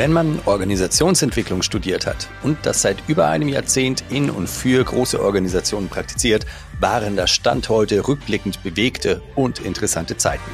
Wenn 0.00 0.14
man 0.14 0.40
Organisationsentwicklung 0.46 1.60
studiert 1.60 2.06
hat 2.06 2.30
und 2.42 2.56
das 2.62 2.80
seit 2.80 2.96
über 3.06 3.26
einem 3.26 3.48
Jahrzehnt 3.48 4.02
in 4.08 4.30
und 4.30 4.48
für 4.48 4.82
große 4.82 5.22
Organisationen 5.22 5.90
praktiziert, 5.90 6.46
waren 6.80 7.16
das 7.16 7.30
Stand 7.30 7.68
heute 7.68 8.08
rückblickend 8.08 8.62
bewegte 8.62 9.20
und 9.34 9.58
interessante 9.58 10.16
Zeiten. 10.16 10.50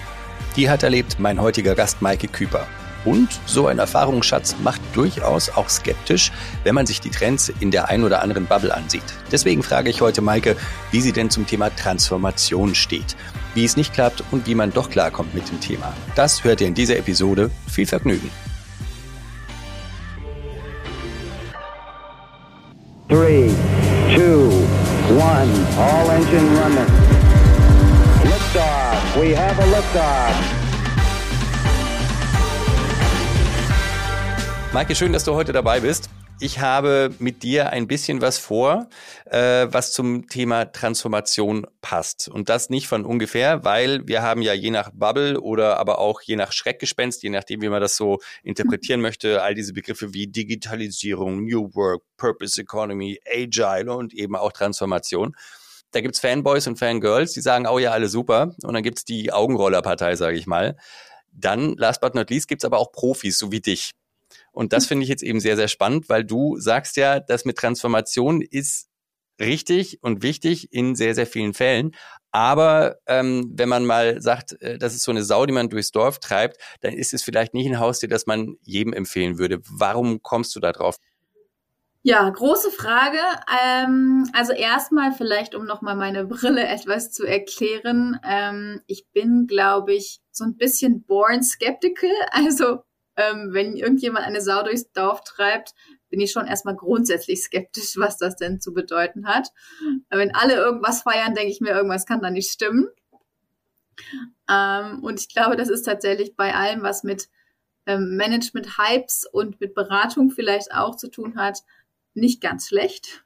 Die 0.56 0.68
hat 0.68 0.82
erlebt 0.82 1.20
mein 1.20 1.40
heutiger 1.40 1.76
Gast 1.76 2.02
Maike 2.02 2.26
Küper. 2.26 2.66
Und 3.04 3.28
so 3.46 3.68
ein 3.68 3.78
Erfahrungsschatz 3.78 4.56
macht 4.64 4.80
durchaus 4.94 5.48
auch 5.50 5.68
skeptisch, 5.68 6.32
wenn 6.64 6.74
man 6.74 6.86
sich 6.86 7.00
die 7.00 7.10
Trends 7.10 7.52
in 7.60 7.70
der 7.70 7.88
ein 7.88 8.02
oder 8.02 8.22
anderen 8.22 8.46
Bubble 8.46 8.74
ansieht. 8.74 9.04
Deswegen 9.30 9.62
frage 9.62 9.90
ich 9.90 10.00
heute 10.00 10.22
Maike, 10.22 10.56
wie 10.90 11.00
sie 11.00 11.12
denn 11.12 11.30
zum 11.30 11.46
Thema 11.46 11.70
Transformation 11.70 12.74
steht, 12.74 13.14
wie 13.54 13.64
es 13.64 13.76
nicht 13.76 13.94
klappt 13.94 14.24
und 14.32 14.48
wie 14.48 14.56
man 14.56 14.72
doch 14.72 14.90
klarkommt 14.90 15.36
mit 15.36 15.48
dem 15.48 15.60
Thema. 15.60 15.94
Das 16.16 16.42
hört 16.42 16.60
ihr 16.60 16.66
in 16.66 16.74
dieser 16.74 16.96
Episode. 16.96 17.52
Viel 17.68 17.86
Vergnügen. 17.86 18.28
Three, 23.08 23.48
two, 24.16 24.48
one. 25.14 25.50
All 25.78 26.10
engine 26.10 26.46
running. 26.56 26.90
Liftoff. 28.24 29.20
We 29.20 29.30
have 29.34 29.58
a 29.58 29.66
liftoff. 29.74 30.34
Maike, 34.72 34.94
schön, 34.94 35.12
dass 35.12 35.24
du 35.24 35.34
heute 35.34 35.52
dabei 35.52 35.80
bist. 35.80 36.10
Ich 36.38 36.58
habe 36.60 37.14
mit 37.18 37.42
dir 37.42 37.70
ein 37.70 37.86
bisschen 37.86 38.20
was 38.20 38.36
vor, 38.36 38.88
äh, 39.24 39.68
was 39.70 39.92
zum 39.92 40.28
Thema 40.28 40.66
Transformation 40.66 41.66
passt. 41.80 42.28
Und 42.28 42.50
das 42.50 42.68
nicht 42.68 42.88
von 42.88 43.06
ungefähr, 43.06 43.64
weil 43.64 44.06
wir 44.06 44.20
haben 44.20 44.42
ja 44.42 44.52
je 44.52 44.70
nach 44.70 44.90
Bubble 44.92 45.40
oder 45.40 45.78
aber 45.78 45.98
auch 45.98 46.20
je 46.20 46.36
nach 46.36 46.52
Schreckgespenst, 46.52 47.22
je 47.22 47.30
nachdem, 47.30 47.62
wie 47.62 47.70
man 47.70 47.80
das 47.80 47.96
so 47.96 48.18
interpretieren 48.42 49.00
möchte, 49.00 49.42
all 49.42 49.54
diese 49.54 49.72
Begriffe 49.72 50.12
wie 50.12 50.26
Digitalisierung, 50.26 51.42
New 51.46 51.74
Work, 51.74 52.02
Purpose 52.18 52.60
Economy, 52.60 53.18
Agile 53.26 53.94
und 53.94 54.12
eben 54.12 54.36
auch 54.36 54.52
Transformation. 54.52 55.34
Da 55.92 56.02
gibt's 56.02 56.20
Fanboys 56.20 56.66
und 56.66 56.78
Fangirls, 56.78 57.32
die 57.32 57.40
sagen, 57.40 57.66
oh 57.66 57.78
ja, 57.78 57.92
alle 57.92 58.08
super. 58.08 58.54
Und 58.62 58.74
dann 58.74 58.82
gibt's 58.82 59.06
die 59.06 59.32
Augenrollerpartei, 59.32 60.16
sage 60.16 60.36
ich 60.36 60.46
mal. 60.46 60.76
Dann, 61.32 61.76
last 61.76 62.02
but 62.02 62.14
not 62.14 62.28
least, 62.28 62.46
gibt's 62.46 62.66
aber 62.66 62.78
auch 62.78 62.92
Profis, 62.92 63.38
so 63.38 63.52
wie 63.52 63.60
dich 63.62 63.92
und 64.56 64.72
das 64.72 64.86
finde 64.86 65.02
ich 65.02 65.10
jetzt 65.10 65.22
eben 65.22 65.38
sehr, 65.38 65.54
sehr 65.54 65.68
spannend, 65.68 66.08
weil 66.08 66.24
du 66.24 66.58
sagst 66.58 66.96
ja, 66.96 67.20
das 67.20 67.44
mit 67.44 67.58
Transformation 67.58 68.40
ist 68.40 68.88
richtig 69.38 70.02
und 70.02 70.22
wichtig 70.22 70.72
in 70.72 70.94
sehr, 70.94 71.14
sehr 71.14 71.26
vielen 71.26 71.52
Fällen. 71.52 71.94
Aber 72.30 72.96
ähm, 73.06 73.52
wenn 73.54 73.68
man 73.68 73.84
mal 73.84 74.22
sagt, 74.22 74.60
äh, 74.62 74.78
das 74.78 74.94
ist 74.94 75.02
so 75.02 75.10
eine 75.10 75.24
Sau, 75.24 75.44
die 75.44 75.52
man 75.52 75.68
durchs 75.68 75.92
Dorf 75.92 76.20
treibt, 76.20 76.56
dann 76.80 76.94
ist 76.94 77.12
es 77.12 77.22
vielleicht 77.22 77.52
nicht 77.52 77.66
ein 77.66 77.78
Haustier, 77.78 78.08
das 78.08 78.26
man 78.26 78.56
jedem 78.62 78.94
empfehlen 78.94 79.36
würde. 79.36 79.60
Warum 79.68 80.22
kommst 80.22 80.56
du 80.56 80.60
da 80.60 80.72
drauf? 80.72 80.96
Ja, 82.02 82.30
große 82.30 82.70
Frage. 82.70 83.18
Ähm, 83.62 84.30
also 84.32 84.54
erstmal 84.54 85.12
vielleicht, 85.12 85.54
um 85.54 85.66
nochmal 85.66 85.96
meine 85.96 86.24
Brille 86.24 86.64
etwas 86.66 87.12
zu 87.12 87.26
erklären. 87.26 88.18
Ähm, 88.24 88.80
ich 88.86 89.06
bin, 89.12 89.46
glaube 89.46 89.92
ich, 89.92 90.20
so 90.30 90.44
ein 90.44 90.56
bisschen 90.56 91.04
born 91.04 91.42
skeptical. 91.42 92.08
Also 92.30 92.85
ähm, 93.16 93.52
wenn 93.52 93.76
irgendjemand 93.76 94.26
eine 94.26 94.40
Sau 94.40 94.62
durchs 94.62 94.92
Dorf 94.92 95.22
treibt, 95.24 95.74
bin 96.08 96.20
ich 96.20 96.32
schon 96.32 96.46
erstmal 96.46 96.76
grundsätzlich 96.76 97.42
skeptisch, 97.42 97.96
was 97.96 98.18
das 98.18 98.36
denn 98.36 98.60
zu 98.60 98.72
bedeuten 98.72 99.26
hat. 99.26 99.48
Wenn 100.08 100.34
alle 100.34 100.54
irgendwas 100.54 101.02
feiern, 101.02 101.34
denke 101.34 101.50
ich 101.50 101.60
mir, 101.60 101.70
irgendwas 101.70 102.06
kann 102.06 102.20
da 102.20 102.30
nicht 102.30 102.50
stimmen. 102.50 102.88
Ähm, 104.48 105.02
und 105.02 105.20
ich 105.20 105.28
glaube, 105.28 105.56
das 105.56 105.68
ist 105.68 105.82
tatsächlich 105.82 106.36
bei 106.36 106.54
allem, 106.54 106.82
was 106.82 107.02
mit 107.02 107.28
ähm, 107.86 108.16
Management-Hypes 108.16 109.26
und 109.32 109.60
mit 109.60 109.74
Beratung 109.74 110.30
vielleicht 110.30 110.72
auch 110.72 110.96
zu 110.96 111.08
tun 111.10 111.36
hat, 111.36 111.60
nicht 112.14 112.40
ganz 112.40 112.68
schlecht. 112.68 113.24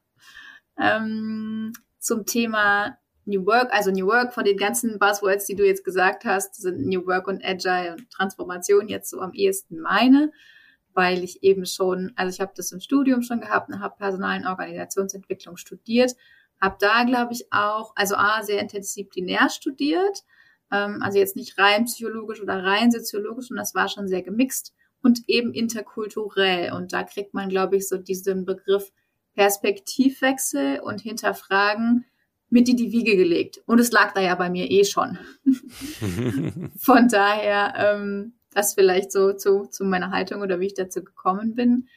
Ähm, 0.79 1.73
zum 1.99 2.25
Thema 2.25 2.99
New 3.31 3.47
Work, 3.47 3.73
also 3.73 3.91
New 3.91 4.07
Work 4.07 4.35
von 4.35 4.45
den 4.45 4.57
ganzen 4.57 4.99
Buzzwords, 4.99 5.47
die 5.47 5.57
du 5.57 5.67
jetzt 5.67 5.85
gesagt 5.85 6.25
hast, 6.25 6.55
sind 6.57 6.87
New 6.87 7.07
Work 7.07 7.27
und 7.29 7.45
Agile 7.45 7.93
und 7.93 8.11
Transformation 8.11 8.89
jetzt 8.89 9.09
so 9.09 9.21
am 9.21 9.33
ehesten 9.33 9.81
meine, 9.81 10.33
weil 10.93 11.25
ich 11.25 11.43
eben 11.43 11.65
schon, 11.65 12.13
also 12.17 12.35
ich 12.35 12.41
habe 12.41 12.53
das 12.55 12.73
im 12.73 12.81
Studium 12.81 13.23
schon 13.23 13.41
gehabt 13.41 13.69
und 13.69 13.81
habe 13.81 13.97
Personal- 13.97 14.41
und 14.41 14.47
Organisationsentwicklung 14.47 15.57
studiert, 15.57 16.15
habe 16.61 16.77
da, 16.79 17.05
glaube 17.05 17.33
ich, 17.33 17.53
auch, 17.53 17.93
also 17.97 18.17
A, 18.17 18.43
sehr 18.43 18.61
interdisziplinär 18.61 19.49
studiert, 19.49 20.25
ähm, 20.71 21.01
also 21.03 21.19
jetzt 21.19 21.37
nicht 21.37 21.59
rein 21.59 21.87
psychologisch 21.87 22.43
oder 22.43 22.63
rein 22.63 22.91
soziologisch, 22.91 23.51
und 23.51 23.57
das 23.57 23.75
war 23.75 23.89
schon 23.89 24.09
sehr 24.09 24.23
gemixt 24.23 24.75
und 25.03 25.21
eben 25.29 25.55
interkulturell. 25.55 26.73
Und 26.73 26.93
da 26.93 27.05
kriegt 27.05 27.35
man, 27.35 27.49
glaube 27.49 27.77
ich, 27.77 27.89
so 27.89 27.97
diesen 27.97 28.45
Begriff 28.45 28.93
Perspektivwechsel 29.35 30.81
und 30.81 31.01
hinterfragen, 31.01 32.05
mit 32.51 32.69
in 32.69 32.77
die 32.77 32.93
Wiege 32.93 33.17
gelegt. 33.17 33.63
Und 33.67 33.79
es 33.79 33.93
lag 33.93 34.13
da 34.13 34.21
ja 34.21 34.35
bei 34.35 34.51
mir 34.51 34.71
eh 34.71 34.85
schon. 34.85 35.19
Von 36.77 37.09
daher, 37.09 37.75
ähm, 37.77 38.35
das 38.53 38.75
vielleicht 38.75 39.13
so 39.13 39.33
zu, 39.33 39.67
zu 39.67 39.85
meiner 39.85 40.11
Haltung 40.11 40.43
oder 40.43 40.61
wie 40.61 40.67
ich 40.67 40.75
dazu 40.75 41.03
gekommen 41.03 41.55
bin. 41.55 41.89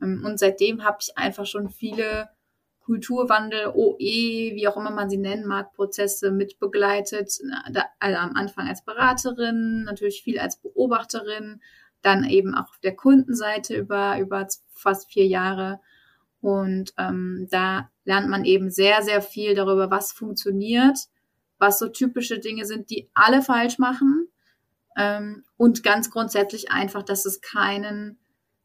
Ähm, 0.00 0.22
und 0.24 0.38
seitdem 0.38 0.84
habe 0.84 0.98
ich 1.00 1.18
einfach 1.18 1.46
schon 1.46 1.68
viele 1.68 2.28
Kulturwandel, 2.84 3.72
OE, 3.74 3.98
wie 3.98 4.68
auch 4.68 4.76
immer 4.76 4.92
man 4.92 5.10
sie 5.10 5.16
nennen 5.16 5.44
mag, 5.44 5.72
Prozesse 5.72 6.30
mitbegleitet. 6.30 7.36
Also 7.98 8.18
am 8.18 8.36
Anfang 8.36 8.68
als 8.68 8.84
Beraterin, 8.84 9.82
natürlich 9.82 10.22
viel 10.22 10.38
als 10.38 10.58
Beobachterin, 10.58 11.60
dann 12.02 12.22
eben 12.24 12.54
auch 12.54 12.68
auf 12.68 12.78
der 12.84 12.94
Kundenseite 12.94 13.76
über, 13.76 14.20
über 14.20 14.46
fast 14.70 15.10
vier 15.10 15.26
Jahre 15.26 15.80
und 16.40 16.92
ähm, 16.98 17.48
da 17.50 17.90
lernt 18.04 18.28
man 18.28 18.44
eben 18.44 18.70
sehr, 18.70 19.02
sehr 19.02 19.22
viel 19.22 19.54
darüber, 19.54 19.90
was 19.90 20.12
funktioniert, 20.12 20.98
was 21.58 21.78
so 21.78 21.88
typische 21.88 22.38
Dinge 22.38 22.64
sind, 22.64 22.90
die 22.90 23.10
alle 23.14 23.42
falsch 23.42 23.78
machen. 23.78 24.28
Ähm, 24.96 25.44
und 25.56 25.82
ganz 25.82 26.10
grundsätzlich 26.10 26.70
einfach, 26.70 27.02
dass 27.02 27.26
es 27.26 27.40
keinen 27.40 28.18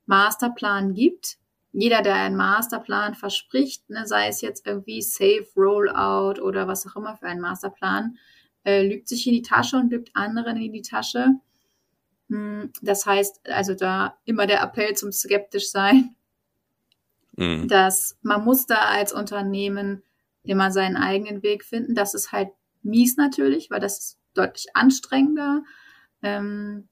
Masterplan 0.06 0.94
gibt. 0.94 1.38
Jeder, 1.74 2.02
der 2.02 2.16
einen 2.16 2.36
Masterplan 2.36 3.16
verspricht, 3.16 3.90
ne, 3.90 4.06
sei 4.06 4.28
es 4.28 4.42
jetzt 4.42 4.68
irgendwie 4.68 5.02
Safe 5.02 5.48
Rollout 5.56 6.42
oder 6.42 6.68
was 6.68 6.86
auch 6.86 6.96
immer 6.98 7.16
für 7.16 7.28
einen 7.28 7.42
Masterplan, 7.42 8.18
äh, 8.64 8.86
lügt 8.86 9.08
sich 9.08 9.26
in 9.26 9.34
die 9.34 9.42
Tasche 9.42 9.78
und 9.78 9.90
lügt 9.90 10.12
anderen 10.14 10.58
in 10.58 10.74
die 10.74 10.82
Tasche. 10.82 11.30
Hm, 12.30 12.72
das 12.82 13.06
heißt, 13.06 13.50
also 13.50 13.74
da 13.74 14.18
immer 14.26 14.48
der 14.48 14.62
Appell 14.62 14.96
zum 14.96 15.12
skeptisch 15.12 15.72
sein 15.72 16.16
Mhm. 17.38 17.68
Dass 17.68 18.18
man 18.22 18.44
muss 18.44 18.66
da 18.66 18.80
als 18.90 19.14
Unternehmen 19.14 20.04
immer 20.44 20.72
seinen 20.72 20.98
eigenen 20.98 21.44
Weg 21.44 21.64
finden. 21.64 21.96
Das 21.96 22.14
ist 22.14 22.32
halt 22.32 22.50
mies 22.84 23.18
natürlich, 23.18 23.70
weil 23.70 23.80
das 23.80 24.00
ist 24.00 24.18
deutlich 24.34 24.76
anstrengender 24.76 25.64
ähm, 26.22 26.88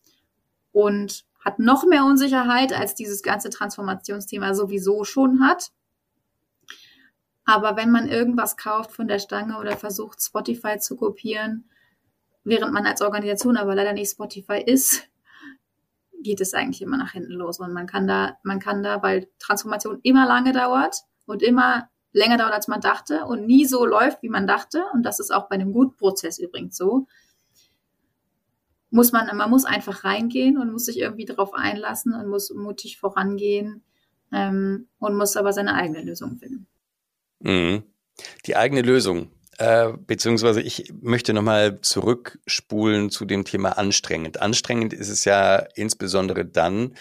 und 0.71 1.25
hat 1.39 1.59
noch 1.59 1.85
mehr 1.85 2.03
Unsicherheit, 2.05 2.73
als 2.73 2.95
dieses 2.95 3.23
ganze 3.23 3.49
Transformationsthema 3.49 4.53
sowieso 4.53 5.03
schon 5.03 5.41
hat. 5.41 5.71
Aber 7.45 7.77
wenn 7.77 7.89
man 7.89 8.07
irgendwas 8.07 8.57
kauft 8.57 8.91
von 8.91 9.07
der 9.07 9.19
Stange 9.19 9.57
oder 9.57 9.75
versucht, 9.77 10.21
Spotify 10.21 10.77
zu 10.77 10.95
kopieren, 10.95 11.69
während 12.43 12.73
man 12.73 12.85
als 12.85 13.01
Organisation 13.01 13.57
aber 13.57 13.73
leider 13.73 13.93
nicht 13.93 14.11
Spotify 14.11 14.61
ist, 14.63 15.08
geht 16.21 16.41
es 16.41 16.53
eigentlich 16.53 16.81
immer 16.81 16.97
nach 16.97 17.11
hinten 17.13 17.33
los. 17.33 17.59
Und 17.59 17.73
man 17.73 17.87
kann 17.87 18.07
da, 18.07 18.37
man 18.43 18.59
kann 18.59 18.83
da, 18.83 19.01
weil 19.01 19.29
Transformation 19.39 19.99
immer 20.03 20.27
lange 20.27 20.53
dauert 20.53 21.03
und 21.25 21.41
immer 21.43 21.89
länger 22.11 22.37
dauert, 22.37 22.53
als 22.53 22.67
man 22.67 22.81
dachte 22.81 23.25
und 23.25 23.45
nie 23.45 23.65
so 23.65 23.85
läuft, 23.85 24.21
wie 24.23 24.29
man 24.29 24.47
dachte. 24.47 24.83
Und 24.93 25.03
das 25.03 25.19
ist 25.19 25.31
auch 25.31 25.47
bei 25.47 25.55
einem 25.55 25.73
Gutprozess 25.73 26.39
übrigens 26.39 26.75
so. 26.75 27.07
Muss 28.91 29.11
man, 29.11 29.35
man 29.37 29.49
muss 29.49 29.65
einfach 29.65 30.03
reingehen 30.03 30.57
und 30.57 30.71
muss 30.71 30.85
sich 30.85 30.99
irgendwie 30.99 31.25
darauf 31.25 31.53
einlassen 31.53 32.13
und 32.13 32.27
muss 32.27 32.51
mutig 32.51 32.97
vorangehen 32.99 33.83
ähm, 34.31 34.87
und 34.97 35.15
muss 35.15 35.37
aber 35.37 35.53
seine 35.53 35.75
eigene 35.75 36.01
Lösung 36.01 36.37
finden. 36.37 36.67
Mhm. 37.39 37.83
Die 38.45 38.55
eigene 38.55 38.81
Lösung. 38.81 39.31
Äh, 39.59 39.91
beziehungsweise 40.07 40.61
ich 40.61 40.93
möchte 41.01 41.33
nochmal 41.33 41.81
zurückspulen 41.81 43.09
zu 43.09 43.25
dem 43.25 43.43
Thema 43.43 43.77
anstrengend. 43.77 44.41
Anstrengend 44.41 44.93
ist 44.93 45.09
es 45.09 45.25
ja 45.25 45.57
insbesondere 45.75 46.45
dann, 46.45 46.95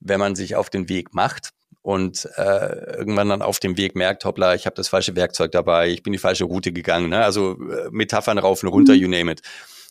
wenn 0.00 0.18
man 0.18 0.34
sich 0.34 0.56
auf 0.56 0.70
den 0.70 0.88
Weg 0.88 1.12
macht 1.12 1.50
und 1.82 2.26
äh, 2.36 2.96
irgendwann 2.96 3.28
dann 3.28 3.42
auf 3.42 3.58
dem 3.58 3.76
Weg 3.76 3.94
merkt, 3.94 4.24
hoppla, 4.24 4.54
ich 4.54 4.64
habe 4.64 4.74
das 4.74 4.88
falsche 4.88 5.16
Werkzeug 5.16 5.52
dabei, 5.52 5.90
ich 5.90 6.02
bin 6.02 6.14
die 6.14 6.18
falsche 6.18 6.44
Route 6.44 6.72
gegangen. 6.72 7.10
Ne? 7.10 7.22
Also 7.22 7.58
äh, 7.60 7.90
Metaphern 7.90 8.38
rauf 8.38 8.62
und 8.62 8.70
runter, 8.70 8.94
mhm. 8.94 9.00
you 9.00 9.08
name 9.08 9.30
it. 9.30 9.42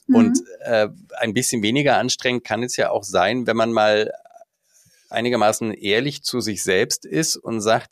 Mhm. 0.08 0.16
Und 0.16 0.40
äh, 0.62 0.90
ein 1.20 1.36
bisschen 1.36 1.62
weniger 1.62 1.98
anstrengend 1.98 2.44
kann 2.44 2.64
es 2.64 2.78
ja 2.78 2.90
auch 2.90 3.04
sein, 3.04 3.46
wenn 3.46 3.58
man 3.58 3.72
mal 3.72 4.12
einigermaßen 5.12 5.72
ehrlich 5.72 6.24
zu 6.24 6.42
sich 6.42 6.64
selbst 6.64 7.06
ist 7.06 7.38
und 7.38 7.62
sagt, 7.62 7.92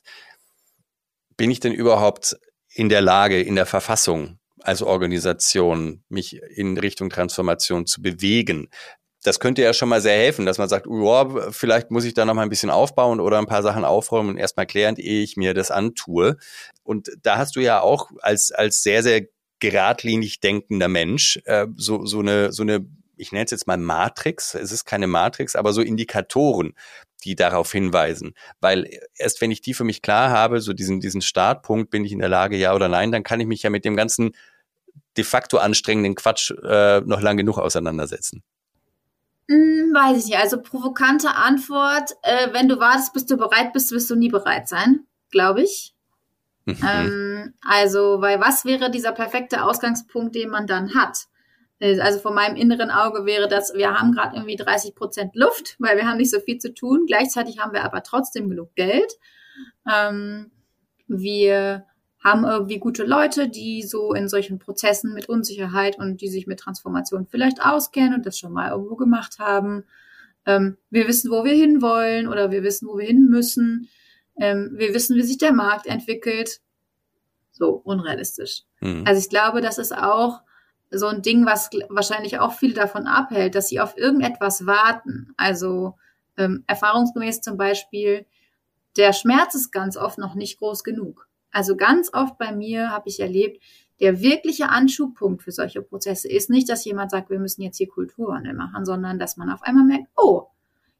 bin 1.37 1.51
ich 1.51 1.59
denn 1.59 1.73
überhaupt 1.73 2.37
in 2.75 2.89
der 2.89 3.01
Lage, 3.01 3.41
in 3.41 3.55
der 3.55 3.65
Verfassung 3.65 4.37
als 4.61 4.81
Organisation 4.81 6.03
mich 6.09 6.41
in 6.55 6.77
Richtung 6.77 7.09
Transformation 7.09 7.85
zu 7.85 8.01
bewegen. 8.01 8.67
das 9.23 9.39
könnte 9.39 9.63
ja 9.63 9.73
schon 9.73 9.89
mal 9.89 10.01
sehr 10.01 10.17
helfen, 10.17 10.45
dass 10.45 10.59
man 10.59 10.69
sagt, 10.69 10.85
oh, 10.85 11.41
vielleicht 11.49 11.89
muss 11.89 12.05
ich 12.05 12.13
da 12.13 12.25
noch 12.25 12.35
mal 12.35 12.43
ein 12.43 12.49
bisschen 12.49 12.69
aufbauen 12.69 13.19
oder 13.19 13.39
ein 13.39 13.47
paar 13.47 13.63
Sachen 13.63 13.83
aufräumen 13.83 14.29
und 14.29 14.37
erstmal 14.37 14.67
klären, 14.67 14.97
ehe 14.97 15.23
ich 15.23 15.35
mir 15.35 15.55
das 15.55 15.71
antue. 15.71 16.37
Und 16.83 17.09
da 17.23 17.37
hast 17.39 17.55
du 17.55 17.59
ja 17.59 17.81
auch 17.81 18.11
als, 18.21 18.51
als 18.51 18.83
sehr, 18.83 19.01
sehr 19.01 19.23
geradlinig 19.59 20.41
denkender 20.41 20.89
Mensch 20.89 21.39
äh, 21.45 21.65
so, 21.75 22.05
so 22.05 22.19
eine, 22.19 22.51
so 22.51 22.61
eine 22.61 22.85
ich 23.17 23.31
nenne 23.31 23.45
es 23.45 23.51
jetzt 23.51 23.65
mal 23.65 23.77
Matrix, 23.77 24.55
es 24.55 24.71
ist 24.71 24.85
keine 24.85 25.07
Matrix, 25.07 25.55
aber 25.55 25.73
so 25.73 25.81
Indikatoren, 25.81 26.73
die 27.25 27.35
darauf 27.35 27.71
hinweisen. 27.71 28.33
Weil 28.61 28.89
erst 29.15 29.41
wenn 29.41 29.51
ich 29.51 29.61
die 29.61 29.73
für 29.73 29.83
mich 29.83 30.01
klar 30.01 30.29
habe, 30.29 30.61
so 30.61 30.73
diesen, 30.73 30.99
diesen 30.99 31.21
Startpunkt, 31.21 31.89
bin 31.89 32.05
ich 32.05 32.11
in 32.11 32.19
der 32.19 32.29
Lage, 32.29 32.55
ja 32.55 32.73
oder 32.73 32.87
nein, 32.87 33.11
dann 33.11 33.23
kann 33.23 33.39
ich 33.39 33.47
mich 33.47 33.63
ja 33.63 33.69
mit 33.69 33.83
dem 33.85 33.95
ganzen 33.95 34.31
de 35.17 35.23
facto 35.23 35.57
anstrengenden 35.57 36.15
Quatsch 36.15 36.51
äh, 36.51 37.01
noch 37.01 37.21
lang 37.21 37.37
genug 37.37 37.57
auseinandersetzen. 37.57 38.43
Hm, 39.49 39.93
weiß 39.93 40.17
ich 40.19 40.25
nicht. 40.25 40.37
Also 40.37 40.61
provokante 40.61 41.35
Antwort, 41.35 42.11
äh, 42.23 42.51
wenn 42.51 42.67
du 42.67 42.79
wartest, 42.79 43.13
bis 43.13 43.25
du 43.25 43.37
bereit 43.37 43.73
bist, 43.73 43.91
wirst 43.91 44.09
du 44.09 44.15
nie 44.15 44.29
bereit 44.29 44.67
sein, 44.67 45.05
glaube 45.31 45.63
ich. 45.63 45.93
Mhm. 46.65 46.77
Ähm, 46.83 47.53
also, 47.61 48.21
weil 48.21 48.39
was 48.39 48.65
wäre 48.65 48.89
dieser 48.89 49.11
perfekte 49.11 49.63
Ausgangspunkt, 49.63 50.33
den 50.35 50.49
man 50.49 50.65
dann 50.65 50.95
hat? 50.95 51.27
Äh, 51.79 51.99
also 51.99 52.19
von 52.19 52.33
meinem 52.33 52.55
inneren 52.55 52.91
Auge 52.91 53.25
wäre 53.25 53.47
das, 53.47 53.73
wir 53.73 53.93
haben 53.93 54.11
gerade 54.11 54.35
irgendwie 54.35 54.55
30 54.55 54.95
Prozent 54.95 55.35
Luft, 55.35 55.75
weil 55.79 55.97
wir 55.97 56.07
haben 56.07 56.17
nicht 56.17 56.31
so 56.31 56.39
viel 56.39 56.57
zu 56.57 56.73
tun. 56.73 57.05
Gleichzeitig 57.07 57.59
haben 57.59 57.73
wir 57.73 57.83
aber 57.83 58.03
trotzdem 58.03 58.49
genug 58.49 58.75
Geld. 58.75 59.13
Ähm, 59.91 60.51
wir 61.07 61.85
haben 62.23 62.43
irgendwie 62.43 62.79
gute 62.79 63.03
Leute, 63.03 63.49
die 63.49 63.83
so 63.83 64.13
in 64.13 64.27
solchen 64.27 64.57
Prozessen 64.57 65.13
mit 65.13 65.29
Unsicherheit 65.29 65.99
und 65.99 66.21
die 66.21 66.27
sich 66.27 66.47
mit 66.47 66.59
Transformation 66.59 67.27
vielleicht 67.27 67.63
auskennen 67.63 68.15
und 68.15 68.25
das 68.25 68.39
schon 68.39 68.51
mal 68.51 68.71
irgendwo 68.71 68.95
gemacht 68.95 69.37
haben. 69.37 69.83
Ähm, 70.47 70.77
wir 70.89 71.07
wissen, 71.07 71.29
wo 71.29 71.43
wir 71.43 71.53
hinwollen 71.53 72.27
oder 72.27 72.49
wir 72.49 72.63
wissen, 72.63 72.87
wo 72.87 72.97
wir 72.97 73.05
hin 73.05 73.27
müssen. 73.29 73.89
Ähm, 74.37 74.71
wir 74.75 74.93
wissen, 74.95 75.15
wie 75.15 75.21
sich 75.21 75.37
der 75.37 75.53
Markt 75.53 75.85
entwickelt. 75.85 76.61
So 77.51 77.69
unrealistisch. 77.69 78.63
Mhm. 78.81 79.03
Also 79.05 79.19
ich 79.19 79.29
glaube, 79.29 79.61
das 79.61 79.77
ist 79.77 79.95
auch 79.95 80.41
so 80.97 81.07
ein 81.07 81.21
Ding, 81.21 81.45
was 81.45 81.69
wahrscheinlich 81.89 82.39
auch 82.39 82.53
viele 82.53 82.73
davon 82.73 83.07
abhält, 83.07 83.55
dass 83.55 83.67
sie 83.67 83.79
auf 83.79 83.97
irgendetwas 83.97 84.65
warten. 84.65 85.33
Also 85.37 85.95
ähm, 86.37 86.63
erfahrungsgemäß 86.67 87.41
zum 87.41 87.57
Beispiel, 87.57 88.25
der 88.97 89.13
Schmerz 89.13 89.55
ist 89.55 89.71
ganz 89.71 89.97
oft 89.97 90.17
noch 90.17 90.35
nicht 90.35 90.59
groß 90.59 90.83
genug. 90.83 91.27
Also 91.51 91.75
ganz 91.75 92.13
oft 92.13 92.37
bei 92.37 92.51
mir 92.51 92.91
habe 92.91 93.09
ich 93.09 93.19
erlebt, 93.19 93.61
der 94.01 94.19
wirkliche 94.19 94.69
Anschubpunkt 94.69 95.41
für 95.41 95.51
solche 95.51 95.81
Prozesse 95.81 96.27
ist 96.29 96.49
nicht, 96.49 96.69
dass 96.69 96.83
jemand 96.83 97.11
sagt, 97.11 97.29
wir 97.29 97.39
müssen 97.39 97.61
jetzt 97.61 97.77
hier 97.77 97.87
Kulturwandel 97.87 98.53
machen, 98.53 98.85
sondern 98.85 99.19
dass 99.19 99.37
man 99.37 99.49
auf 99.49 99.63
einmal 99.63 99.85
merkt, 99.85 100.07
oh, 100.17 100.47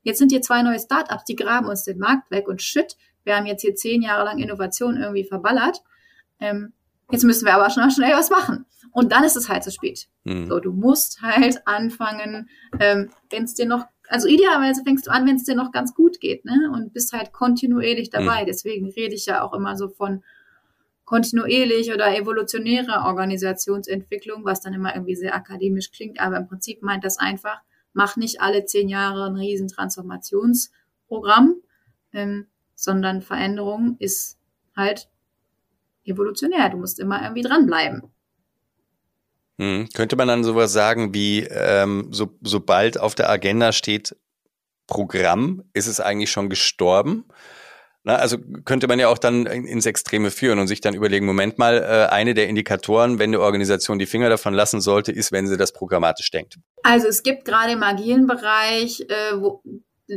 jetzt 0.03 0.19
sind 0.19 0.31
hier 0.31 0.41
zwei 0.41 0.61
neue 0.61 0.79
Startups, 0.79 1.25
die 1.25 1.35
graben 1.35 1.67
uns 1.67 1.83
den 1.83 1.99
Markt 1.99 2.31
weg 2.31 2.47
und 2.47 2.61
shit, 2.61 2.95
wir 3.25 3.35
haben 3.35 3.47
jetzt 3.47 3.61
hier 3.61 3.75
zehn 3.75 4.01
Jahre 4.01 4.23
lang 4.23 4.39
Innovation 4.39 4.97
irgendwie 4.97 5.25
verballert. 5.25 5.81
Ähm, 6.39 6.73
jetzt 7.11 7.23
müssen 7.23 7.45
wir 7.45 7.53
aber 7.55 7.69
schnell, 7.69 7.91
schnell 7.91 8.13
was 8.13 8.29
machen. 8.29 8.65
Und 8.91 9.11
dann 9.11 9.23
ist 9.23 9.35
es 9.35 9.49
halt 9.49 9.63
zu 9.63 9.71
spät. 9.71 10.07
Mhm. 10.23 10.47
So, 10.47 10.59
du 10.59 10.71
musst 10.71 11.21
halt 11.21 11.67
anfangen, 11.67 12.49
ähm, 12.79 13.09
wenn 13.29 13.43
es 13.43 13.53
dir 13.53 13.65
noch, 13.65 13.85
also 14.07 14.27
idealerweise 14.27 14.83
fängst 14.83 15.07
du 15.07 15.11
an, 15.11 15.27
wenn 15.27 15.35
es 15.35 15.43
dir 15.43 15.55
noch 15.55 15.71
ganz 15.71 15.93
gut 15.93 16.19
geht, 16.19 16.45
ne? 16.45 16.71
Und 16.73 16.93
bist 16.93 17.11
halt 17.11 17.33
kontinuierlich 17.33 18.09
dabei. 18.09 18.43
Mhm. 18.43 18.45
Deswegen 18.47 18.89
rede 18.89 19.15
ich 19.15 19.25
ja 19.25 19.41
auch 19.41 19.53
immer 19.53 19.75
so 19.75 19.89
von 19.89 20.23
kontinuierlich 21.05 21.93
oder 21.93 22.17
evolutionäre 22.17 23.03
Organisationsentwicklung, 23.05 24.43
was 24.43 24.61
dann 24.61 24.73
immer 24.73 24.95
irgendwie 24.95 25.15
sehr 25.15 25.35
akademisch 25.35 25.91
klingt, 25.91 26.19
aber 26.19 26.37
im 26.37 26.47
Prinzip 26.47 26.81
meint 26.81 27.03
das 27.03 27.17
einfach, 27.17 27.61
mach 27.93 28.17
nicht 28.17 28.41
alle 28.41 28.65
zehn 28.65 28.89
Jahre 28.89 29.25
ein 29.27 29.35
riesen 29.35 29.67
Transformationsprogramm, 29.67 31.61
ähm, 32.11 32.47
sondern 32.75 33.21
Veränderung 33.21 33.97
ist 33.99 34.39
halt 34.75 35.09
evolutionär. 36.05 36.69
Du 36.69 36.77
musst 36.77 36.99
immer 36.99 37.21
irgendwie 37.21 37.41
dranbleiben. 37.41 38.03
Hm. 39.57 39.87
Könnte 39.93 40.15
man 40.15 40.27
dann 40.27 40.43
sowas 40.43 40.73
sagen 40.73 41.13
wie, 41.13 41.43
ähm, 41.43 42.09
so, 42.11 42.37
sobald 42.41 42.99
auf 42.99 43.15
der 43.15 43.29
Agenda 43.29 43.71
steht 43.71 44.15
Programm, 44.87 45.63
ist 45.73 45.87
es 45.87 45.99
eigentlich 45.99 46.29
schon 46.29 46.49
gestorben? 46.49 47.25
Na, 48.03 48.17
also 48.17 48.37
könnte 48.65 48.87
man 48.87 48.99
ja 48.99 49.07
auch 49.07 49.17
dann 49.17 49.47
ins 49.47 49.87
Extreme 49.87 50.29
führen 50.29 50.59
und 50.59 50.67
sich 50.67 50.79
dann 50.79 50.93
überlegen, 50.93 51.25
Moment 51.25 51.57
mal, 51.57 51.77
äh, 51.77 52.13
eine 52.13 52.35
der 52.35 52.47
Indikatoren, 52.49 53.17
wenn 53.17 53.31
eine 53.31 53.39
Organisation 53.39 53.97
die 53.97 54.05
Finger 54.05 54.29
davon 54.29 54.53
lassen 54.53 54.79
sollte, 54.79 55.11
ist, 55.11 55.31
wenn 55.31 55.47
sie 55.47 55.57
das 55.57 55.73
programmatisch 55.73 56.29
denkt. 56.29 56.59
Also 56.83 57.07
es 57.07 57.23
gibt 57.23 57.45
gerade 57.45 57.71
im 57.71 57.81
agilen 57.81 58.27
Bereich 58.27 59.01
äh, 59.09 59.39
wo 59.39 59.63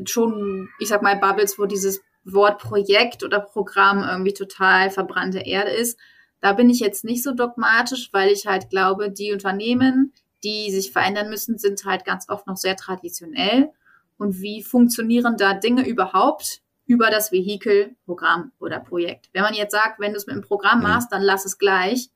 schon, 0.04 0.68
ich 0.78 0.88
sag 0.88 1.02
mal, 1.02 1.16
Bubbles, 1.16 1.58
wo 1.58 1.66
dieses 1.66 2.00
Wort 2.24 2.60
Projekt 2.60 3.24
oder 3.24 3.40
Programm 3.40 4.02
irgendwie 4.02 4.34
total 4.34 4.90
verbrannte 4.90 5.40
Erde 5.40 5.70
ist. 5.70 5.98
Da 6.40 6.52
bin 6.52 6.70
ich 6.70 6.80
jetzt 6.80 7.04
nicht 7.04 7.22
so 7.22 7.32
dogmatisch, 7.32 8.10
weil 8.12 8.30
ich 8.30 8.46
halt 8.46 8.70
glaube, 8.70 9.10
die 9.10 9.32
Unternehmen, 9.32 10.12
die 10.44 10.70
sich 10.70 10.92
verändern 10.92 11.30
müssen, 11.30 11.58
sind 11.58 11.84
halt 11.84 12.04
ganz 12.04 12.28
oft 12.28 12.46
noch 12.46 12.56
sehr 12.56 12.76
traditionell. 12.76 13.70
Und 14.18 14.40
wie 14.40 14.62
funktionieren 14.62 15.36
da 15.36 15.54
Dinge 15.54 15.86
überhaupt? 15.86 16.62
über 16.88 17.10
das 17.10 17.30
Vehikel, 17.30 17.94
Programm 18.06 18.50
oder 18.58 18.80
Projekt. 18.80 19.28
Wenn 19.34 19.42
man 19.42 19.54
jetzt 19.54 19.72
sagt, 19.72 20.00
wenn 20.00 20.12
du 20.12 20.16
es 20.16 20.26
mit 20.26 20.34
einem 20.34 20.42
Programm 20.42 20.78
mhm. 20.78 20.84
machst, 20.84 21.12
dann 21.12 21.22
lass 21.22 21.44
es 21.44 21.58
gleich, 21.58 22.08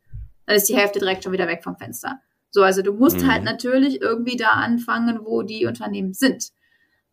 dann 0.47 0.57
ist 0.57 0.69
die 0.69 0.77
Hälfte 0.77 0.99
direkt 0.99 1.23
schon 1.23 1.33
wieder 1.33 1.47
weg 1.47 1.63
vom 1.63 1.77
Fenster. 1.77 2.19
So, 2.51 2.63
also 2.63 2.83
du 2.83 2.93
musst 2.95 3.21
mhm. 3.21 3.31
halt 3.31 3.45
natürlich 3.45 4.01
irgendwie 4.01 4.37
da 4.37 4.49
anfangen, 4.49 5.21
wo 5.25 5.43
die 5.43 5.67
Unternehmen 5.67 6.15
sind. 6.15 6.53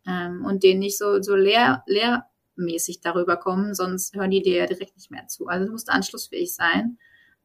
Ähm, 0.06 0.44
und 0.44 0.62
denen 0.62 0.80
nicht 0.80 0.96
so, 0.96 1.20
so 1.20 1.36
leer, 1.36 1.84
leermäßig 2.56 3.00
darüber 3.00 3.36
kommen, 3.36 3.74
sonst 3.74 4.14
hören 4.14 4.30
die 4.30 4.42
dir 4.42 4.56
ja 4.56 4.66
direkt 4.66 4.96
nicht 4.96 5.10
mehr 5.10 5.26
zu. 5.28 5.46
Also 5.46 5.66
du 5.66 5.72
musst 5.72 5.90
anschlussfähig 5.90 6.54
sein. 6.54 6.98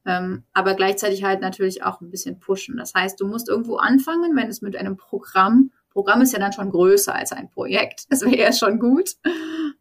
Ähm, 0.07 0.43
aber 0.53 0.75
gleichzeitig 0.75 1.23
halt 1.23 1.41
natürlich 1.41 1.83
auch 1.83 1.99
ein 1.99 2.11
bisschen 2.11 2.39
pushen. 2.39 2.77
Das 2.77 2.93
heißt, 2.93 3.19
du 3.19 3.25
musst 3.25 3.49
irgendwo 3.49 3.77
anfangen, 3.77 4.35
wenn 4.35 4.49
es 4.49 4.61
mit 4.61 4.75
einem 4.75 4.97
Programm 4.97 5.71
Programm 5.95 6.19
ist 6.21 6.33
ja 6.33 6.39
dann 6.39 6.51
schon 6.51 6.71
größer 6.71 7.15
als 7.15 7.31
ein 7.31 7.49
Projekt. 7.49 8.03
Das 8.09 8.21
wäre 8.21 8.37
ja 8.37 8.51
schon 8.51 8.79
gut. 8.79 9.11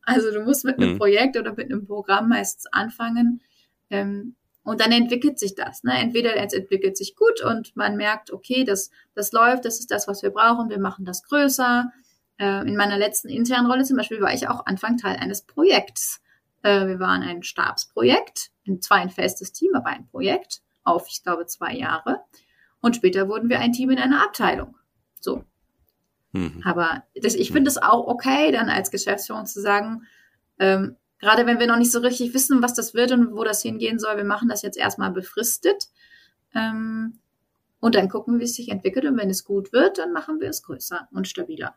Also 0.03 0.31
du 0.31 0.43
musst 0.43 0.65
mit 0.65 0.79
einem 0.79 0.93
mhm. 0.93 0.99
Projekt 0.99 1.37
oder 1.37 1.55
mit 1.55 1.73
einem 1.73 1.87
Programm 1.87 2.29
meistens 2.29 2.67
anfangen. 2.73 3.43
Ähm, 3.91 4.37
und 4.63 4.81
dann 4.81 4.93
entwickelt 4.93 5.41
sich 5.41 5.57
das. 5.57 5.83
Ne? 5.83 5.93
Entweder 5.99 6.37
es 6.37 6.53
entwickelt 6.53 6.97
sich 6.97 7.17
gut 7.17 7.43
und 7.43 7.75
man 7.75 7.97
merkt, 7.97 8.33
okay, 8.33 8.63
das, 8.63 8.91
das 9.15 9.33
läuft, 9.33 9.65
das 9.65 9.81
ist 9.81 9.91
das, 9.91 10.07
was 10.07 10.23
wir 10.23 10.31
brauchen, 10.31 10.71
wir 10.71 10.79
machen 10.79 11.05
das 11.05 11.25
größer. 11.25 11.91
Äh, 12.39 12.67
in 12.67 12.77
meiner 12.77 12.99
letzten 12.99 13.29
internen 13.29 13.71
Rolle 13.71 13.85
zum 13.85 13.97
Beispiel 13.97 14.21
war 14.21 14.33
ich 14.33 14.49
auch 14.49 14.67
Anfang 14.67 14.97
Teil 14.97 15.17
eines 15.17 15.43
Projekts. 15.43 16.21
Äh, 16.63 16.87
wir 16.87 16.99
waren 16.99 17.23
ein 17.23 17.43
Stabsprojekt, 17.43 18.51
zwar 18.81 18.99
ein 18.99 19.11
festes 19.11 19.53
Team, 19.53 19.73
aber 19.75 19.89
ein 19.89 20.07
Projekt 20.07 20.63
auf, 20.83 21.07
ich 21.09 21.23
glaube, 21.23 21.47
zwei 21.47 21.73
Jahre. 21.75 22.21
Und 22.81 22.97
später 22.97 23.29
wurden 23.29 23.49
wir 23.49 23.61
ein 23.61 23.73
Team 23.73 23.91
in 23.91 23.99
einer 23.99 24.23
Abteilung. 24.23 24.77
So. 25.21 25.45
Mhm. 26.33 26.63
Aber 26.65 27.05
das, 27.21 27.35
ich 27.35 27.53
finde 27.53 27.71
es 27.71 27.79
auch 27.79 28.07
okay, 28.07 28.53
dann 28.53 28.69
als 28.69 28.91
Geschäftsführung 28.91 29.47
zu 29.47 29.61
sagen, 29.61 30.07
ähm, 30.59 30.97
gerade 31.19 31.47
wenn 31.47 31.59
wir 31.59 31.67
noch 31.67 31.79
nicht 31.79 31.93
so 31.93 32.01
richtig 32.01 32.35
wissen, 32.35 32.63
was 32.63 32.75
das 32.75 32.93
wird 32.93 33.13
und 33.13 33.35
wo 33.35 33.45
das 33.45 33.63
hingehen 33.63 33.99
soll, 33.99 34.17
wir 34.17 34.25
machen 34.25 34.49
das 34.49 34.63
jetzt 34.63 34.77
erstmal 34.77 35.11
befristet. 35.11 35.89
Ähm, 36.55 37.21
und 37.81 37.95
dann 37.95 38.09
gucken, 38.09 38.41
wie 38.41 38.45
es 38.45 38.55
sich 38.55 38.71
entwickelt. 38.71 39.05
Und 39.05 39.19
wenn 39.19 39.29
es 39.29 39.45
gut 39.45 39.73
wird, 39.73 39.99
dann 39.99 40.13
machen 40.13 40.41
wir 40.41 40.49
es 40.49 40.63
größer 40.63 41.09
und 41.13 41.29
stabiler. 41.29 41.75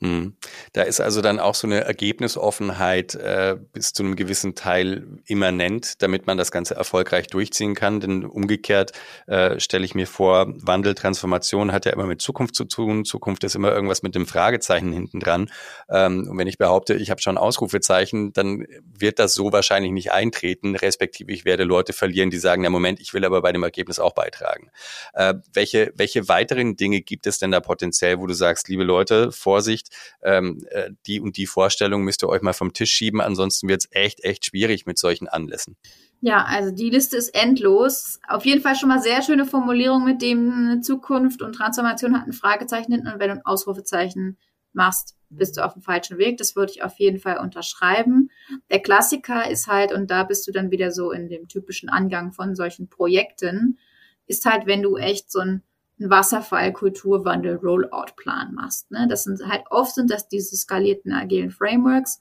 Mhm. 0.00 0.36
Da 0.74 0.82
ist 0.82 1.00
also 1.00 1.22
dann 1.22 1.40
auch 1.40 1.54
so 1.54 1.66
eine 1.66 1.84
Ergebnisoffenheit 1.84 3.14
äh, 3.14 3.56
bis 3.72 3.94
zu 3.94 4.02
einem 4.02 4.14
gewissen 4.14 4.54
Teil 4.54 5.06
immanent, 5.24 6.02
damit 6.02 6.26
man 6.26 6.36
das 6.36 6.50
Ganze 6.52 6.74
erfolgreich 6.74 7.28
durchziehen 7.28 7.74
kann. 7.74 8.00
Denn 8.00 8.26
umgekehrt 8.26 8.92
äh, 9.26 9.58
stelle 9.58 9.86
ich 9.86 9.94
mir 9.94 10.06
vor, 10.06 10.52
Wandel, 10.56 10.94
Transformation 10.94 11.72
hat 11.72 11.86
ja 11.86 11.92
immer 11.92 12.06
mit 12.06 12.20
Zukunft 12.20 12.54
zu 12.54 12.64
tun. 12.64 13.06
Zukunft 13.06 13.42
ist 13.44 13.54
immer 13.54 13.72
irgendwas 13.72 14.02
mit 14.02 14.14
dem 14.14 14.26
Fragezeichen 14.26 14.92
hinten 14.92 15.18
dran. 15.18 15.50
Ähm, 15.88 16.28
und 16.28 16.36
wenn 16.36 16.46
ich 16.46 16.58
behaupte, 16.58 16.94
ich 16.94 17.10
habe 17.10 17.22
schon 17.22 17.38
Ausrufezeichen, 17.38 18.34
dann 18.34 18.66
wird 18.84 19.18
das 19.18 19.32
so 19.32 19.50
wahrscheinlich 19.52 19.92
nicht 19.92 20.12
eintreten, 20.12 20.76
respektive 20.76 21.32
ich 21.32 21.46
werde 21.46 21.64
Leute 21.64 21.94
verlieren, 21.94 22.28
die 22.28 22.38
sagen, 22.38 22.62
na 22.62 22.68
Moment, 22.68 23.00
ich 23.00 23.14
will 23.14 23.24
aber 23.24 23.40
bei 23.40 23.52
dem 23.52 23.62
Ergebnis 23.62 23.98
auch 23.98 24.12
beitragen. 24.12 24.70
Äh, 25.14 25.34
welche, 25.54 25.92
welche 25.96 26.28
weiteren 26.28 26.76
Dinge 26.76 27.00
gibt 27.00 27.26
es 27.26 27.38
denn 27.38 27.50
da 27.50 27.60
potenziell, 27.60 28.18
wo 28.18 28.26
du 28.26 28.34
sagst, 28.34 28.68
liebe 28.68 28.84
Leute, 28.84 29.32
Vorsicht, 29.32 29.85
nicht, 29.86 30.16
ähm, 30.22 30.64
äh, 30.70 30.90
die 31.06 31.20
und 31.20 31.36
die 31.36 31.46
Vorstellung 31.46 32.02
müsst 32.02 32.22
ihr 32.22 32.28
euch 32.28 32.42
mal 32.42 32.52
vom 32.52 32.72
Tisch 32.72 32.90
schieben, 32.90 33.20
ansonsten 33.20 33.68
wird 33.68 33.84
es 33.84 33.88
echt, 33.90 34.24
echt 34.24 34.46
schwierig 34.46 34.86
mit 34.86 34.98
solchen 34.98 35.28
Anlässen. 35.28 35.76
Ja, 36.20 36.44
also 36.44 36.70
die 36.70 36.90
Liste 36.90 37.16
ist 37.16 37.34
endlos. 37.34 38.18
Auf 38.26 38.44
jeden 38.46 38.62
Fall 38.62 38.74
schon 38.74 38.88
mal 38.88 39.02
sehr 39.02 39.22
schöne 39.22 39.44
Formulierung 39.44 40.04
mit 40.04 40.22
dem 40.22 40.82
Zukunft 40.82 41.42
und 41.42 41.54
Transformation 41.54 42.18
hat 42.18 42.26
ein 42.26 42.32
Fragezeichen 42.32 42.92
hinten 42.92 43.08
und 43.08 43.20
wenn 43.20 43.28
du 43.28 43.34
ein 43.36 43.46
Ausrufezeichen 43.46 44.38
machst, 44.72 45.14
bist 45.28 45.56
du 45.56 45.64
auf 45.64 45.74
dem 45.74 45.82
falschen 45.82 46.18
Weg. 46.18 46.38
Das 46.38 46.56
würde 46.56 46.72
ich 46.72 46.82
auf 46.82 46.98
jeden 46.98 47.18
Fall 47.18 47.38
unterschreiben. 47.38 48.30
Der 48.70 48.80
Klassiker 48.80 49.50
ist 49.50 49.66
halt, 49.66 49.92
und 49.92 50.10
da 50.10 50.24
bist 50.24 50.46
du 50.46 50.52
dann 50.52 50.70
wieder 50.70 50.90
so 50.90 51.10
in 51.10 51.28
dem 51.28 51.48
typischen 51.48 51.88
Angang 51.88 52.32
von 52.32 52.54
solchen 52.54 52.88
Projekten, 52.88 53.78
ist 54.26 54.46
halt, 54.46 54.66
wenn 54.66 54.82
du 54.82 54.96
echt 54.96 55.30
so 55.30 55.40
ein 55.40 55.62
einen 55.98 56.10
Wasserfall-Kulturwandel-Rollout-Plan 56.10 58.52
machst. 58.54 58.90
Ne? 58.90 59.06
Das 59.08 59.24
sind 59.24 59.40
halt 59.48 59.64
oft 59.70 59.94
sind 59.94 60.10
das 60.10 60.28
diese 60.28 60.54
skalierten 60.56 61.12
agilen 61.12 61.50
Frameworks, 61.50 62.20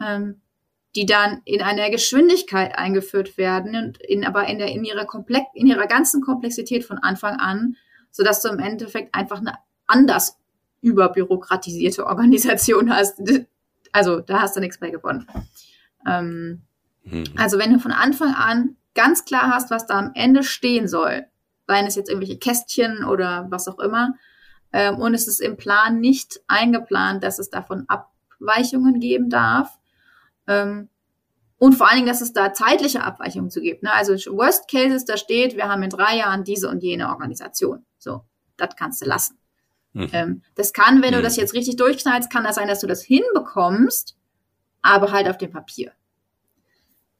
ähm, 0.00 0.40
die 0.94 1.06
dann 1.06 1.42
in 1.44 1.62
einer 1.62 1.90
Geschwindigkeit 1.90 2.78
eingeführt 2.78 3.36
werden 3.36 3.76
und 3.76 3.98
in, 3.98 4.24
aber 4.24 4.46
in, 4.46 4.58
der, 4.58 4.68
in, 4.68 4.84
ihrer 4.84 5.04
Komplex, 5.04 5.46
in 5.54 5.66
ihrer 5.66 5.86
ganzen 5.86 6.22
Komplexität 6.22 6.84
von 6.84 6.98
Anfang 6.98 7.36
an, 7.36 7.76
sodass 8.10 8.42
du 8.42 8.48
im 8.48 8.58
Endeffekt 8.58 9.14
einfach 9.14 9.38
eine 9.38 9.54
anders 9.86 10.38
überbürokratisierte 10.80 12.06
Organisation 12.06 12.94
hast. 12.94 13.20
Also 13.92 14.20
da 14.20 14.42
hast 14.42 14.56
du 14.56 14.60
nichts 14.60 14.80
mehr 14.80 14.90
gewonnen. 14.90 15.26
Ähm, 16.06 16.62
mhm. 17.04 17.24
Also 17.36 17.58
wenn 17.58 17.72
du 17.72 17.80
von 17.80 17.92
Anfang 17.92 18.34
an 18.34 18.76
ganz 18.94 19.24
klar 19.24 19.50
hast, 19.52 19.70
was 19.70 19.86
da 19.86 19.98
am 19.98 20.12
Ende 20.14 20.42
stehen 20.42 20.88
soll, 20.88 21.26
seien 21.68 21.86
es 21.86 21.94
jetzt 21.94 22.08
irgendwelche 22.08 22.38
Kästchen 22.38 23.04
oder 23.04 23.46
was 23.50 23.68
auch 23.68 23.78
immer, 23.78 24.14
ähm, 24.72 24.98
und 24.98 25.14
es 25.14 25.28
ist 25.28 25.40
im 25.40 25.56
Plan 25.56 26.00
nicht 26.00 26.40
eingeplant, 26.48 27.22
dass 27.22 27.38
es 27.38 27.50
davon 27.50 27.86
Abweichungen 27.88 28.98
geben 28.98 29.30
darf, 29.30 29.78
ähm, 30.48 30.88
und 31.58 31.74
vor 31.74 31.88
allen 31.88 31.96
Dingen, 31.96 32.08
dass 32.08 32.20
es 32.20 32.32
da 32.32 32.52
zeitliche 32.52 33.02
Abweichungen 33.02 33.50
zu 33.50 33.60
gibt. 33.60 33.82
Ne? 33.82 33.92
Also 33.92 34.12
Worst 34.32 34.70
Cases, 34.70 35.04
da 35.04 35.16
steht, 35.16 35.56
wir 35.56 35.68
haben 35.68 35.82
in 35.82 35.90
drei 35.90 36.16
Jahren 36.16 36.44
diese 36.44 36.68
und 36.68 36.82
jene 36.82 37.08
Organisation. 37.08 37.84
So, 37.98 38.22
das 38.56 38.76
kannst 38.76 39.02
du 39.02 39.06
lassen. 39.06 39.38
Mhm. 39.92 40.08
Ähm, 40.12 40.42
das 40.54 40.72
kann, 40.72 41.02
wenn 41.02 41.10
mhm. 41.10 41.16
du 41.16 41.22
das 41.22 41.36
jetzt 41.36 41.54
richtig 41.54 41.76
durchknallst, 41.76 42.30
kann 42.30 42.44
das 42.44 42.54
sein, 42.54 42.68
dass 42.68 42.80
du 42.80 42.86
das 42.86 43.02
hinbekommst, 43.02 44.16
aber 44.82 45.10
halt 45.10 45.28
auf 45.28 45.38
dem 45.38 45.50
Papier. 45.50 45.92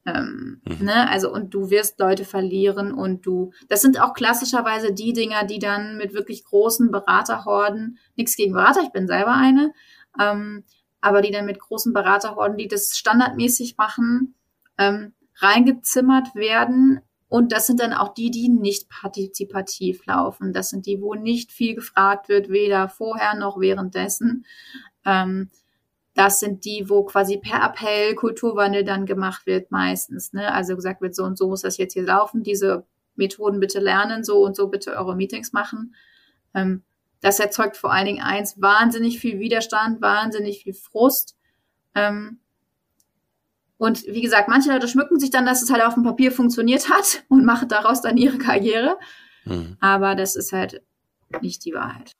Ähm, 0.05 0.61
mhm. 0.67 0.85
ne? 0.85 1.09
Also, 1.09 1.31
und 1.31 1.53
du 1.53 1.69
wirst 1.69 1.99
Leute 1.99 2.25
verlieren 2.25 2.93
und 2.93 3.25
du, 3.25 3.51
das 3.67 3.81
sind 3.81 4.01
auch 4.01 4.13
klassischerweise 4.13 4.93
die 4.93 5.13
Dinger, 5.13 5.43
die 5.43 5.59
dann 5.59 5.97
mit 5.97 6.13
wirklich 6.13 6.43
großen 6.43 6.91
Beraterhorden, 6.91 7.97
nichts 8.15 8.35
gegen 8.35 8.53
Berater, 8.53 8.81
ich 8.81 8.91
bin 8.91 9.07
selber 9.07 9.33
eine, 9.33 9.73
ähm, 10.19 10.63
aber 11.01 11.21
die 11.21 11.31
dann 11.31 11.45
mit 11.45 11.59
großen 11.59 11.93
Beraterhorden, 11.93 12.57
die 12.57 12.67
das 12.67 12.97
standardmäßig 12.97 13.77
machen, 13.77 14.35
ähm, 14.77 15.13
reingezimmert 15.37 16.35
werden. 16.35 17.01
Und 17.29 17.51
das 17.51 17.67
sind 17.67 17.79
dann 17.79 17.93
auch 17.93 18.13
die, 18.13 18.31
die 18.31 18.49
nicht 18.49 18.89
partizipativ 18.89 20.05
laufen. 20.07 20.51
Das 20.51 20.69
sind 20.69 20.87
die, 20.87 20.99
wo 20.99 21.13
nicht 21.13 21.51
viel 21.51 21.75
gefragt 21.75 22.27
wird, 22.27 22.49
weder 22.49 22.89
vorher 22.89 23.35
noch 23.35 23.59
währenddessen. 23.59 24.45
Ähm, 25.05 25.49
das 26.19 26.41
sind 26.41 26.65
die, 26.65 26.89
wo 26.89 27.05
quasi 27.05 27.37
per 27.37 27.63
Appell 27.63 28.13
Kulturwandel 28.13 28.83
dann 28.83 29.05
gemacht 29.05 29.45
wird 29.45 29.71
meistens. 29.71 30.33
Ne? 30.33 30.53
Also 30.53 30.75
gesagt 30.75 30.99
wird, 30.99 31.15
so 31.15 31.23
und 31.23 31.37
so 31.37 31.47
muss 31.47 31.61
das 31.61 31.77
jetzt 31.77 31.93
hier 31.93 32.03
laufen, 32.03 32.43
diese 32.43 32.85
Methoden 33.15 33.61
bitte 33.61 33.79
lernen, 33.79 34.25
so 34.25 34.43
und 34.43 34.53
so 34.53 34.67
bitte 34.67 34.97
eure 34.97 35.15
Meetings 35.15 35.53
machen. 35.53 35.95
Ähm, 36.53 36.83
das 37.21 37.39
erzeugt 37.39 37.77
vor 37.77 37.93
allen 37.93 38.05
Dingen 38.05 38.21
eins, 38.21 38.61
wahnsinnig 38.61 39.17
viel 39.17 39.39
Widerstand, 39.39 40.01
wahnsinnig 40.01 40.63
viel 40.63 40.73
Frust. 40.73 41.37
Ähm, 41.95 42.39
und 43.77 44.05
wie 44.05 44.21
gesagt, 44.21 44.49
manche 44.49 44.73
Leute 44.73 44.89
schmücken 44.89 45.21
sich 45.21 45.29
dann, 45.29 45.45
dass 45.45 45.61
es 45.61 45.71
halt 45.71 45.83
auf 45.83 45.93
dem 45.93 46.03
Papier 46.03 46.33
funktioniert 46.33 46.89
hat 46.89 47.23
und 47.29 47.45
machen 47.45 47.69
daraus 47.69 48.01
dann 48.01 48.17
ihre 48.17 48.39
Karriere. 48.39 48.97
Mhm. 49.45 49.77
Aber 49.79 50.15
das 50.15 50.35
ist 50.35 50.51
halt 50.51 50.83
nicht 51.39 51.63
die 51.63 51.73
Wahrheit. 51.73 52.11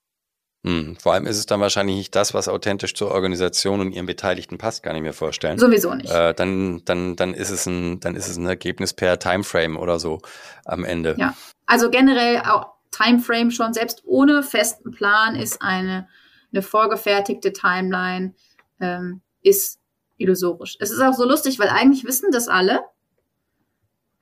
Mhm. 0.63 0.97
Vor 0.97 1.13
allem 1.13 1.25
ist 1.25 1.37
es 1.37 1.45
dann 1.45 1.61
wahrscheinlich 1.61 1.95
nicht 1.95 2.15
das, 2.15 2.33
was 2.33 2.49
authentisch 2.49 2.93
zur 2.93 3.11
Organisation 3.11 3.79
und 3.79 3.93
ihren 3.93 4.05
Beteiligten 4.05 4.57
passt, 4.57 4.83
kann 4.83 4.95
ich 4.95 5.01
mir 5.01 5.13
vorstellen. 5.13 5.57
Sowieso 5.57 5.93
nicht. 5.93 6.11
Äh, 6.11 6.33
dann, 6.33 6.83
dann, 6.85 7.15
dann 7.15 7.33
ist 7.33 7.49
es 7.49 7.65
ein, 7.65 7.99
dann 8.01 8.15
ist 8.15 8.27
es 8.27 8.37
ein 8.37 8.45
Ergebnis 8.45 8.93
per 8.93 9.19
Timeframe 9.19 9.77
oder 9.77 9.99
so 9.99 10.19
am 10.65 10.83
Ende. 10.83 11.15
Ja. 11.17 11.33
Also 11.65 11.89
generell 11.89 12.39
auch 12.39 12.73
Timeframe 12.91 13.51
schon, 13.51 13.73
selbst 13.73 14.03
ohne 14.05 14.43
festen 14.43 14.91
Plan, 14.91 15.35
ist 15.35 15.61
eine, 15.61 16.07
eine 16.51 16.61
vorgefertigte 16.61 17.53
Timeline, 17.53 18.33
ähm, 18.81 19.21
ist 19.41 19.79
illusorisch. 20.17 20.75
Es 20.79 20.91
ist 20.91 20.99
auch 21.01 21.13
so 21.13 21.25
lustig, 21.25 21.59
weil 21.59 21.69
eigentlich 21.69 22.03
wissen 22.03 22.31
das 22.31 22.49
alle. 22.49 22.81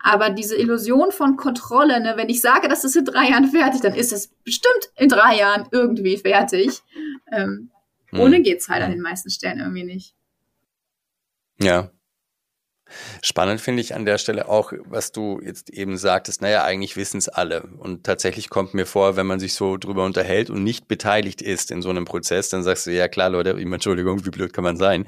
Aber 0.08 0.30
diese 0.30 0.56
Illusion 0.56 1.12
von 1.12 1.36
Kontrolle, 1.36 2.00
ne, 2.00 2.14
wenn 2.16 2.30
ich 2.30 2.40
sage, 2.40 2.70
das 2.70 2.86
ist 2.86 2.96
in 2.96 3.04
drei 3.04 3.30
Jahren 3.30 3.50
fertig, 3.50 3.82
dann 3.82 3.94
ist 3.94 4.14
es 4.14 4.30
bestimmt 4.46 4.90
in 4.96 5.10
drei 5.10 5.38
Jahren 5.38 5.68
irgendwie 5.72 6.16
fertig. 6.16 6.82
Ähm, 7.30 7.72
hm. 8.12 8.20
Ohne 8.22 8.42
geht's 8.42 8.70
halt 8.70 8.84
an 8.84 8.92
den 8.92 9.02
meisten 9.02 9.30
Stellen 9.30 9.60
irgendwie 9.60 9.84
nicht. 9.84 10.16
Ja, 11.60 11.92
Spannend 13.22 13.60
finde 13.60 13.82
ich 13.82 13.94
an 13.94 14.06
der 14.06 14.18
Stelle 14.18 14.48
auch, 14.48 14.72
was 14.86 15.12
du 15.12 15.42
jetzt 15.44 15.70
eben 15.70 15.98
sagtest, 15.98 16.42
naja, 16.42 16.64
eigentlich 16.64 16.96
wissen 16.96 17.18
es 17.18 17.28
alle. 17.28 17.64
Und 17.78 18.06
tatsächlich 18.06 18.50
kommt 18.50 18.74
mir 18.74 18.86
vor, 18.86 19.16
wenn 19.16 19.26
man 19.28 19.40
sich 19.40 19.54
so 19.54 19.78
drüber 19.78 20.06
unterhält 20.06 20.50
und 20.50 20.64
nicht 20.64 20.88
beteiligt 20.88 21.42
ist 21.42 21.72
in 21.72 21.82
so 21.82 21.90
einem 21.90 22.06
Prozess, 22.06 22.50
dann 22.50 22.64
sagst 22.64 22.86
du, 22.86 22.92
ja 22.92 23.08
klar, 23.08 23.30
Leute, 23.30 23.52
Entschuldigung, 23.52 24.26
wie 24.26 24.30
blöd 24.30 24.54
kann 24.54 24.64
man 24.64 24.78
sein? 24.78 25.06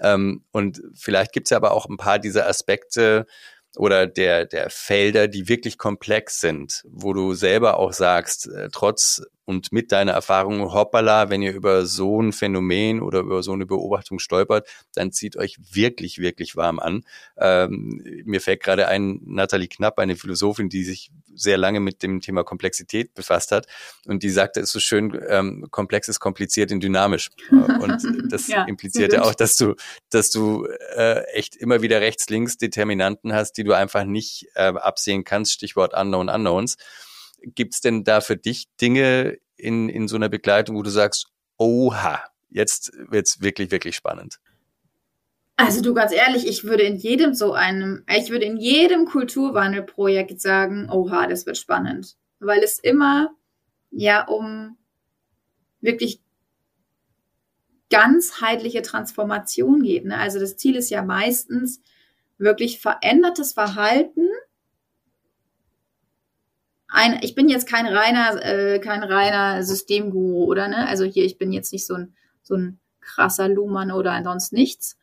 Ähm, 0.00 0.44
und 0.52 0.82
vielleicht 0.94 1.32
gibt 1.32 1.46
es 1.46 1.50
ja 1.50 1.56
aber 1.56 1.72
auch 1.72 1.88
ein 1.88 1.96
paar 1.96 2.18
dieser 2.18 2.48
Aspekte, 2.48 3.26
oder 3.76 4.06
der, 4.06 4.46
der 4.46 4.70
Felder, 4.70 5.28
die 5.28 5.48
wirklich 5.48 5.78
komplex 5.78 6.40
sind, 6.40 6.82
wo 6.88 7.12
du 7.12 7.34
selber 7.34 7.78
auch 7.78 7.92
sagst, 7.92 8.48
äh, 8.48 8.68
trotz 8.70 9.22
und 9.44 9.72
mit 9.72 9.92
deiner 9.92 10.12
Erfahrung, 10.12 10.72
hoppala, 10.72 11.30
wenn 11.30 11.42
ihr 11.42 11.52
über 11.52 11.86
so 11.86 12.20
ein 12.20 12.32
Phänomen 12.32 13.00
oder 13.00 13.20
über 13.20 13.42
so 13.42 13.52
eine 13.52 13.66
Beobachtung 13.66 14.18
stolpert, 14.18 14.68
dann 14.94 15.12
zieht 15.12 15.36
euch 15.36 15.56
wirklich, 15.70 16.18
wirklich 16.18 16.56
warm 16.56 16.78
an. 16.78 17.04
Ähm, 17.36 18.02
mir 18.24 18.40
fällt 18.40 18.62
gerade 18.62 18.88
ein, 18.88 19.20
Nathalie 19.24 19.68
Knapp, 19.68 19.98
eine 19.98 20.16
Philosophin, 20.16 20.68
die 20.68 20.84
sich 20.84 21.10
sehr 21.34 21.56
lange 21.56 21.80
mit 21.80 22.02
dem 22.02 22.20
Thema 22.20 22.44
Komplexität 22.44 23.14
befasst 23.14 23.52
hat 23.52 23.66
und 24.06 24.22
die 24.22 24.30
sagte, 24.30 24.60
es 24.60 24.66
ist 24.66 24.72
so 24.72 24.80
schön, 24.80 25.18
ähm, 25.28 25.66
komplex 25.70 26.08
ist 26.08 26.20
kompliziert 26.20 26.72
und 26.72 26.82
dynamisch. 26.82 27.30
Und 27.82 28.02
das 28.30 28.46
ja, 28.48 28.64
impliziert 28.64 29.12
ja 29.12 29.22
auch, 29.22 29.34
dass 29.34 29.56
du, 29.56 29.74
dass 30.10 30.30
du 30.30 30.66
äh, 30.94 31.22
echt 31.32 31.56
immer 31.56 31.82
wieder 31.82 32.00
rechts, 32.00 32.28
links 32.28 32.58
Determinanten 32.58 33.32
hast, 33.32 33.54
die 33.54 33.64
du 33.64 33.72
einfach 33.72 34.04
nicht 34.04 34.46
äh, 34.54 34.72
absehen 34.72 35.24
kannst, 35.24 35.52
Stichwort 35.52 35.94
Unknown 35.94 36.28
Unknowns. 36.28 36.76
Gibt 37.42 37.74
es 37.74 37.80
denn 37.80 38.04
da 38.04 38.20
für 38.20 38.36
dich 38.36 38.66
Dinge 38.80 39.38
in, 39.56 39.88
in 39.88 40.08
so 40.08 40.16
einer 40.16 40.28
Begleitung, 40.28 40.76
wo 40.76 40.82
du 40.82 40.90
sagst, 40.90 41.28
oha, 41.56 42.22
jetzt 42.50 42.92
wird's 43.08 43.40
wirklich, 43.40 43.70
wirklich 43.70 43.96
spannend? 43.96 44.38
Also 45.56 45.80
du 45.80 45.94
ganz 45.94 46.12
ehrlich, 46.12 46.46
ich 46.46 46.64
würde 46.64 46.82
in 46.82 46.96
jedem 46.96 47.34
so 47.34 47.52
einem, 47.52 48.04
ich 48.08 48.30
würde 48.30 48.46
in 48.46 48.56
jedem 48.56 49.04
Kulturwandelprojekt 49.04 50.40
sagen, 50.40 50.90
oha, 50.90 51.26
das 51.26 51.46
wird 51.46 51.58
spannend. 51.58 52.16
Weil 52.40 52.62
es 52.62 52.78
immer 52.78 53.30
ja 53.90 54.26
um 54.26 54.76
wirklich 55.80 56.20
ganzheitliche 57.90 58.82
Transformation 58.82 59.82
geht. 59.82 60.06
Ne? 60.06 60.16
Also 60.16 60.40
das 60.40 60.56
Ziel 60.56 60.76
ist 60.76 60.90
ja 60.90 61.02
meistens 61.02 61.82
wirklich 62.38 62.80
verändertes 62.80 63.52
Verhalten 63.52 64.28
ein, 66.92 67.18
ich 67.22 67.34
bin 67.34 67.48
jetzt 67.48 67.66
kein 67.66 67.86
reiner, 67.86 68.44
äh, 68.44 68.78
kein 68.78 69.02
reiner 69.02 69.62
Systemguru, 69.62 70.44
oder 70.44 70.68
ne? 70.68 70.86
Also 70.86 71.04
hier, 71.04 71.24
ich 71.24 71.38
bin 71.38 71.50
jetzt 71.50 71.72
nicht 71.72 71.86
so 71.86 71.94
ein, 71.94 72.14
so 72.42 72.54
ein 72.54 72.78
krasser 73.00 73.48
Luhmann 73.48 73.90
oder 73.90 74.12
ansonsten 74.12 74.56
nichts. 74.56 74.98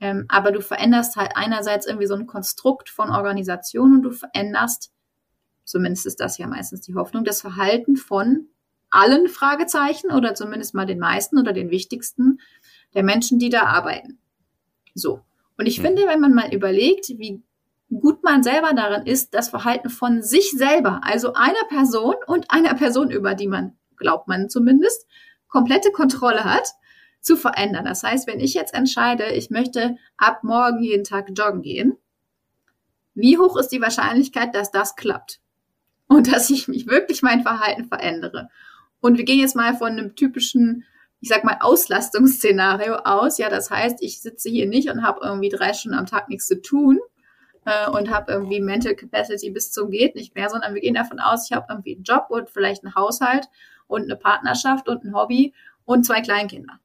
Ähm, 0.00 0.26
aber 0.28 0.52
du 0.52 0.60
veränderst 0.60 1.16
halt 1.16 1.32
einerseits 1.34 1.86
irgendwie 1.86 2.06
so 2.06 2.14
ein 2.14 2.26
Konstrukt 2.26 2.88
von 2.88 3.10
Organisation 3.10 3.96
und 3.96 4.02
du 4.02 4.12
veränderst, 4.12 4.92
zumindest 5.64 6.06
ist 6.06 6.20
das 6.20 6.38
ja 6.38 6.46
meistens 6.46 6.82
die 6.82 6.94
Hoffnung, 6.94 7.24
das 7.24 7.40
Verhalten 7.40 7.96
von 7.96 8.46
allen 8.90 9.28
Fragezeichen 9.28 10.12
oder 10.12 10.34
zumindest 10.34 10.74
mal 10.74 10.86
den 10.86 11.00
meisten 11.00 11.38
oder 11.38 11.52
den 11.52 11.70
wichtigsten 11.70 12.40
der 12.94 13.02
Menschen, 13.02 13.40
die 13.40 13.50
da 13.50 13.64
arbeiten. 13.64 14.18
So. 14.94 15.20
Und 15.58 15.66
ich 15.66 15.78
hm. 15.78 15.84
finde, 15.84 16.06
wenn 16.06 16.20
man 16.20 16.32
mal 16.32 16.54
überlegt, 16.54 17.08
wie 17.18 17.42
gut 17.90 18.22
man 18.22 18.42
selber 18.42 18.72
darin 18.74 19.06
ist, 19.06 19.34
das 19.34 19.50
Verhalten 19.50 19.90
von 19.90 20.22
sich 20.22 20.50
selber, 20.50 21.00
also 21.04 21.34
einer 21.34 21.64
Person 21.68 22.16
und 22.26 22.50
einer 22.50 22.74
Person, 22.74 23.10
über 23.10 23.34
die 23.34 23.48
man, 23.48 23.76
glaubt 23.96 24.28
man 24.28 24.48
zumindest, 24.48 25.06
komplette 25.48 25.92
Kontrolle 25.92 26.44
hat, 26.44 26.68
zu 27.20 27.36
verändern. 27.36 27.84
Das 27.84 28.02
heißt, 28.02 28.26
wenn 28.26 28.40
ich 28.40 28.54
jetzt 28.54 28.74
entscheide, 28.74 29.32
ich 29.32 29.50
möchte 29.50 29.96
ab 30.16 30.44
morgen 30.44 30.82
jeden 30.82 31.04
Tag 31.04 31.30
joggen 31.36 31.62
gehen, 31.62 31.96
wie 33.14 33.38
hoch 33.38 33.56
ist 33.56 33.68
die 33.68 33.80
Wahrscheinlichkeit, 33.80 34.54
dass 34.54 34.70
das 34.70 34.96
klappt? 34.96 35.40
Und 36.06 36.30
dass 36.32 36.50
ich 36.50 36.68
mich 36.68 36.86
wirklich 36.86 37.22
mein 37.22 37.42
Verhalten 37.42 37.86
verändere? 37.86 38.50
Und 39.00 39.16
wir 39.16 39.24
gehen 39.24 39.40
jetzt 39.40 39.56
mal 39.56 39.74
von 39.74 39.92
einem 39.92 40.16
typischen, 40.16 40.84
ich 41.20 41.28
sag 41.28 41.44
mal, 41.44 41.58
Auslastungsszenario 41.60 42.96
aus. 42.96 43.38
Ja, 43.38 43.48
das 43.48 43.70
heißt, 43.70 43.98
ich 44.00 44.20
sitze 44.20 44.50
hier 44.50 44.66
nicht 44.66 44.90
und 44.90 45.02
habe 45.02 45.20
irgendwie 45.22 45.48
drei 45.48 45.72
Stunden 45.72 45.96
am 45.96 46.06
Tag 46.06 46.28
nichts 46.28 46.46
zu 46.46 46.60
tun, 46.60 46.98
äh, 47.64 47.88
und 47.90 48.10
habe 48.10 48.32
irgendwie 48.32 48.60
Mental 48.60 48.94
Capacity 48.94 49.50
bis 49.50 49.72
zum 49.72 49.90
geht 49.90 50.14
nicht 50.14 50.34
mehr, 50.34 50.48
sondern 50.48 50.74
wir 50.74 50.80
gehen 50.80 50.94
davon 50.94 51.20
aus, 51.20 51.48
ich 51.48 51.56
habe 51.56 51.66
irgendwie 51.68 51.94
einen 51.94 52.04
Job 52.04 52.26
und 52.28 52.50
vielleicht 52.50 52.84
einen 52.84 52.94
Haushalt 52.94 53.48
und 53.86 54.02
eine 54.02 54.16
Partnerschaft 54.16 54.88
und 54.88 55.04
ein 55.04 55.14
Hobby 55.14 55.54
und 55.84 56.04
zwei 56.04 56.20
Kleinkinder. 56.20 56.80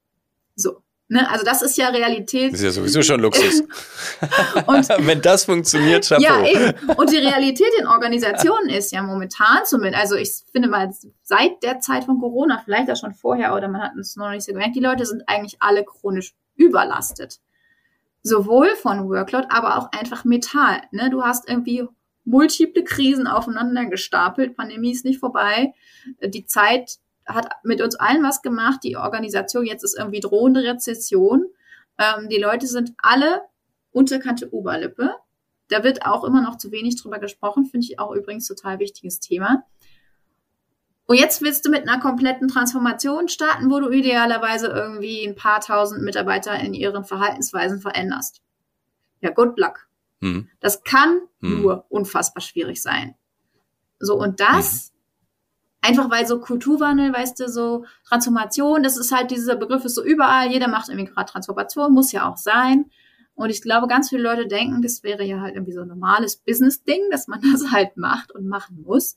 So. 0.55 0.83
Ne? 1.11 1.27
Also 1.27 1.43
das 1.43 1.63
ist 1.63 1.75
ja 1.75 1.89
Realität. 1.89 2.53
Das 2.53 2.59
ist 2.59 2.65
ja 2.65 2.71
sowieso 2.71 3.01
schon 3.01 3.19
Luxus. 3.19 3.61
und 4.67 4.89
wenn 5.07 5.21
das 5.21 5.45
funktioniert, 5.45 6.07
Chapeau. 6.07 6.21
Ja, 6.21 6.45
eben. 6.45 6.89
Und 6.91 7.11
die 7.11 7.17
Realität 7.17 7.71
in 7.79 7.87
Organisationen 7.87 8.69
ist 8.69 8.91
ja 8.91 9.01
momentan 9.01 9.65
zumindest, 9.65 10.03
also 10.03 10.15
ich 10.15 10.31
finde 10.51 10.69
mal, 10.69 10.93
seit 11.23 11.63
der 11.63 11.79
Zeit 11.79 12.03
von 12.03 12.19
Corona, 12.19 12.61
vielleicht 12.63 12.91
auch 12.91 12.95
schon 12.95 13.15
vorher 13.15 13.55
oder 13.55 13.67
man 13.67 13.81
hat 13.81 13.95
es 13.99 14.15
noch 14.17 14.29
nicht 14.29 14.43
so 14.43 14.51
gemerkt, 14.51 14.75
die 14.75 14.81
Leute 14.81 15.03
sind 15.05 15.23
eigentlich 15.25 15.57
alle 15.61 15.83
chronisch 15.83 16.35
überlastet. 16.55 17.39
Sowohl 18.21 18.75
von 18.75 19.09
Workload, 19.09 19.47
aber 19.49 19.77
auch 19.77 19.91
einfach 19.91 20.25
mental. 20.25 20.81
Ne? 20.91 21.09
Du 21.09 21.23
hast 21.23 21.47
irgendwie 21.47 21.87
multiple 22.25 22.83
Krisen 22.83 23.27
aufeinander 23.27 23.85
gestapelt, 23.85 24.55
Pandemie 24.55 24.91
ist 24.91 25.05
nicht 25.05 25.19
vorbei, 25.19 25.73
die 26.21 26.45
Zeit 26.45 26.99
hat 27.29 27.49
mit 27.63 27.81
uns 27.81 27.95
allen 27.95 28.23
was 28.23 28.41
gemacht. 28.41 28.79
Die 28.83 28.97
Organisation 28.97 29.65
jetzt 29.65 29.83
ist 29.83 29.97
irgendwie 29.97 30.19
drohende 30.19 30.63
Rezession. 30.63 31.45
Ähm, 31.97 32.29
die 32.29 32.39
Leute 32.39 32.67
sind 32.67 32.93
alle 32.97 33.41
unterkante 33.91 34.53
Oberlippe. 34.53 35.15
Da 35.69 35.83
wird 35.83 36.05
auch 36.05 36.23
immer 36.23 36.41
noch 36.41 36.57
zu 36.57 36.71
wenig 36.71 36.99
drüber 37.01 37.19
gesprochen, 37.19 37.65
finde 37.65 37.85
ich 37.85 37.99
auch 37.99 38.11
übrigens 38.15 38.47
total 38.47 38.79
wichtiges 38.79 39.19
Thema. 39.19 39.63
Und 41.09 41.15
jetzt 41.15 41.41
willst 41.41 41.65
du 41.65 41.71
mit 41.71 41.89
einer 41.89 41.99
kompletten 41.99 42.49
Transformation 42.49 43.29
starten, 43.29 43.71
wo 43.71 43.79
du 43.79 43.89
idealerweise 43.89 44.67
irgendwie 44.67 45.27
ein 45.27 45.35
paar 45.35 45.59
tausend 45.59 46.03
Mitarbeiter 46.03 46.53
in 46.59 46.75
ihren 46.75 47.03
Verhaltensweisen 47.03 47.81
veränderst. 47.81 48.43
Ja, 49.19 49.31
good 49.31 49.57
luck. 49.57 49.87
Hm. 50.21 50.49
Das 50.59 50.83
kann 50.83 51.21
hm. 51.41 51.63
nur 51.63 51.85
unfassbar 51.89 52.41
schwierig 52.41 52.83
sein. 52.83 53.15
So, 53.97 54.19
und 54.19 54.39
das 54.39 54.91
hm. 54.91 54.99
Einfach 55.81 56.11
weil 56.11 56.27
so 56.27 56.41
Kulturwandel, 56.41 57.11
weißt 57.11 57.39
du, 57.39 57.47
so 57.47 57.85
Transformation, 58.07 58.83
das 58.83 58.97
ist 58.97 59.15
halt 59.15 59.31
dieser 59.31 59.55
Begriff 59.55 59.85
ist 59.85 59.95
so 59.95 60.03
überall, 60.03 60.51
jeder 60.51 60.67
macht 60.67 60.89
irgendwie 60.89 61.09
gerade 61.09 61.31
Transformation, 61.31 61.93
muss 61.93 62.11
ja 62.11 62.29
auch 62.29 62.37
sein. 62.37 62.91
Und 63.33 63.49
ich 63.49 63.61
glaube, 63.61 63.87
ganz 63.87 64.09
viele 64.09 64.21
Leute 64.21 64.45
denken, 64.45 64.83
das 64.83 65.01
wäre 65.01 65.23
ja 65.23 65.39
halt 65.39 65.55
irgendwie 65.55 65.71
so 65.71 65.81
ein 65.81 65.87
normales 65.87 66.35
Business-Ding, 66.35 67.09
dass 67.09 67.27
man 67.27 67.41
das 67.51 67.71
halt 67.71 67.97
macht 67.97 68.31
und 68.31 68.45
machen 68.45 68.83
muss. 68.83 69.15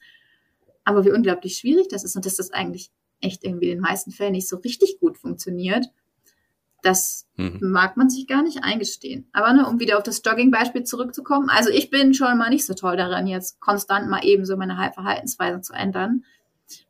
Aber 0.85 1.05
wie 1.05 1.12
unglaublich 1.12 1.57
schwierig 1.57 1.89
das 1.89 2.05
ist 2.05 2.17
und 2.17 2.27
dass 2.27 2.37
das 2.37 2.51
eigentlich 2.51 2.91
echt 3.21 3.45
irgendwie 3.45 3.71
in 3.71 3.79
den 3.79 3.83
meisten 3.83 4.11
Fällen 4.11 4.33
nicht 4.33 4.49
so 4.49 4.57
richtig 4.57 4.99
gut 5.01 5.17
funktioniert, 5.17 5.87
das 6.83 7.29
mhm. 7.37 7.59
mag 7.61 7.97
man 7.97 8.11
sich 8.11 8.27
gar 8.27 8.43
nicht 8.43 8.65
eingestehen. 8.65 9.29
Aber 9.33 9.53
ne, 9.53 9.67
um 9.67 9.79
wieder 9.79 9.97
auf 9.97 10.03
das 10.03 10.21
Jogging-Beispiel 10.25 10.83
zurückzukommen, 10.83 11.49
also 11.49 11.71
ich 11.71 11.91
bin 11.91 12.12
schon 12.12 12.37
mal 12.37 12.51
nicht 12.51 12.67
so 12.67 12.75
toll 12.75 12.97
daran, 12.97 13.27
jetzt 13.27 13.61
konstant 13.61 14.11
mal 14.11 14.25
eben 14.25 14.45
so 14.45 14.57
meine 14.57 14.75
Verhaltensweise 14.93 15.61
zu 15.61 15.73
ändern. 15.73 16.25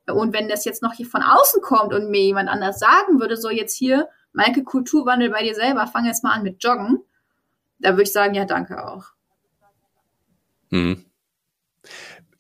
Und 0.07 0.33
wenn 0.33 0.49
das 0.49 0.65
jetzt 0.65 0.83
noch 0.83 0.95
hier 0.95 1.07
von 1.07 1.23
außen 1.23 1.61
kommt 1.61 1.93
und 1.93 2.11
mir 2.11 2.23
jemand 2.23 2.49
anders 2.49 2.79
sagen 2.79 3.21
würde, 3.21 3.37
so 3.37 3.51
jetzt 3.51 3.77
hier, 3.77 4.09
Maike, 4.33 4.65
Kulturwandel 4.65 5.31
bei 5.31 5.43
dir 5.43 5.55
selber, 5.55 5.87
fang 5.87 6.07
jetzt 6.07 6.25
mal 6.25 6.33
an 6.33 6.43
mit 6.43 6.65
Joggen, 6.65 7.01
da 7.79 7.91
würde 7.91 8.05
ich 8.05 8.13
sagen, 8.13 8.35
ja, 8.35 8.45
danke 8.47 8.87
auch. 8.87 9.09
Hm. 10.71 11.05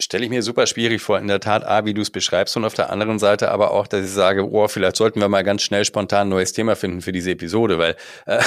Stelle 0.02 0.24
ich 0.24 0.30
mir 0.30 0.42
super 0.42 0.66
schwierig 0.66 1.00
vor, 1.00 1.18
in 1.18 1.28
der 1.28 1.40
Tat, 1.40 1.64
A, 1.64 1.84
wie 1.84 1.94
du 1.94 2.02
es 2.02 2.10
beschreibst, 2.10 2.56
und 2.56 2.64
auf 2.64 2.74
der 2.74 2.90
anderen 2.90 3.18
Seite 3.18 3.50
aber 3.50 3.70
auch, 3.70 3.86
dass 3.86 4.04
ich 4.04 4.12
sage, 4.12 4.50
oh, 4.50 4.68
vielleicht 4.68 4.96
sollten 4.96 5.20
wir 5.20 5.28
mal 5.28 5.44
ganz 5.44 5.62
schnell 5.62 5.84
spontan 5.84 6.26
ein 6.26 6.30
neues 6.30 6.52
Thema 6.52 6.76
finden 6.76 7.00
für 7.00 7.12
diese 7.12 7.30
Episode, 7.30 7.78
weil 7.78 7.96
äh, 8.26 8.42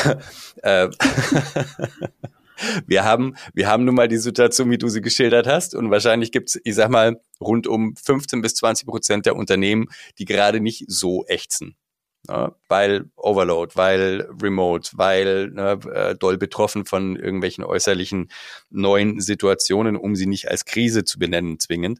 äh, 0.63 0.89
wir 2.87 3.03
haben, 3.03 3.35
wir 3.53 3.67
haben 3.67 3.85
nun 3.85 3.95
mal 3.95 4.07
die 4.07 4.17
Situation, 4.17 4.69
wie 4.69 4.77
du 4.77 4.89
sie 4.89 5.01
geschildert 5.01 5.47
hast. 5.47 5.75
Und 5.75 5.91
wahrscheinlich 5.91 6.31
gibt 6.31 6.49
es, 6.49 6.61
ich 6.63 6.75
sag 6.75 6.89
mal, 6.89 7.21
rund 7.39 7.67
um 7.67 7.95
15 7.95 8.41
bis 8.41 8.55
20 8.55 8.87
Prozent 8.87 9.25
der 9.25 9.35
Unternehmen, 9.35 9.87
die 10.19 10.25
gerade 10.25 10.59
nicht 10.59 10.85
so 10.87 11.25
ächzen. 11.27 11.75
Ne? 12.27 12.53
weil 12.67 13.09
Overload, 13.15 13.75
weil 13.75 14.27
Remote, 14.41 14.91
weil 14.93 15.49
ne, 15.49 15.79
äh, 15.93 16.15
doll 16.15 16.37
betroffen 16.37 16.85
von 16.85 17.15
irgendwelchen 17.15 17.63
äußerlichen 17.63 18.31
neuen 18.69 19.19
Situationen, 19.19 19.95
um 19.95 20.15
sie 20.15 20.25
nicht 20.25 20.49
als 20.49 20.65
Krise 20.65 21.03
zu 21.03 21.19
benennen 21.19 21.59
zwingend. 21.59 21.99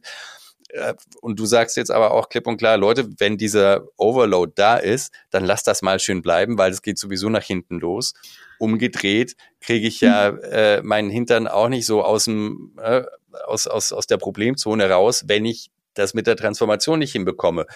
Äh, 0.70 0.94
und 1.20 1.38
du 1.38 1.46
sagst 1.46 1.76
jetzt 1.76 1.90
aber 1.90 2.12
auch 2.12 2.28
klipp 2.28 2.46
und 2.46 2.56
klar, 2.56 2.76
Leute, 2.76 3.08
wenn 3.18 3.36
dieser 3.36 3.84
Overload 3.96 4.52
da 4.56 4.76
ist, 4.76 5.12
dann 5.30 5.44
lass 5.44 5.62
das 5.62 5.82
mal 5.82 5.98
schön 6.00 6.22
bleiben, 6.22 6.58
weil 6.58 6.72
es 6.72 6.82
geht 6.82 6.98
sowieso 6.98 7.28
nach 7.28 7.44
hinten 7.44 7.78
los. 7.78 8.14
Umgedreht 8.58 9.36
kriege 9.60 9.86
ich 9.86 10.00
ja 10.00 10.32
mhm. 10.32 10.38
äh, 10.42 10.82
meinen 10.82 11.10
Hintern 11.10 11.46
auch 11.46 11.68
nicht 11.68 11.86
so 11.86 12.02
aus, 12.02 12.24
dem, 12.24 12.76
äh, 12.82 13.02
aus, 13.46 13.66
aus, 13.66 13.92
aus 13.92 14.06
der 14.06 14.16
Problemzone 14.16 14.88
raus, 14.90 15.24
wenn 15.26 15.44
ich 15.44 15.70
das 15.94 16.14
mit 16.14 16.26
der 16.26 16.36
Transformation 16.36 16.98
nicht 16.98 17.12
hinbekomme. 17.12 17.66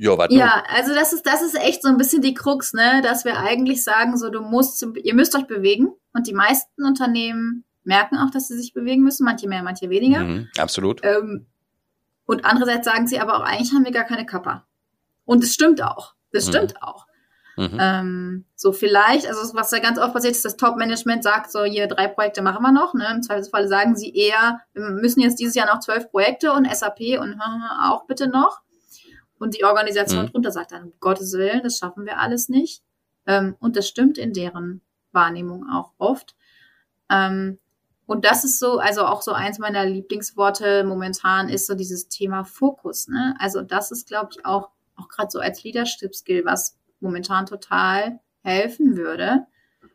Ja, 0.00 0.16
warte. 0.16 0.34
Ja, 0.34 0.62
also 0.68 0.94
das 0.94 1.12
ist, 1.12 1.26
das 1.26 1.42
ist 1.42 1.56
echt 1.56 1.82
so 1.82 1.88
ein 1.88 1.96
bisschen 1.96 2.22
die 2.22 2.34
Krux, 2.34 2.72
ne, 2.72 3.02
dass 3.02 3.24
wir 3.24 3.36
eigentlich 3.38 3.82
sagen, 3.82 4.16
so 4.16 4.30
du 4.30 4.40
musst, 4.40 4.86
ihr 5.02 5.14
müsst 5.14 5.36
euch 5.36 5.46
bewegen 5.46 5.92
und 6.12 6.28
die 6.28 6.34
meisten 6.34 6.84
Unternehmen 6.84 7.64
merken 7.82 8.16
auch, 8.16 8.30
dass 8.30 8.46
sie 8.46 8.56
sich 8.56 8.72
bewegen 8.72 9.02
müssen, 9.02 9.24
manche 9.24 9.48
mehr, 9.48 9.62
manche 9.64 9.90
weniger. 9.90 10.20
Mhm, 10.20 10.48
absolut. 10.56 11.00
Ähm, 11.02 11.46
und 12.26 12.44
andererseits 12.44 12.84
sagen 12.84 13.08
sie 13.08 13.18
aber 13.18 13.38
auch, 13.38 13.42
eigentlich 13.42 13.72
haben 13.72 13.84
wir 13.84 13.90
gar 13.90 14.04
keine 14.04 14.24
Kappa. 14.24 14.66
Und 15.24 15.42
es 15.42 15.52
stimmt 15.52 15.82
auch. 15.82 16.14
Das 16.32 16.46
mhm. 16.46 16.50
stimmt 16.50 16.82
auch. 16.82 17.06
Mhm. 17.56 17.78
Ähm, 17.80 18.44
so 18.54 18.72
vielleicht, 18.72 19.26
also 19.26 19.52
was 19.54 19.72
ja 19.72 19.80
ganz 19.80 19.98
oft 19.98 20.12
passiert 20.12 20.36
ist, 20.36 20.44
das 20.44 20.56
Top-Management 20.56 21.24
sagt 21.24 21.50
so, 21.50 21.64
hier 21.64 21.88
drei 21.88 22.06
Projekte 22.06 22.40
machen 22.40 22.62
wir 22.62 22.70
noch. 22.70 22.94
Ne? 22.94 23.04
Im 23.12 23.22
Zweifelsfall 23.22 23.66
sagen 23.66 23.96
sie 23.96 24.14
eher, 24.14 24.60
wir 24.74 24.90
müssen 24.90 25.20
jetzt 25.20 25.40
dieses 25.40 25.56
Jahr 25.56 25.66
noch 25.66 25.80
zwölf 25.80 26.08
Projekte 26.10 26.52
und 26.52 26.72
SAP 26.72 27.18
und 27.20 27.40
auch 27.82 28.06
bitte 28.06 28.28
noch. 28.28 28.60
Und 29.38 29.56
die 29.56 29.64
Organisation 29.64 30.26
mhm. 30.26 30.30
drunter 30.30 30.52
sagt 30.52 30.72
dann, 30.72 30.84
um 30.84 30.92
Gottes 31.00 31.32
Willen, 31.32 31.62
das 31.62 31.78
schaffen 31.78 32.04
wir 32.04 32.18
alles 32.18 32.48
nicht. 32.48 32.82
Ähm, 33.26 33.56
und 33.60 33.76
das 33.76 33.88
stimmt 33.88 34.18
in 34.18 34.32
deren 34.32 34.80
Wahrnehmung 35.12 35.68
auch 35.70 35.92
oft. 35.98 36.34
Ähm, 37.10 37.58
und 38.06 38.24
das 38.24 38.42
ist 38.42 38.58
so, 38.58 38.78
also 38.78 39.04
auch 39.04 39.20
so 39.20 39.32
eins 39.32 39.58
meiner 39.58 39.84
Lieblingsworte 39.84 40.82
momentan 40.84 41.50
ist 41.50 41.66
so 41.66 41.74
dieses 41.74 42.08
Thema 42.08 42.44
Fokus. 42.44 43.06
Ne? 43.06 43.34
Also 43.38 43.60
das 43.60 43.90
ist, 43.90 44.08
glaube 44.08 44.30
ich, 44.32 44.46
auch, 44.46 44.70
auch 44.96 45.08
gerade 45.08 45.30
so 45.30 45.40
als 45.40 45.62
Leadership-Skill, 45.62 46.44
was 46.46 46.78
momentan 47.00 47.44
total 47.44 48.18
helfen 48.42 48.96
würde, 48.96 49.46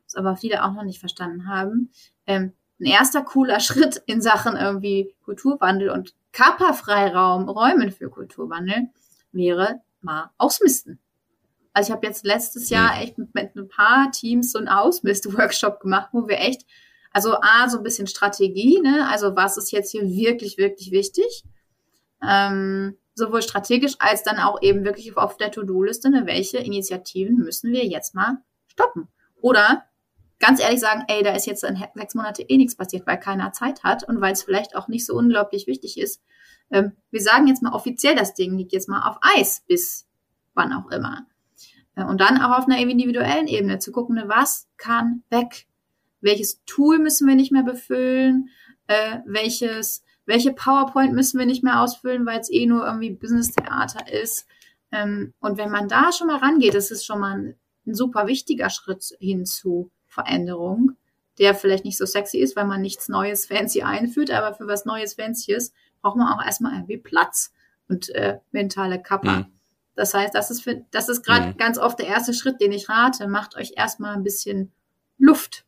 was 0.06 0.16
aber 0.16 0.36
viele 0.36 0.64
auch 0.64 0.74
noch 0.74 0.84
nicht 0.84 1.00
verstanden 1.00 1.48
haben. 1.48 1.92
Ähm, 2.28 2.54
ein 2.80 2.86
erster 2.86 3.24
cooler 3.24 3.60
Schritt 3.62 4.04
in 4.06 4.22
Sachen 4.22 4.56
irgendwie 4.56 5.16
Kulturwandel 5.26 5.90
und 5.90 6.14
Kappa-Freiraum, 6.34 7.50
Räumen 7.50 7.92
für 7.92 8.10
Kulturwandel 8.10 8.90
wäre 9.34 9.82
mal 10.02 10.32
ausmisten. 10.38 11.00
Also 11.74 11.90
ich 11.90 11.96
habe 11.96 12.06
jetzt 12.06 12.26
letztes 12.26 12.70
Jahr 12.70 13.02
echt 13.02 13.18
mit, 13.18 13.34
mit 13.34 13.56
ein 13.56 13.68
paar 13.68 14.12
Teams 14.12 14.52
so 14.52 14.60
einen 14.60 14.68
Ausmist-Workshop 14.68 15.80
gemacht, 15.80 16.10
wo 16.12 16.28
wir 16.28 16.40
echt 16.40 16.66
also 17.14 17.36
A, 17.42 17.70
so 17.70 17.78
ein 17.78 17.84
bisschen 17.84 18.08
Strategie, 18.08 18.82
ne? 18.82 19.08
Also 19.10 19.36
was 19.36 19.58
ist 19.58 19.72
jetzt 19.72 19.92
hier 19.92 20.04
wirklich, 20.04 20.58
wirklich 20.58 20.92
wichtig? 20.92 21.44
Ähm, 22.28 22.98
sowohl 23.14 23.44
strategisch 23.44 23.94
als 24.00 24.24
dann 24.24 24.40
auch 24.40 24.62
eben 24.62 24.84
wirklich 24.84 25.16
auf 25.16 25.38
der 25.38 25.52
To-Do-Liste, 25.52 26.10
ne? 26.10 26.26
welche 26.26 26.58
Initiativen 26.58 27.38
müssen 27.38 27.72
wir 27.72 27.86
jetzt 27.86 28.16
mal 28.16 28.38
stoppen? 28.68 29.08
Oder 29.40 29.84
ganz 30.40 30.60
ehrlich 30.60 30.80
sagen, 30.80 31.04
ey, 31.08 31.22
da 31.22 31.36
ist 31.36 31.46
jetzt 31.46 31.64
in 31.64 31.78
sechs 31.96 32.16
Monate 32.16 32.42
eh 32.42 32.58
nichts 32.58 32.76
passiert, 32.76 33.06
weil 33.06 33.20
keiner 33.20 33.52
Zeit 33.52 33.84
hat 33.84 34.08
und 34.08 34.20
weil 34.20 34.34
es 34.34 34.44
vielleicht 34.44 34.76
auch 34.76 34.88
nicht 34.88 35.06
so 35.06 35.16
unglaublich 35.16 35.68
wichtig 35.68 36.00
ist. 36.00 36.22
Ähm, 36.74 36.92
wir 37.10 37.22
sagen 37.22 37.48
jetzt 37.48 37.64
mal 37.64 37.72
offiziell, 37.72 38.16
das 38.16 38.34
Ding 38.34 38.58
liegt 38.58 38.74
jetzt 38.74 38.90
mal 38.90 39.10
auf 39.10 39.18
Eis 39.22 39.64
bis 39.66 40.06
wann 40.54 40.74
auch 40.74 40.92
immer. 40.92 41.26
Äh, 41.96 42.04
und 42.04 42.20
dann 42.20 42.42
auch 42.42 42.58
auf 42.58 42.66
einer 42.66 42.80
individuellen 42.80 43.48
Ebene 43.48 43.80
zu 43.80 43.94
gucken, 43.94 44.16
ne, 44.16 44.26
was 44.28 44.68
kann 44.76 45.24
weg? 45.30 45.68
welches 46.24 46.64
Tool 46.66 46.98
müssen 46.98 47.28
wir 47.28 47.36
nicht 47.36 47.52
mehr 47.52 47.64
befüllen, 47.64 48.50
äh, 48.88 49.20
welches, 49.26 50.04
welche 50.26 50.54
PowerPoint 50.54 51.14
müssen 51.14 51.38
wir 51.38 51.46
nicht 51.46 51.64
mehr 51.64 51.82
ausfüllen, 51.82 52.26
weil 52.26 52.40
es 52.40 52.52
eh 52.52 52.66
nur 52.66 52.86
irgendwie 52.86 53.12
Business-Theater 53.12 54.12
ist. 54.12 54.48
Ähm, 54.92 55.34
und 55.40 55.58
wenn 55.58 55.70
man 55.70 55.88
da 55.88 56.12
schon 56.12 56.28
mal 56.28 56.38
rangeht, 56.38 56.74
das 56.74 56.92
ist 56.92 57.06
schon 57.06 57.20
mal 57.20 57.38
ein, 57.38 57.56
ein 57.86 57.94
super 57.94 58.26
wichtiger 58.26 58.70
Schritt 58.70 59.16
hin 59.20 59.46
zu 59.46 59.92
Veränderung, 60.08 60.94
der 61.40 61.56
vielleicht 61.56 61.84
nicht 61.84 61.98
so 61.98 62.06
sexy 62.06 62.38
ist, 62.38 62.56
weil 62.56 62.66
man 62.66 62.82
nichts 62.82 63.10
Neues 63.10 63.46
fancy 63.46 63.82
einführt, 63.82 64.32
aber 64.32 64.56
für 64.56 64.68
was 64.68 64.86
Neues 64.86 65.16
Fancyes 65.16 65.74
braucht 66.04 66.18
man 66.18 66.28
auch 66.28 66.46
erstmal 66.46 66.74
irgendwie 66.74 66.98
Platz 66.98 67.52
und 67.88 68.10
äh, 68.10 68.38
mentale 68.52 69.02
Kappa. 69.02 69.40
Mhm. 69.40 69.46
Das 69.96 70.14
heißt, 70.14 70.36
das 70.36 70.52
ist, 70.52 70.62
für, 70.62 70.86
das 70.92 71.10
ist 71.10 71.26
gerade 71.26 71.48
mhm. 71.48 71.58
ganz 71.58 71.80
oft 71.80 71.98
der 71.98 72.08
erste 72.08 72.36
Schritt, 72.36 72.62
den 72.62 72.72
ich 72.72 72.90
rate. 72.90 73.28
Macht 73.28 73.56
euch 73.56 73.74
erstmal 73.76 74.16
ein 74.16 74.24
bisschen 74.24 74.72
Luft 75.18 75.66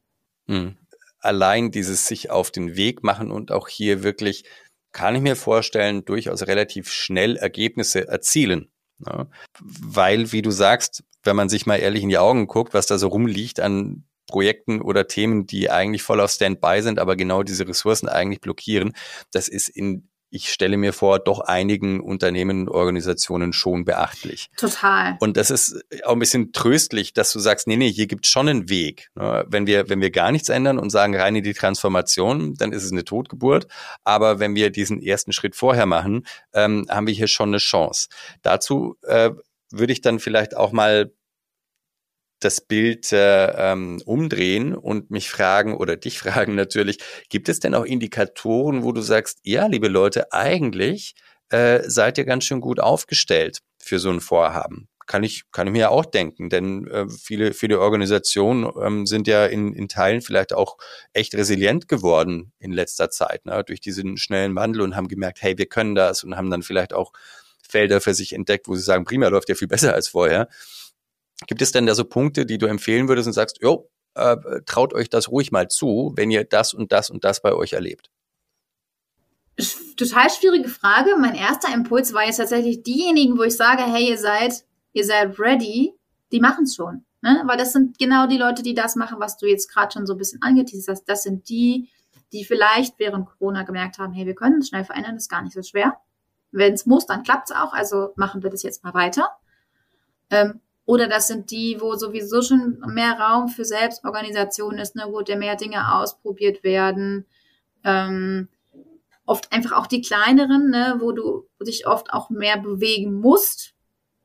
hm. 0.48 0.78
Allein 1.20 1.72
dieses 1.72 2.08
sich 2.08 2.30
auf 2.30 2.52
den 2.52 2.76
Weg 2.76 3.04
machen 3.04 3.32
und 3.32 3.52
auch 3.52 3.68
hier 3.68 4.04
wirklich, 4.04 4.46
kann 4.92 5.16
ich 5.16 5.22
mir 5.22 5.36
vorstellen, 5.36 6.06
durchaus 6.06 6.44
relativ 6.44 6.92
schnell 6.92 7.36
Ergebnisse 7.36 8.08
erzielen. 8.08 8.70
Ja, 9.06 9.28
weil, 9.60 10.32
wie 10.32 10.42
du 10.42 10.52
sagst, 10.52 11.04
wenn 11.24 11.36
man 11.36 11.50
sich 11.50 11.66
mal 11.66 11.78
ehrlich 11.78 12.04
in 12.04 12.10
die 12.10 12.18
Augen 12.18 12.48
guckt, 12.48 12.74
was 12.74 12.88
da 12.88 12.98
so 12.98 13.08
rumliegt 13.08 13.60
an 13.60 14.06
Projekten 14.28 14.82
oder 14.82 15.08
Themen, 15.08 15.48
die 15.48 15.70
eigentlich 15.70 16.04
voll 16.04 16.22
auf 16.22 16.32
Standby 16.32 16.82
sind, 16.82 17.00
aber 17.00 17.16
genau 17.16 17.44
diese 17.44 17.68
Ressourcen 17.68 18.08
eigentlich 18.08 18.40
blockieren, 18.40 18.94
das 19.32 19.48
ist 19.50 19.68
in 19.68 20.08
ich 20.36 20.52
stelle 20.52 20.76
mir 20.76 20.92
vor, 20.92 21.20
doch 21.20 21.40
einigen 21.40 22.02
Unternehmen 22.02 22.68
und 22.68 22.70
Organisationen 22.70 23.54
schon 23.54 23.86
beachtlich. 23.86 24.50
Total. 24.58 25.16
Und 25.22 25.38
das 25.38 25.50
ist 25.50 25.82
auch 26.04 26.12
ein 26.12 26.20
bisschen 26.20 26.52
tröstlich, 26.52 27.14
dass 27.14 27.32
du 27.32 27.40
sagst, 27.40 27.68
nee, 27.68 27.78
nee, 27.78 27.90
hier 27.90 28.08
gibt 28.08 28.26
es 28.26 28.32
schon 28.32 28.50
einen 28.50 28.70
Weg. 28.70 29.10
Ne? 29.16 29.46
Wenn 29.48 29.66
wir, 29.66 29.88
wenn 29.88 30.02
wir 30.02 30.12
gar 30.12 30.34
nichts 30.34 30.50
ändern 30.50 30.78
und 30.78 30.90
sagen 30.90 31.16
rein 31.16 31.38
in 31.38 31.44
die 31.44 31.54
Transformation, 31.54 32.54
dann 32.56 32.74
ist 32.74 32.84
es 32.84 32.92
eine 32.92 33.06
Totgeburt. 33.06 33.68
Aber 34.04 34.40
wenn 34.40 34.56
wir 34.56 34.72
diesen 34.72 35.02
ersten 35.02 35.32
Schritt 35.32 35.56
vorher 35.56 35.86
machen, 35.86 36.26
ähm, 36.54 36.86
haben 36.90 37.08
wir 37.08 37.14
hier 37.14 37.28
schon 37.28 37.50
eine 37.50 37.58
Chance. 37.60 38.10
Dazu 38.42 38.98
äh, 39.04 39.32
würde 39.72 39.94
ich 39.94 40.02
dann 40.02 40.20
vielleicht 40.20 40.58
auch 40.58 40.74
mal 40.74 41.14
das 42.46 42.62
Bild 42.62 43.12
äh, 43.12 43.72
ähm, 43.72 44.02
umdrehen 44.06 44.76
und 44.76 45.12
mich 45.12 45.30
fragen 45.30 45.76
oder 45.76 45.96
dich 45.98 46.20
fragen 46.20 46.56
natürlich, 46.56 47.00
gibt 47.30 47.50
es 47.50 47.60
denn 47.60 47.76
auch 47.76 47.86
Indikatoren, 47.86 48.84
wo 48.84 48.92
du 48.92 49.02
sagst, 49.02 49.40
ja, 49.44 49.66
liebe 49.66 49.88
Leute, 49.88 50.32
eigentlich 50.32 51.16
äh, 51.50 51.82
seid 51.86 52.18
ihr 52.18 52.26
ganz 52.26 52.46
schön 52.46 52.62
gut 52.62 52.80
aufgestellt 52.80 53.60
für 53.80 54.00
so 54.00 54.10
ein 54.10 54.22
Vorhaben? 54.22 54.88
Kann 55.08 55.24
ich, 55.24 55.44
kann 55.52 55.68
ich 55.68 55.74
mir 55.74 55.92
auch 55.92 56.06
denken, 56.06 56.50
denn 56.50 56.88
äh, 56.88 57.06
viele, 57.08 57.54
viele 57.54 57.80
Organisationen 57.80 58.68
ähm, 58.82 59.06
sind 59.06 59.28
ja 59.28 59.46
in, 59.46 59.74
in 59.74 59.88
Teilen 59.88 60.22
vielleicht 60.22 60.52
auch 60.52 60.78
echt 61.14 61.36
resilient 61.36 61.88
geworden 61.88 62.54
in 62.58 62.72
letzter 62.72 63.12
Zeit, 63.12 63.46
ne, 63.46 63.64
durch 63.64 63.82
diesen 63.82 64.18
schnellen 64.18 64.56
Wandel 64.56 64.82
und 64.82 64.96
haben 64.96 65.08
gemerkt, 65.08 65.44
hey, 65.44 65.60
wir 65.60 65.68
können 65.68 65.94
das 65.94 66.24
und 66.24 66.36
haben 66.36 66.50
dann 66.50 66.64
vielleicht 66.64 66.94
auch 66.94 67.12
Felder 67.68 68.02
für 68.02 68.16
sich 68.16 68.34
entdeckt, 68.34 68.68
wo 68.68 68.76
sie 68.76 68.82
sagen, 68.82 69.06
prima, 69.06 69.28
läuft 69.28 69.50
ja 69.50 69.56
viel 69.56 69.68
besser 69.68 69.94
als 69.94 70.08
vorher. 70.08 70.48
Gibt 71.48 71.62
es 71.62 71.72
denn 71.72 71.86
da 71.86 71.96
so 71.96 72.06
Punkte, 72.06 72.46
die 72.46 72.58
du 72.58 72.66
empfehlen 72.66 73.08
würdest 73.08 73.28
und 73.28 73.34
sagst, 73.34 73.60
jo, 73.62 73.90
äh, 74.16 74.38
traut 74.66 74.94
euch 74.94 75.10
das 75.10 75.30
ruhig 75.30 75.52
mal 75.52 75.68
zu, 75.68 76.14
wenn 76.16 76.32
ihr 76.32 76.46
das 76.46 76.74
und 76.74 76.92
das 76.92 77.10
und 77.10 77.24
das 77.24 77.42
bei 77.42 77.54
euch 77.54 77.74
erlebt? 77.74 78.10
Total 79.98 80.30
schwierige 80.30 80.68
Frage. 80.68 81.16
Mein 81.18 81.36
erster 81.36 81.74
Impuls 81.74 82.14
war 82.14 82.26
jetzt 82.26 82.38
tatsächlich 82.38 82.84
diejenigen, 82.84 83.38
wo 83.38 83.44
ich 83.44 83.56
sage, 83.56 83.84
hey, 83.84 84.10
ihr 84.10 84.18
seid, 84.18 84.66
ihr 84.94 85.06
seid 85.06 85.40
ready, 85.40 85.94
die 86.32 86.40
machen 86.40 86.66
es 86.66 86.76
schon. 86.76 87.06
Ne? 87.22 87.42
Weil 87.46 87.58
das 87.58 87.72
sind 87.72 87.98
genau 87.98 88.28
die 88.28 88.38
Leute, 88.38 88.64
die 88.64 88.74
das 88.74 88.96
machen, 88.96 89.20
was 89.20 89.38
du 89.38 89.46
jetzt 89.46 89.72
gerade 89.72 89.94
schon 89.94 90.06
so 90.06 90.14
ein 90.14 90.18
bisschen 90.18 90.42
angeteasert 90.42 90.98
hast. 90.98 91.06
Das 91.06 91.24
sind 91.24 91.48
die, 91.50 91.90
die 92.34 92.44
vielleicht 92.44 93.00
während 93.00 93.28
Corona 93.28 93.64
gemerkt 93.64 93.98
haben, 93.98 94.14
hey, 94.14 94.26
wir 94.26 94.36
können 94.36 94.60
es 94.60 94.68
schnell 94.68 94.84
verändern, 94.84 95.16
das 95.16 95.24
ist 95.24 95.30
gar 95.30 95.42
nicht 95.42 95.54
so 95.54 95.64
schwer. 95.64 95.98
Wenn 96.52 96.74
es 96.74 96.86
muss, 96.86 97.06
dann 97.06 97.24
klappt 97.24 97.50
es 97.50 97.56
auch, 97.56 97.74
also 97.74 98.12
machen 98.16 98.44
wir 98.44 98.50
das 98.50 98.64
jetzt 98.64 98.84
mal 98.84 98.94
weiter. 98.94 99.30
Ähm, 100.30 100.60
oder 100.86 101.08
das 101.08 101.28
sind 101.28 101.52
die, 101.52 101.78
wo 101.80 101.96
sowieso 101.96 102.42
schon 102.42 102.84
mehr 102.88 103.20
Raum 103.20 103.50
für 103.50 103.66
Selbstorganisation 103.66 104.78
ist, 104.78 104.96
ne, 104.96 105.06
wo 105.10 105.22
der 105.22 105.38
mehr 105.38 105.56
Dinge 105.56 105.96
ausprobiert 105.96 106.64
werden. 106.64 107.26
Ähm, 107.84 108.50
oft 109.26 109.52
einfach 109.52 109.74
auch 109.74 109.88
die 109.88 110.02
kleineren, 110.02 110.70
ne, 110.70 110.98
wo 111.00 111.12
du 111.12 111.48
dich 111.62 111.88
oft 111.88 112.14
auch 112.14 112.30
mehr 112.30 112.58
bewegen 112.58 113.14
musst. 113.14 113.75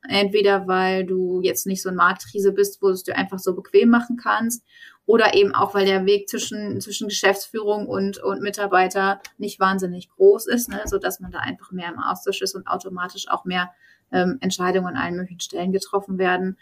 Entweder 0.07 0.67
weil 0.67 1.05
du 1.05 1.41
jetzt 1.41 1.67
nicht 1.67 1.81
so 1.81 1.89
ein 1.89 1.95
Marktriese 1.95 2.51
bist, 2.51 2.81
wo 2.81 2.87
du 2.87 2.93
es 2.93 3.03
dir 3.03 3.15
einfach 3.15 3.39
so 3.39 3.55
bequem 3.55 3.89
machen 3.89 4.17
kannst, 4.17 4.63
oder 5.05 5.33
eben 5.33 5.53
auch, 5.53 5.73
weil 5.73 5.85
der 5.85 6.05
Weg 6.05 6.29
zwischen, 6.29 6.79
zwischen 6.79 7.07
Geschäftsführung 7.07 7.87
und, 7.87 8.19
und 8.19 8.41
Mitarbeiter 8.41 9.19
nicht 9.37 9.59
wahnsinnig 9.59 10.09
groß 10.09 10.47
ist, 10.47 10.69
ne, 10.69 10.81
so 10.85 10.97
dass 10.99 11.19
man 11.19 11.31
da 11.31 11.39
einfach 11.39 11.71
mehr 11.71 11.89
im 11.89 11.99
Austausch 11.99 12.41
ist 12.41 12.55
und 12.55 12.67
automatisch 12.67 13.27
auch 13.27 13.43
mehr 13.43 13.71
ähm, 14.11 14.37
Entscheidungen 14.41 14.87
an 14.87 14.95
allen 14.95 15.15
möglichen 15.15 15.39
Stellen 15.39 15.71
getroffen 15.71 16.17
werden. 16.17 16.57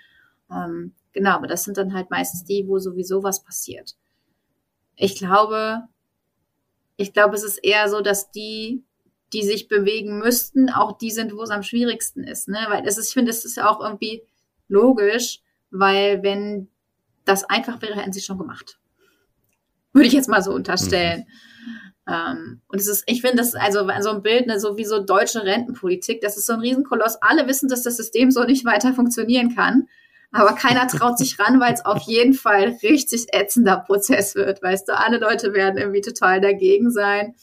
Ähm, 0.49 0.93
genau, 1.13 1.31
aber 1.31 1.47
das 1.47 1.63
sind 1.63 1.77
dann 1.77 1.93
halt 1.93 2.09
meistens 2.09 2.43
die, 2.43 2.67
wo 2.67 2.79
sowieso 2.79 3.23
was 3.23 3.43
passiert. 3.43 3.95
Ich 4.95 5.17
glaube, 5.17 5.83
ich 6.95 7.13
glaube, 7.13 7.35
es 7.35 7.43
ist 7.43 7.57
eher 7.57 7.89
so, 7.89 8.01
dass 8.01 8.31
die, 8.31 8.83
die 9.33 9.43
sich 9.43 9.67
bewegen 9.67 10.19
müssten, 10.19 10.69
auch 10.69 10.97
die 10.97 11.11
sind, 11.11 11.35
wo 11.35 11.43
es 11.43 11.49
am 11.49 11.63
schwierigsten 11.63 12.23
ist, 12.23 12.47
ne? 12.47 12.59
Weil 12.69 12.87
es 12.87 12.97
ist, 12.97 13.09
ich 13.09 13.13
finde, 13.13 13.31
es 13.31 13.45
ist 13.45 13.57
ja 13.57 13.69
auch 13.69 13.79
irgendwie 13.79 14.23
logisch, 14.67 15.41
weil 15.71 16.23
wenn 16.23 16.67
das 17.25 17.43
einfach 17.43 17.81
wäre, 17.81 17.95
hätten 17.95 18.13
sie 18.13 18.21
schon 18.21 18.37
gemacht. 18.37 18.79
Würde 19.93 20.07
ich 20.07 20.13
jetzt 20.13 20.29
mal 20.29 20.41
so 20.41 20.51
unterstellen. 20.51 21.25
Mhm. 21.27 21.49
Ähm, 22.09 22.61
und 22.67 22.79
es 22.79 22.87
ist, 22.87 23.03
ich 23.05 23.21
finde, 23.21 23.37
das 23.37 23.49
ist 23.49 23.55
also 23.55 23.87
so 24.01 24.09
ein 24.09 24.23
Bild, 24.23 24.47
ne, 24.47 24.59
so 24.59 24.77
wie 24.77 24.85
so 24.85 24.99
deutsche 24.99 25.43
Rentenpolitik, 25.43 26.21
das 26.21 26.37
ist 26.37 26.47
so 26.47 26.53
ein 26.53 26.59
Riesenkoloss. 26.61 27.21
Alle 27.21 27.47
wissen, 27.47 27.69
dass 27.69 27.83
das 27.83 27.97
System 27.97 28.31
so 28.31 28.43
nicht 28.43 28.65
weiter 28.65 28.93
funktionieren 28.93 29.55
kann. 29.55 29.87
Aber 30.31 30.53
keiner 30.53 30.87
traut 30.87 31.17
sich 31.17 31.39
ran, 31.39 31.59
weil 31.59 31.73
es 31.73 31.85
auf 31.85 32.01
jeden 32.03 32.33
Fall 32.33 32.77
richtig 32.83 33.33
ätzender 33.33 33.77
Prozess 33.77 34.35
wird. 34.35 34.61
Weißt 34.61 34.87
du, 34.87 34.97
alle 34.97 35.17
Leute 35.17 35.53
werden 35.53 35.77
irgendwie 35.77 36.01
total 36.01 36.39
dagegen 36.39 36.91
sein. 36.91 37.35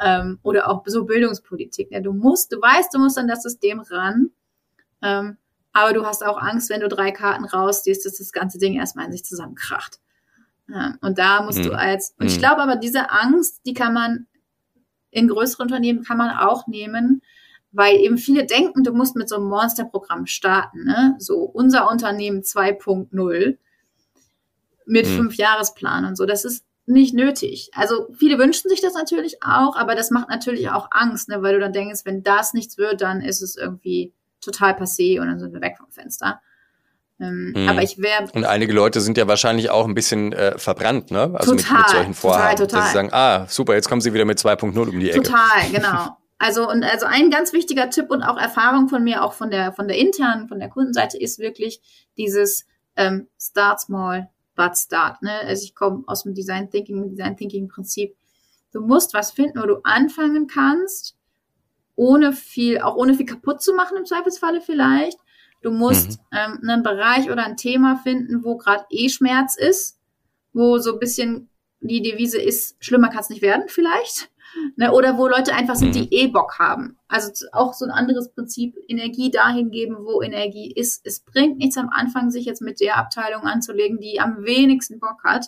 Ähm, 0.00 0.38
oder 0.42 0.68
auch 0.68 0.82
so 0.86 1.04
Bildungspolitik. 1.04 1.90
Ne? 1.90 2.02
Du 2.02 2.12
musst, 2.12 2.52
du 2.52 2.60
weißt, 2.60 2.92
du 2.94 2.98
musst 2.98 3.18
an 3.18 3.28
das 3.28 3.42
System 3.42 3.80
ran. 3.80 4.30
Ähm, 5.02 5.36
aber 5.72 5.92
du 5.92 6.04
hast 6.04 6.24
auch 6.24 6.40
Angst, 6.40 6.70
wenn 6.70 6.80
du 6.80 6.88
drei 6.88 7.12
Karten 7.12 7.44
rausziehst, 7.44 8.04
dass 8.04 8.18
das 8.18 8.32
ganze 8.32 8.58
Ding 8.58 8.74
erstmal 8.74 9.06
in 9.06 9.12
sich 9.12 9.24
zusammenkracht. 9.24 10.00
Ja, 10.68 10.96
und 11.00 11.18
da 11.18 11.42
musst 11.42 11.58
hm. 11.58 11.66
du 11.66 11.72
als, 11.72 12.14
und 12.18 12.26
ich 12.26 12.34
hm. 12.34 12.40
glaube 12.40 12.62
aber, 12.62 12.76
diese 12.76 13.10
Angst, 13.10 13.62
die 13.66 13.74
kann 13.74 13.94
man 13.94 14.26
in 15.10 15.28
größeren 15.28 15.66
Unternehmen 15.66 16.02
kann 16.02 16.16
man 16.16 16.36
auch 16.36 16.66
nehmen, 16.66 17.22
weil 17.70 17.96
eben 17.96 18.18
viele 18.18 18.46
denken, 18.46 18.82
du 18.82 18.92
musst 18.92 19.16
mit 19.16 19.28
so 19.28 19.36
einem 19.36 19.46
Monsterprogramm 19.46 20.26
starten, 20.26 20.84
ne? 20.84 21.16
So 21.18 21.40
unser 21.40 21.90
Unternehmen 21.90 22.40
2.0 22.40 23.58
mit 24.86 25.06
hm. 25.06 25.16
fünf 25.16 25.36
Jahresplan 25.36 26.04
und 26.04 26.16
so. 26.16 26.26
Das 26.26 26.44
ist 26.44 26.64
nicht 26.86 27.14
nötig. 27.14 27.70
Also 27.74 28.08
viele 28.18 28.38
wünschen 28.38 28.68
sich 28.68 28.80
das 28.80 28.94
natürlich 28.94 29.42
auch, 29.42 29.76
aber 29.76 29.94
das 29.94 30.10
macht 30.10 30.28
natürlich 30.28 30.70
auch 30.70 30.88
Angst, 30.90 31.28
ne? 31.28 31.42
weil 31.42 31.54
du 31.54 31.60
dann 31.60 31.72
denkst, 31.72 32.02
wenn 32.04 32.22
das 32.22 32.54
nichts 32.54 32.76
wird, 32.78 33.00
dann 33.00 33.20
ist 33.20 33.40
es 33.40 33.56
irgendwie 33.56 34.12
total 34.40 34.72
passé 34.72 35.20
und 35.20 35.28
dann 35.28 35.38
sind 35.38 35.52
wir 35.52 35.60
weg 35.60 35.76
vom 35.78 35.90
Fenster. 35.90 36.40
Ähm, 37.20 37.52
mhm. 37.54 37.68
Aber 37.68 37.82
ich 37.82 37.98
wäre. 37.98 38.26
Und 38.34 38.44
einige 38.44 38.72
Leute 38.72 39.00
sind 39.00 39.16
ja 39.16 39.28
wahrscheinlich 39.28 39.70
auch 39.70 39.86
ein 39.86 39.94
bisschen 39.94 40.32
äh, 40.32 40.58
verbrannt, 40.58 41.12
ne? 41.12 41.32
Also 41.34 41.54
total, 41.54 41.76
mit, 41.76 41.82
mit 41.82 41.90
solchen 41.90 42.14
Vorhaben. 42.14 42.56
Total, 42.56 42.66
total. 42.66 42.80
Dass 42.80 42.88
sie 42.88 42.94
sagen, 42.94 43.08
ah, 43.12 43.46
super, 43.48 43.74
jetzt 43.74 43.88
kommen 43.88 44.00
sie 44.00 44.12
wieder 44.12 44.24
mit 44.24 44.38
2.0 44.38 44.88
um 44.88 44.98
die 44.98 45.10
Ecke. 45.10 45.22
Total, 45.22 45.62
genau. 45.72 46.16
Also, 46.38 46.68
und 46.68 46.82
also 46.82 47.06
ein 47.06 47.30
ganz 47.30 47.52
wichtiger 47.52 47.88
Tipp 47.90 48.10
und 48.10 48.24
auch 48.24 48.36
Erfahrung 48.36 48.88
von 48.88 49.04
mir, 49.04 49.22
auch 49.22 49.32
von 49.32 49.50
der, 49.52 49.72
von 49.72 49.86
der 49.86 49.96
internen, 49.96 50.48
von 50.48 50.58
der 50.58 50.68
Kundenseite, 50.68 51.16
ist 51.16 51.38
wirklich 51.38 51.80
dieses 52.16 52.66
ähm, 52.96 53.28
Start 53.40 53.80
small, 53.80 54.28
but 54.62 54.76
start. 54.76 55.22
Ne? 55.22 55.32
Also 55.46 55.64
ich 55.64 55.74
komme 55.74 56.04
aus 56.06 56.22
dem 56.24 56.34
Design 56.34 56.70
Thinking, 56.70 57.10
Design 57.10 57.36
Thinking 57.36 57.68
Prinzip. 57.68 58.14
Du 58.72 58.80
musst 58.80 59.14
was 59.14 59.32
finden, 59.32 59.60
wo 59.60 59.66
du 59.66 59.80
anfangen 59.84 60.46
kannst, 60.46 61.16
ohne 61.96 62.32
viel, 62.32 62.80
auch 62.80 62.96
ohne 62.96 63.14
viel 63.14 63.26
kaputt 63.26 63.62
zu 63.62 63.74
machen 63.74 63.96
im 63.96 64.06
Zweifelsfalle 64.06 64.60
vielleicht 64.60 65.18
Du 65.62 65.70
musst 65.70 66.18
mhm. 66.18 66.26
ähm, 66.32 66.58
einen 66.62 66.82
Bereich 66.82 67.30
oder 67.30 67.44
ein 67.44 67.56
Thema 67.56 67.96
finden, 67.96 68.44
wo 68.44 68.56
gerade 68.56 68.84
eh 68.90 69.08
Schmerz 69.08 69.56
ist, 69.56 69.98
wo 70.52 70.78
so 70.78 70.94
ein 70.94 70.98
bisschen 70.98 71.48
die 71.80 72.02
Devise 72.02 72.40
ist, 72.40 72.76
schlimmer 72.80 73.08
kann 73.08 73.20
es 73.20 73.30
nicht 73.30 73.42
werden 73.42 73.64
vielleicht. 73.68 74.30
Ne? 74.76 74.92
Oder 74.92 75.18
wo 75.18 75.28
Leute 75.28 75.54
einfach 75.54 75.76
sind, 75.76 75.94
die 75.94 76.02
mhm. 76.02 76.08
eh 76.10 76.26
Bock 76.28 76.58
haben. 76.58 76.98
Also 77.08 77.46
auch 77.52 77.74
so 77.74 77.84
ein 77.84 77.90
anderes 77.90 78.32
Prinzip, 78.32 78.76
Energie 78.88 79.30
dahin 79.30 79.70
geben, 79.70 79.96
wo 80.00 80.22
Energie 80.22 80.72
ist. 80.72 81.06
Es 81.06 81.20
bringt 81.20 81.58
nichts 81.58 81.76
am 81.76 81.88
Anfang, 81.90 82.30
sich 82.30 82.44
jetzt 82.44 82.62
mit 82.62 82.80
der 82.80 82.96
Abteilung 82.98 83.42
anzulegen, 83.42 83.98
die 84.00 84.20
am 84.20 84.44
wenigsten 84.44 85.00
Bock 85.00 85.24
hat 85.24 85.46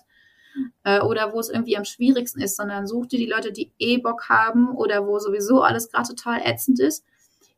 äh, 0.85 1.01
oder 1.01 1.33
wo 1.33 1.41
es 1.41 1.49
irgendwie 1.49 1.77
am 1.77 1.85
schwierigsten 1.85 2.41
ist, 2.41 2.57
sondern 2.57 2.87
such 2.87 3.07
dir 3.07 3.19
die 3.19 3.31
Leute, 3.31 3.53
die 3.53 3.73
eh 3.79 3.99
Bock 3.99 4.29
haben 4.29 4.75
oder 4.75 5.07
wo 5.07 5.19
sowieso 5.19 5.63
alles 5.63 5.91
gerade 5.91 6.09
total 6.09 6.41
ätzend 6.45 6.81
ist 6.81 7.05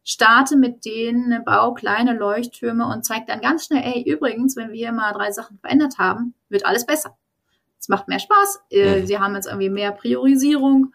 starte 0.07 0.57
mit 0.57 0.85
denen, 0.85 1.43
bau 1.45 1.75
kleine 1.75 2.15
Leuchttürme 2.15 2.87
und 2.87 3.05
zeig 3.05 3.27
dann 3.27 3.41
ganz 3.41 3.67
schnell, 3.67 3.83
ey, 3.83 4.03
übrigens, 4.09 4.55
wenn 4.55 4.69
wir 4.69 4.77
hier 4.77 4.93
mal 4.93 5.13
drei 5.13 5.33
Sachen 5.33 5.59
verändert 5.59 5.99
haben, 5.99 6.33
wird 6.49 6.65
alles 6.65 6.87
besser. 6.87 7.17
Es 7.79 7.89
macht 7.89 8.07
mehr 8.07 8.21
Spaß. 8.21 8.61
Äh, 8.71 9.01
mhm. 9.01 9.07
Sie 9.07 9.19
haben 9.19 9.35
jetzt 9.35 9.47
irgendwie 9.47 9.69
mehr 9.69 9.91
Priorisierung. 9.91 10.95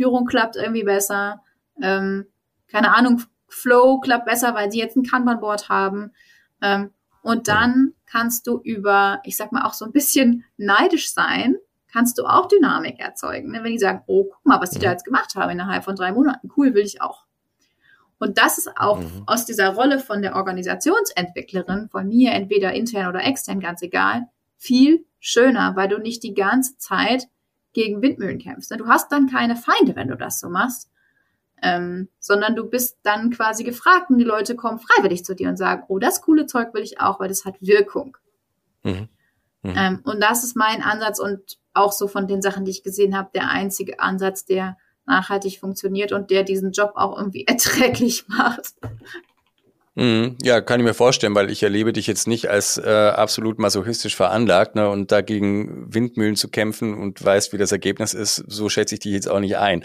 Führung 0.00 0.24
klappt 0.24 0.56
irgendwie 0.56 0.84
besser. 0.84 1.42
Ähm, 1.82 2.24
keine 2.68 2.94
Ahnung, 2.94 3.22
Flow 3.48 4.00
klappt 4.00 4.24
besser, 4.24 4.54
weil 4.54 4.72
sie 4.72 4.78
jetzt 4.78 4.96
ein 4.96 5.02
Kanban-Board 5.02 5.68
haben. 5.68 6.12
Ähm, 6.62 6.90
und 7.22 7.48
dann 7.48 7.92
kannst 8.06 8.46
du 8.46 8.60
über, 8.62 9.20
ich 9.24 9.36
sag 9.36 9.52
mal, 9.52 9.66
auch 9.66 9.74
so 9.74 9.84
ein 9.84 9.92
bisschen 9.92 10.44
neidisch 10.56 11.12
sein, 11.12 11.56
kannst 11.92 12.16
du 12.16 12.24
auch 12.24 12.48
Dynamik 12.48 12.98
erzeugen. 12.98 13.50
Ne? 13.50 13.62
Wenn 13.62 13.72
die 13.72 13.78
sagen, 13.78 14.02
oh, 14.06 14.24
guck 14.24 14.46
mal, 14.46 14.60
was 14.62 14.70
die 14.70 14.78
da 14.78 14.90
jetzt 14.90 15.04
gemacht 15.04 15.34
haben 15.34 15.50
innerhalb 15.50 15.84
von 15.84 15.96
drei 15.96 16.12
Monaten. 16.12 16.50
Cool, 16.56 16.72
will 16.72 16.84
ich 16.84 17.02
auch. 17.02 17.26
Und 18.18 18.38
das 18.38 18.56
ist 18.56 18.70
auch 18.78 19.00
mhm. 19.00 19.24
aus 19.26 19.44
dieser 19.44 19.74
Rolle 19.74 19.98
von 19.98 20.22
der 20.22 20.34
Organisationsentwicklerin, 20.34 21.90
von 21.90 22.08
mir, 22.08 22.32
entweder 22.32 22.72
intern 22.72 23.08
oder 23.08 23.22
extern, 23.22 23.60
ganz 23.60 23.82
egal, 23.82 24.28
viel 24.56 25.04
schöner, 25.18 25.76
weil 25.76 25.88
du 25.88 25.98
nicht 25.98 26.22
die 26.22 26.32
ganze 26.32 26.78
Zeit 26.78 27.28
gegen 27.72 28.02
Windmühlen 28.02 28.38
kämpfst. 28.38 28.70
Du 28.72 28.86
hast 28.86 29.12
dann 29.12 29.28
keine 29.28 29.56
Feinde, 29.56 29.96
wenn 29.96 30.08
du 30.08 30.16
das 30.16 30.40
so 30.40 30.48
machst, 30.48 30.90
ähm, 31.62 32.08
sondern 32.18 32.56
du 32.56 32.64
bist 32.64 32.98
dann 33.02 33.30
quasi 33.30 33.64
gefragt 33.64 34.10
und 34.10 34.18
die 34.18 34.24
Leute 34.24 34.56
kommen 34.56 34.78
freiwillig 34.78 35.24
zu 35.24 35.34
dir 35.34 35.48
und 35.48 35.56
sagen, 35.56 35.84
oh, 35.88 35.98
das 35.98 36.22
coole 36.22 36.46
Zeug 36.46 36.72
will 36.74 36.82
ich 36.82 37.00
auch, 37.00 37.20
weil 37.20 37.28
das 37.28 37.44
hat 37.44 37.56
Wirkung. 37.60 38.16
Mhm. 38.82 39.08
Mhm. 39.62 39.74
Ähm, 39.76 40.00
und 40.04 40.20
das 40.20 40.42
ist 40.42 40.56
mein 40.56 40.82
Ansatz 40.82 41.18
und 41.18 41.58
auch 41.74 41.92
so 41.92 42.08
von 42.08 42.26
den 42.26 42.42
Sachen, 42.42 42.64
die 42.64 42.70
ich 42.70 42.82
gesehen 42.82 43.16
habe, 43.16 43.30
der 43.34 43.50
einzige 43.50 44.00
Ansatz, 44.00 44.44
der 44.44 44.76
nachhaltig 45.06 45.58
funktioniert 45.60 46.12
und 46.12 46.30
der 46.30 46.44
diesen 46.44 46.72
Job 46.72 46.92
auch 46.94 47.16
irgendwie 47.16 47.44
erträglich 47.46 48.26
macht. 48.28 48.74
Mhm. 50.00 50.36
Ja, 50.42 50.60
kann 50.62 50.80
ich 50.80 50.86
mir 50.86 50.94
vorstellen, 50.94 51.34
weil 51.34 51.50
ich 51.50 51.62
erlebe 51.62 51.92
dich 51.92 52.06
jetzt 52.06 52.26
nicht 52.26 52.48
als 52.48 52.78
äh, 52.78 52.88
absolut 52.88 53.58
masochistisch 53.58 54.16
veranlagt 54.16 54.74
ne, 54.74 54.88
und 54.88 55.12
dagegen 55.12 55.92
Windmühlen 55.92 56.36
zu 56.36 56.48
kämpfen 56.48 56.94
und 56.94 57.22
weißt, 57.22 57.52
wie 57.52 57.58
das 57.58 57.70
Ergebnis 57.70 58.14
ist, 58.14 58.42
so 58.48 58.70
schätze 58.70 58.94
ich 58.94 59.00
dich 59.00 59.12
jetzt 59.12 59.28
auch 59.28 59.40
nicht 59.40 59.58
ein. 59.58 59.84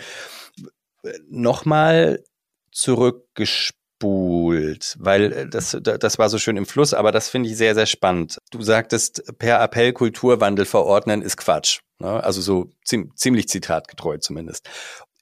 Nochmal 1.29 2.23
zurückgespult, 2.71 4.95
weil 4.99 5.33
äh, 5.33 5.49
das, 5.49 5.77
das 5.81 6.17
war 6.17 6.29
so 6.29 6.37
schön 6.37 6.55
im 6.55 6.65
Fluss, 6.65 6.93
aber 6.93 7.11
das 7.11 7.27
finde 7.27 7.49
ich 7.49 7.57
sehr, 7.57 7.75
sehr 7.75 7.85
spannend. 7.85 8.37
Du 8.51 8.61
sagtest, 8.61 9.21
per 9.37 9.61
Appell 9.61 9.91
Kulturwandel 9.91 10.65
verordnen 10.65 11.23
ist 11.23 11.35
Quatsch. 11.35 11.81
Ne? 11.99 12.23
Also 12.23 12.39
so 12.39 12.69
ziemlich 12.85 13.49
zitatgetreu 13.49 14.19
zumindest. 14.19 14.69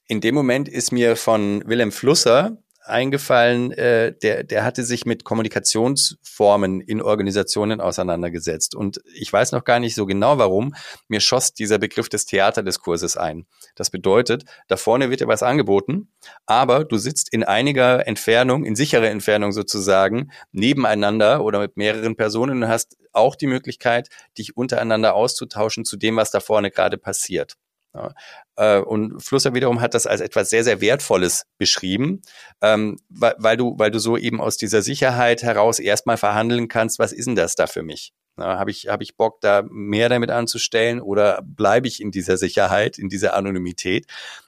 In 0.06 0.20
dem 0.20 0.36
Moment 0.36 0.68
ist 0.68 0.92
mir 0.92 1.16
von 1.16 1.64
Wilhelm 1.66 1.90
Flusser 1.90 2.58
eingefallen, 2.84 3.72
äh, 3.72 4.14
der, 4.22 4.44
der 4.44 4.64
hatte 4.64 4.84
sich 4.84 5.06
mit 5.06 5.24
Kommunikationsformen 5.24 6.80
in 6.80 7.00
Organisationen 7.00 7.80
auseinandergesetzt. 7.80 8.74
Und 8.74 9.00
ich 9.14 9.32
weiß 9.32 9.52
noch 9.52 9.64
gar 9.64 9.80
nicht 9.80 9.94
so 9.94 10.06
genau 10.06 10.38
warum, 10.38 10.74
mir 11.08 11.20
schoss 11.20 11.54
dieser 11.54 11.78
Begriff 11.78 12.08
des 12.08 12.26
Theaterdiskurses 12.26 13.16
ein. 13.16 13.46
Das 13.74 13.90
bedeutet, 13.90 14.44
da 14.68 14.76
vorne 14.76 15.10
wird 15.10 15.20
dir 15.20 15.28
was 15.28 15.42
angeboten, 15.42 16.08
aber 16.46 16.84
du 16.84 16.98
sitzt 16.98 17.32
in 17.32 17.42
einiger 17.42 18.06
Entfernung, 18.06 18.64
in 18.64 18.76
sicherer 18.76 19.08
Entfernung 19.08 19.52
sozusagen, 19.52 20.30
nebeneinander 20.52 21.42
oder 21.42 21.60
mit 21.60 21.76
mehreren 21.76 22.16
Personen 22.16 22.62
und 22.62 22.68
hast 22.68 22.96
auch 23.12 23.36
die 23.36 23.46
Möglichkeit, 23.46 24.08
dich 24.36 24.56
untereinander 24.56 25.14
auszutauschen 25.14 25.84
zu 25.84 25.96
dem, 25.96 26.16
was 26.16 26.30
da 26.30 26.40
vorne 26.40 26.70
gerade 26.70 26.98
passiert. 26.98 27.56
Ja. 27.94 28.12
Äh, 28.56 28.80
und 28.80 29.22
Flusser 29.22 29.54
wiederum 29.54 29.80
hat 29.80 29.94
das 29.94 30.06
als 30.06 30.20
etwas 30.20 30.50
sehr, 30.50 30.64
sehr 30.64 30.80
Wertvolles 30.80 31.46
beschrieben, 31.58 32.22
ähm, 32.60 32.98
weil, 33.08 33.34
weil, 33.38 33.56
du, 33.56 33.78
weil 33.78 33.90
du 33.90 34.00
so 34.00 34.16
eben 34.16 34.40
aus 34.40 34.56
dieser 34.56 34.82
Sicherheit 34.82 35.42
heraus 35.42 35.78
erstmal 35.78 36.16
verhandeln 36.16 36.68
kannst, 36.68 36.98
was 36.98 37.12
ist 37.12 37.26
denn 37.26 37.36
das 37.36 37.54
da 37.54 37.66
für 37.66 37.82
mich? 37.82 38.12
Habe 38.36 38.72
ich, 38.72 38.88
hab 38.88 39.00
ich 39.00 39.16
Bock, 39.16 39.40
da 39.40 39.62
mehr 39.70 40.08
damit 40.08 40.32
anzustellen 40.32 41.00
oder 41.00 41.40
bleibe 41.44 41.86
ich 41.86 42.00
in 42.00 42.10
dieser 42.10 42.36
Sicherheit, 42.36 42.98
in 42.98 43.08
dieser 43.08 43.34
Anonymität? 43.34 44.06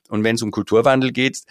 Und 0.08 0.24
wenn 0.24 0.34
es 0.34 0.42
um 0.42 0.50
Kulturwandel 0.50 1.12
geht, 1.12 1.42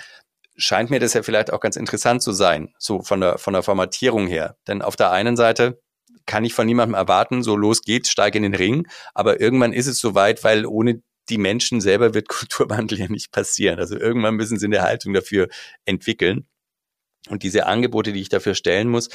scheint 0.58 0.90
mir 0.90 1.00
das 1.00 1.14
ja 1.14 1.24
vielleicht 1.24 1.54
auch 1.54 1.62
ganz 1.62 1.78
interessant 1.78 2.22
zu 2.22 2.34
sein, 2.34 2.74
so 2.78 3.02
von 3.02 3.22
der, 3.22 3.38
von 3.38 3.54
der 3.54 3.64
Formatierung 3.64 4.28
her. 4.28 4.58
Denn 4.68 4.82
auf 4.82 4.98
der 4.98 5.12
einen 5.12 5.38
Seite 5.38 5.80
kann 6.26 6.44
ich 6.44 6.54
von 6.54 6.66
niemandem 6.66 6.96
erwarten, 6.96 7.42
so 7.42 7.56
los 7.56 7.82
geht's, 7.82 8.10
steige 8.10 8.38
in 8.38 8.44
den 8.44 8.56
Ring, 8.56 8.88
aber 9.14 9.40
irgendwann 9.40 9.74
ist 9.74 9.88
es 9.88 10.00
soweit, 10.00 10.44
weil 10.44 10.66
ohne 10.66 11.02
die 11.30 11.38
Menschen 11.38 11.82
selber 11.82 12.14
wird 12.14 12.28
Kulturwandel 12.30 13.00
ja 13.00 13.08
nicht 13.08 13.32
passieren. 13.32 13.80
Also 13.80 13.98
irgendwann 13.98 14.36
müssen 14.36 14.60
sie 14.60 14.66
eine 14.66 14.82
Haltung 14.82 15.14
dafür 15.14 15.48
entwickeln. 15.86 16.46
Und 17.30 17.44
diese 17.44 17.66
Angebote, 17.66 18.14
die 18.14 18.22
ich 18.22 18.30
dafür 18.30 18.54
stellen 18.54 18.90
muss, 18.90 19.10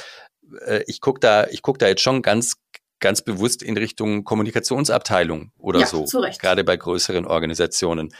äh, 0.65 0.83
ich 0.87 0.99
gucke 1.01 1.19
da, 1.19 1.47
ich 1.47 1.61
guck 1.61 1.79
da 1.79 1.87
jetzt 1.87 2.01
schon 2.01 2.21
ganz 2.21 2.57
ganz 3.01 3.21
bewusst 3.23 3.63
in 3.63 3.75
Richtung 3.77 4.23
Kommunikationsabteilung 4.23 5.51
oder 5.57 5.79
ja, 5.79 5.87
so, 5.87 6.05
gerade 6.39 6.63
bei 6.63 6.77
größeren 6.77 7.25
Organisationen. 7.25 8.13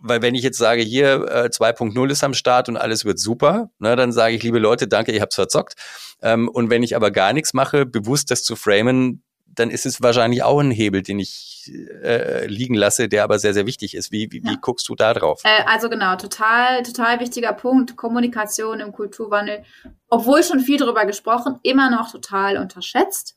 Weil 0.00 0.22
wenn 0.22 0.34
ich 0.34 0.42
jetzt 0.42 0.58
sage, 0.58 0.82
hier 0.82 1.26
äh, 1.28 1.48
2.0 1.48 2.10
ist 2.10 2.24
am 2.24 2.34
Start 2.34 2.68
und 2.68 2.76
alles 2.76 3.04
wird 3.04 3.18
super, 3.18 3.70
ne, 3.78 3.96
dann 3.96 4.12
sage 4.12 4.36
ich, 4.36 4.42
liebe 4.42 4.58
Leute, 4.58 4.88
danke, 4.88 5.12
ihr 5.12 5.20
habt's 5.20 5.34
verzockt. 5.34 5.74
Ähm, 6.22 6.48
und 6.48 6.70
wenn 6.70 6.82
ich 6.82 6.96
aber 6.96 7.10
gar 7.10 7.32
nichts 7.32 7.52
mache, 7.52 7.84
bewusst 7.84 8.30
das 8.30 8.44
zu 8.44 8.56
framen, 8.56 9.22
dann 9.58 9.70
ist 9.70 9.86
es 9.86 10.02
wahrscheinlich 10.02 10.42
auch 10.42 10.60
ein 10.60 10.70
Hebel, 10.70 11.02
den 11.02 11.18
ich 11.18 11.72
äh, 12.02 12.46
liegen 12.46 12.74
lasse, 12.74 13.08
der 13.08 13.24
aber 13.24 13.38
sehr, 13.38 13.54
sehr 13.54 13.66
wichtig 13.66 13.94
ist. 13.94 14.12
Wie, 14.12 14.30
wie, 14.30 14.42
ja. 14.42 14.52
wie 14.52 14.56
guckst 14.60 14.88
du 14.88 14.94
da 14.94 15.14
drauf? 15.14 15.40
Äh, 15.44 15.64
also 15.66 15.88
genau, 15.88 16.16
total, 16.16 16.82
total 16.82 17.20
wichtiger 17.20 17.52
Punkt. 17.52 17.96
Kommunikation 17.96 18.80
im 18.80 18.92
Kulturwandel, 18.92 19.64
obwohl 20.08 20.42
schon 20.42 20.60
viel 20.60 20.78
darüber 20.78 21.04
gesprochen, 21.06 21.58
immer 21.62 21.90
noch 21.90 22.10
total 22.10 22.58
unterschätzt. 22.58 23.36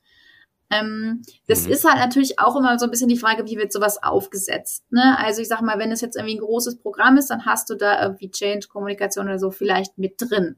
Ähm, 0.71 1.23
das 1.47 1.65
mhm. 1.65 1.71
ist 1.71 1.84
halt 1.84 1.97
natürlich 1.97 2.39
auch 2.39 2.55
immer 2.55 2.77
so 2.77 2.86
ein 2.86 2.91
bisschen 2.91 3.10
die 3.10 3.17
Frage, 3.17 3.45
wie 3.47 3.58
wird 3.58 3.73
sowas 3.73 4.01
aufgesetzt. 4.03 4.86
Ne? 4.91 5.17
Also 5.17 5.41
ich 5.41 5.47
sag 5.47 5.62
mal, 5.62 5.79
wenn 5.79 5.91
es 5.91 6.01
jetzt 6.01 6.15
irgendwie 6.15 6.36
ein 6.36 6.41
großes 6.41 6.79
Programm 6.79 7.17
ist, 7.17 7.29
dann 7.32 7.45
hast 7.45 7.69
du 7.69 7.75
da 7.75 8.03
irgendwie 8.03 8.29
Change-Kommunikation 8.29 9.25
oder 9.25 9.39
so 9.39 9.49
vielleicht 9.49 9.97
mit 9.97 10.15
drin. 10.17 10.58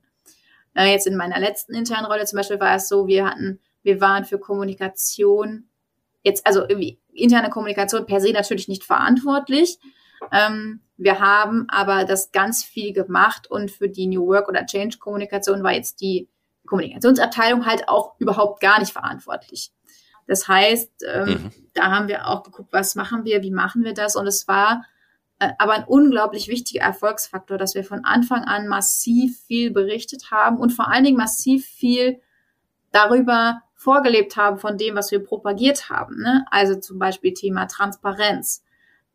Äh, 0.73 0.91
jetzt 0.91 1.07
in 1.07 1.15
meiner 1.15 1.39
letzten 1.39 1.73
internen 1.73 2.05
Rolle 2.05 2.25
zum 2.25 2.37
Beispiel 2.37 2.59
war 2.59 2.75
es 2.75 2.89
so, 2.89 3.07
wir 3.07 3.25
hatten 3.25 3.59
wir 3.83 4.01
waren 4.01 4.25
für 4.25 4.39
Kommunikation 4.39 5.65
jetzt, 6.23 6.45
also 6.45 6.65
interne 7.13 7.49
Kommunikation 7.49 8.05
per 8.05 8.21
se 8.21 8.31
natürlich 8.31 8.67
nicht 8.67 8.83
verantwortlich. 8.83 9.79
Ähm, 10.31 10.81
wir 10.97 11.19
haben 11.19 11.65
aber 11.67 12.05
das 12.05 12.31
ganz 12.31 12.63
viel 12.63 12.93
gemacht 12.93 13.49
und 13.49 13.71
für 13.71 13.89
die 13.89 14.07
New 14.07 14.27
Work 14.27 14.47
oder 14.47 14.65
Change 14.65 14.99
Kommunikation 14.99 15.63
war 15.63 15.73
jetzt 15.73 15.99
die 16.01 16.29
Kommunikationsabteilung 16.67 17.65
halt 17.65 17.89
auch 17.89 18.13
überhaupt 18.19 18.61
gar 18.61 18.79
nicht 18.79 18.93
verantwortlich. 18.93 19.71
Das 20.27 20.47
heißt, 20.47 21.03
ähm, 21.11 21.27
mhm. 21.27 21.51
da 21.73 21.91
haben 21.91 22.07
wir 22.07 22.27
auch 22.27 22.43
geguckt, 22.43 22.71
was 22.71 22.95
machen 22.95 23.25
wir, 23.25 23.41
wie 23.41 23.51
machen 23.51 23.83
wir 23.83 23.93
das 23.93 24.15
und 24.15 24.27
es 24.27 24.47
war 24.47 24.85
äh, 25.39 25.49
aber 25.57 25.73
ein 25.73 25.85
unglaublich 25.85 26.47
wichtiger 26.47 26.83
Erfolgsfaktor, 26.83 27.57
dass 27.57 27.73
wir 27.73 27.83
von 27.83 28.05
Anfang 28.05 28.43
an 28.43 28.67
massiv 28.67 29.41
viel 29.47 29.71
berichtet 29.71 30.29
haben 30.29 30.57
und 30.57 30.71
vor 30.71 30.87
allen 30.87 31.03
Dingen 31.03 31.17
massiv 31.17 31.65
viel 31.65 32.21
darüber 32.91 33.61
vorgelebt 33.81 34.37
haben 34.37 34.59
von 34.59 34.77
dem, 34.77 34.95
was 34.95 35.09
wir 35.09 35.23
propagiert 35.23 35.89
haben. 35.89 36.21
Ne? 36.21 36.45
Also 36.51 36.75
zum 36.75 36.99
Beispiel 36.99 37.33
Thema 37.33 37.65
Transparenz. 37.65 38.63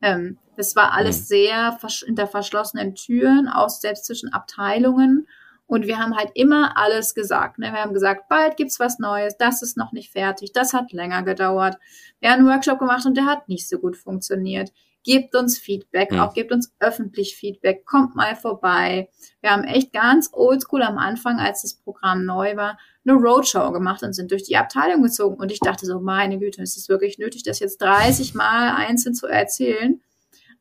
Ähm, 0.02 0.38
das 0.56 0.74
war 0.74 0.92
alles 0.92 1.20
mhm. 1.20 1.24
sehr 1.24 1.78
hinter 2.04 2.26
verschlossenen 2.26 2.96
Türen, 2.96 3.48
aus 3.48 3.80
selbst 3.80 4.06
zwischen 4.06 4.32
Abteilungen. 4.32 5.28
Und 5.68 5.86
wir 5.86 5.98
haben 5.98 6.16
halt 6.16 6.30
immer 6.34 6.76
alles 6.76 7.14
gesagt. 7.14 7.58
Ne? 7.58 7.72
Wir 7.72 7.80
haben 7.80 7.94
gesagt, 7.94 8.28
bald 8.28 8.56
gibt's 8.56 8.80
was 8.80 8.98
Neues, 8.98 9.36
das 9.36 9.62
ist 9.62 9.76
noch 9.76 9.92
nicht 9.92 10.10
fertig, 10.10 10.52
das 10.52 10.72
hat 10.72 10.92
länger 10.92 11.22
gedauert. 11.22 11.78
Wir 12.18 12.30
haben 12.30 12.40
einen 12.40 12.48
Workshop 12.48 12.80
gemacht 12.80 13.06
und 13.06 13.16
der 13.16 13.26
hat 13.26 13.48
nicht 13.48 13.68
so 13.68 13.78
gut 13.78 13.96
funktioniert 13.96 14.72
gebt 15.06 15.36
uns 15.36 15.56
Feedback, 15.56 16.10
mhm. 16.10 16.18
auch 16.18 16.34
gebt 16.34 16.52
uns 16.52 16.74
öffentlich 16.80 17.36
Feedback, 17.36 17.86
kommt 17.86 18.16
mal 18.16 18.34
vorbei. 18.34 19.08
Wir 19.40 19.52
haben 19.52 19.62
echt 19.62 19.92
ganz 19.92 20.30
oldschool 20.32 20.82
am 20.82 20.98
Anfang, 20.98 21.38
als 21.38 21.62
das 21.62 21.74
Programm 21.74 22.26
neu 22.26 22.56
war, 22.56 22.76
eine 23.06 23.16
Roadshow 23.16 23.72
gemacht 23.72 24.02
und 24.02 24.12
sind 24.12 24.30
durch 24.30 24.42
die 24.42 24.56
Abteilung 24.56 25.02
gezogen. 25.02 25.36
Und 25.36 25.52
ich 25.52 25.60
dachte 25.60 25.86
so, 25.86 26.00
meine 26.00 26.38
Güte, 26.38 26.62
ist 26.62 26.76
es 26.76 26.88
wirklich 26.88 27.18
nötig, 27.18 27.42
das 27.42 27.60
jetzt 27.60 27.80
30 27.80 28.34
Mal 28.34 28.74
einzeln 28.74 29.14
zu 29.14 29.26
erzählen? 29.26 30.00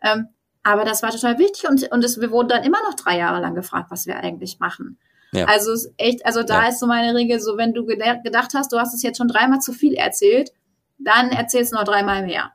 Ähm, 0.01 0.27
aber 0.63 0.83
das 0.83 1.03
war 1.03 1.11
total 1.11 1.37
wichtig 1.37 1.69
und, 1.69 1.91
und 1.91 2.03
es, 2.03 2.19
wir 2.19 2.31
wurden 2.31 2.49
dann 2.49 2.63
immer 2.63 2.81
noch 2.83 2.95
drei 2.95 3.17
Jahre 3.17 3.39
lang 3.39 3.53
gefragt, 3.53 3.91
was 3.91 4.07
wir 4.07 4.17
eigentlich 4.17 4.59
machen. 4.59 4.97
Ja. 5.31 5.45
Also 5.45 5.75
echt, 5.97 6.25
also 6.25 6.43
da 6.43 6.63
ja. 6.63 6.69
ist 6.69 6.79
so 6.79 6.87
meine 6.87 7.13
Regel, 7.15 7.39
so 7.39 7.57
wenn 7.57 7.73
du 7.73 7.85
gedacht 7.85 8.53
hast, 8.53 8.71
du 8.71 8.79
hast 8.79 8.93
es 8.93 9.03
jetzt 9.03 9.17
schon 9.17 9.27
dreimal 9.27 9.59
zu 9.59 9.73
viel 9.73 9.93
erzählt, 9.93 10.51
dann 10.97 11.29
erzählst 11.29 11.71
du 11.71 11.77
noch 11.77 11.83
dreimal 11.83 12.25
mehr. 12.25 12.51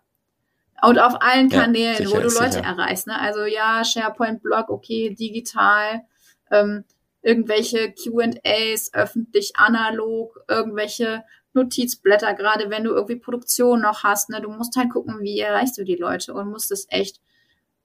Und 0.82 0.98
auf 0.98 1.20
allen 1.20 1.50
Kanälen, 1.50 1.92
ja, 1.92 1.98
sicher, 1.98 2.10
wo 2.10 2.16
du 2.16 2.34
Leute 2.34 2.52
sicher. 2.52 2.64
erreichst. 2.64 3.06
Ne? 3.06 3.18
Also 3.18 3.44
ja, 3.44 3.84
SharePoint-Blog, 3.84 4.70
okay, 4.70 5.14
digital, 5.14 6.02
ähm, 6.50 6.84
irgendwelche 7.22 7.92
QAs, 7.92 8.92
öffentlich, 8.92 9.52
analog, 9.56 10.40
irgendwelche 10.48 11.24
Notizblätter, 11.52 12.34
gerade 12.34 12.70
wenn 12.70 12.84
du 12.84 12.90
irgendwie 12.90 13.16
Produktion 13.16 13.80
noch 13.80 14.04
hast. 14.04 14.30
Ne? 14.30 14.40
Du 14.40 14.50
musst 14.50 14.76
halt 14.76 14.90
gucken, 14.90 15.20
wie 15.20 15.40
erreichst 15.40 15.76
du 15.78 15.84
die 15.84 15.96
Leute 15.96 16.32
und 16.32 16.50
musst 16.50 16.70
es 16.70 16.86
echt 16.90 17.20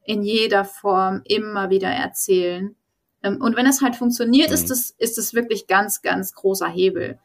in 0.03 0.21
jeder 0.21 0.65
Form 0.65 1.21
immer 1.25 1.69
wieder 1.69 1.89
erzählen. 1.89 2.75
Ähm, 3.23 3.41
und 3.41 3.55
wenn 3.55 3.65
es 3.65 3.81
halt 3.81 3.95
funktioniert, 3.95 4.49
mhm. 4.49 4.53
ist 4.53 4.69
es 4.69 4.91
ist 4.91 5.17
es 5.17 5.33
wirklich 5.33 5.67
ganz, 5.67 6.01
ganz 6.01 6.33
großer 6.33 6.67
Hebel 6.67 7.19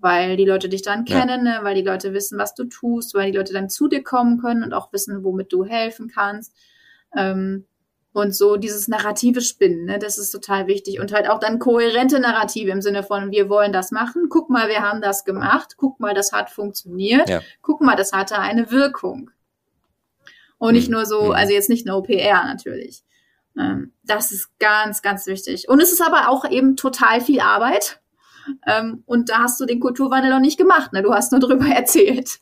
weil 0.00 0.36
die 0.36 0.44
Leute 0.44 0.68
dich 0.68 0.82
dann 0.82 1.04
kennen, 1.04 1.46
ja. 1.46 1.58
ne? 1.58 1.64
weil 1.64 1.74
die 1.74 1.82
Leute 1.86 2.12
wissen, 2.12 2.38
was 2.38 2.54
du 2.54 2.64
tust, 2.64 3.14
weil 3.14 3.30
die 3.30 3.36
Leute 3.36 3.52
dann 3.52 3.68
zu 3.68 3.86
dir 3.86 4.02
kommen 4.02 4.38
können 4.40 4.64
und 4.64 4.72
auch 4.72 4.92
wissen, 4.92 5.22
womit 5.24 5.52
du 5.52 5.64
helfen 5.64 6.08
kannst. 6.08 6.54
Ähm, 7.14 7.66
und 8.12 8.34
so 8.34 8.56
dieses 8.56 8.88
narrative 8.88 9.40
Spinnen, 9.40 9.84
ne, 9.84 9.98
das 9.98 10.18
ist 10.18 10.30
total 10.30 10.66
wichtig. 10.66 11.00
Und 11.00 11.12
halt 11.12 11.28
auch 11.28 11.38
dann 11.38 11.58
kohärente 11.58 12.18
Narrative 12.18 12.70
im 12.70 12.82
Sinne 12.82 13.02
von, 13.02 13.30
wir 13.30 13.48
wollen 13.48 13.72
das 13.72 13.92
machen, 13.92 14.28
guck 14.28 14.50
mal, 14.50 14.68
wir 14.68 14.82
haben 14.82 15.00
das 15.00 15.24
gemacht, 15.24 15.74
guck 15.76 16.00
mal, 16.00 16.14
das 16.14 16.32
hat 16.32 16.50
funktioniert, 16.50 17.28
ja. 17.28 17.40
guck 17.62 17.80
mal, 17.80 17.96
das 17.96 18.12
hatte 18.12 18.38
eine 18.38 18.70
Wirkung. 18.70 19.30
Und 20.58 20.74
nicht 20.74 20.88
mhm. 20.88 20.94
nur 20.94 21.06
so, 21.06 21.26
mhm. 21.26 21.32
also 21.32 21.52
jetzt 21.52 21.70
nicht 21.70 21.86
nur 21.86 21.98
OPR 21.98 22.44
natürlich. 22.44 23.02
Ähm, 23.56 23.92
das 24.02 24.32
ist 24.32 24.50
ganz, 24.58 25.02
ganz 25.02 25.26
wichtig. 25.26 25.68
Und 25.68 25.80
es 25.80 25.92
ist 25.92 26.02
aber 26.02 26.28
auch 26.28 26.48
eben 26.50 26.76
total 26.76 27.20
viel 27.20 27.40
Arbeit. 27.40 28.00
Ähm, 28.66 29.02
und 29.06 29.30
da 29.30 29.40
hast 29.40 29.60
du 29.60 29.66
den 29.66 29.80
Kulturwandel 29.80 30.30
noch 30.30 30.40
nicht 30.40 30.58
gemacht, 30.58 30.92
ne? 30.92 31.02
Du 31.02 31.14
hast 31.14 31.30
nur 31.30 31.40
drüber 31.40 31.66
erzählt. 31.74 32.40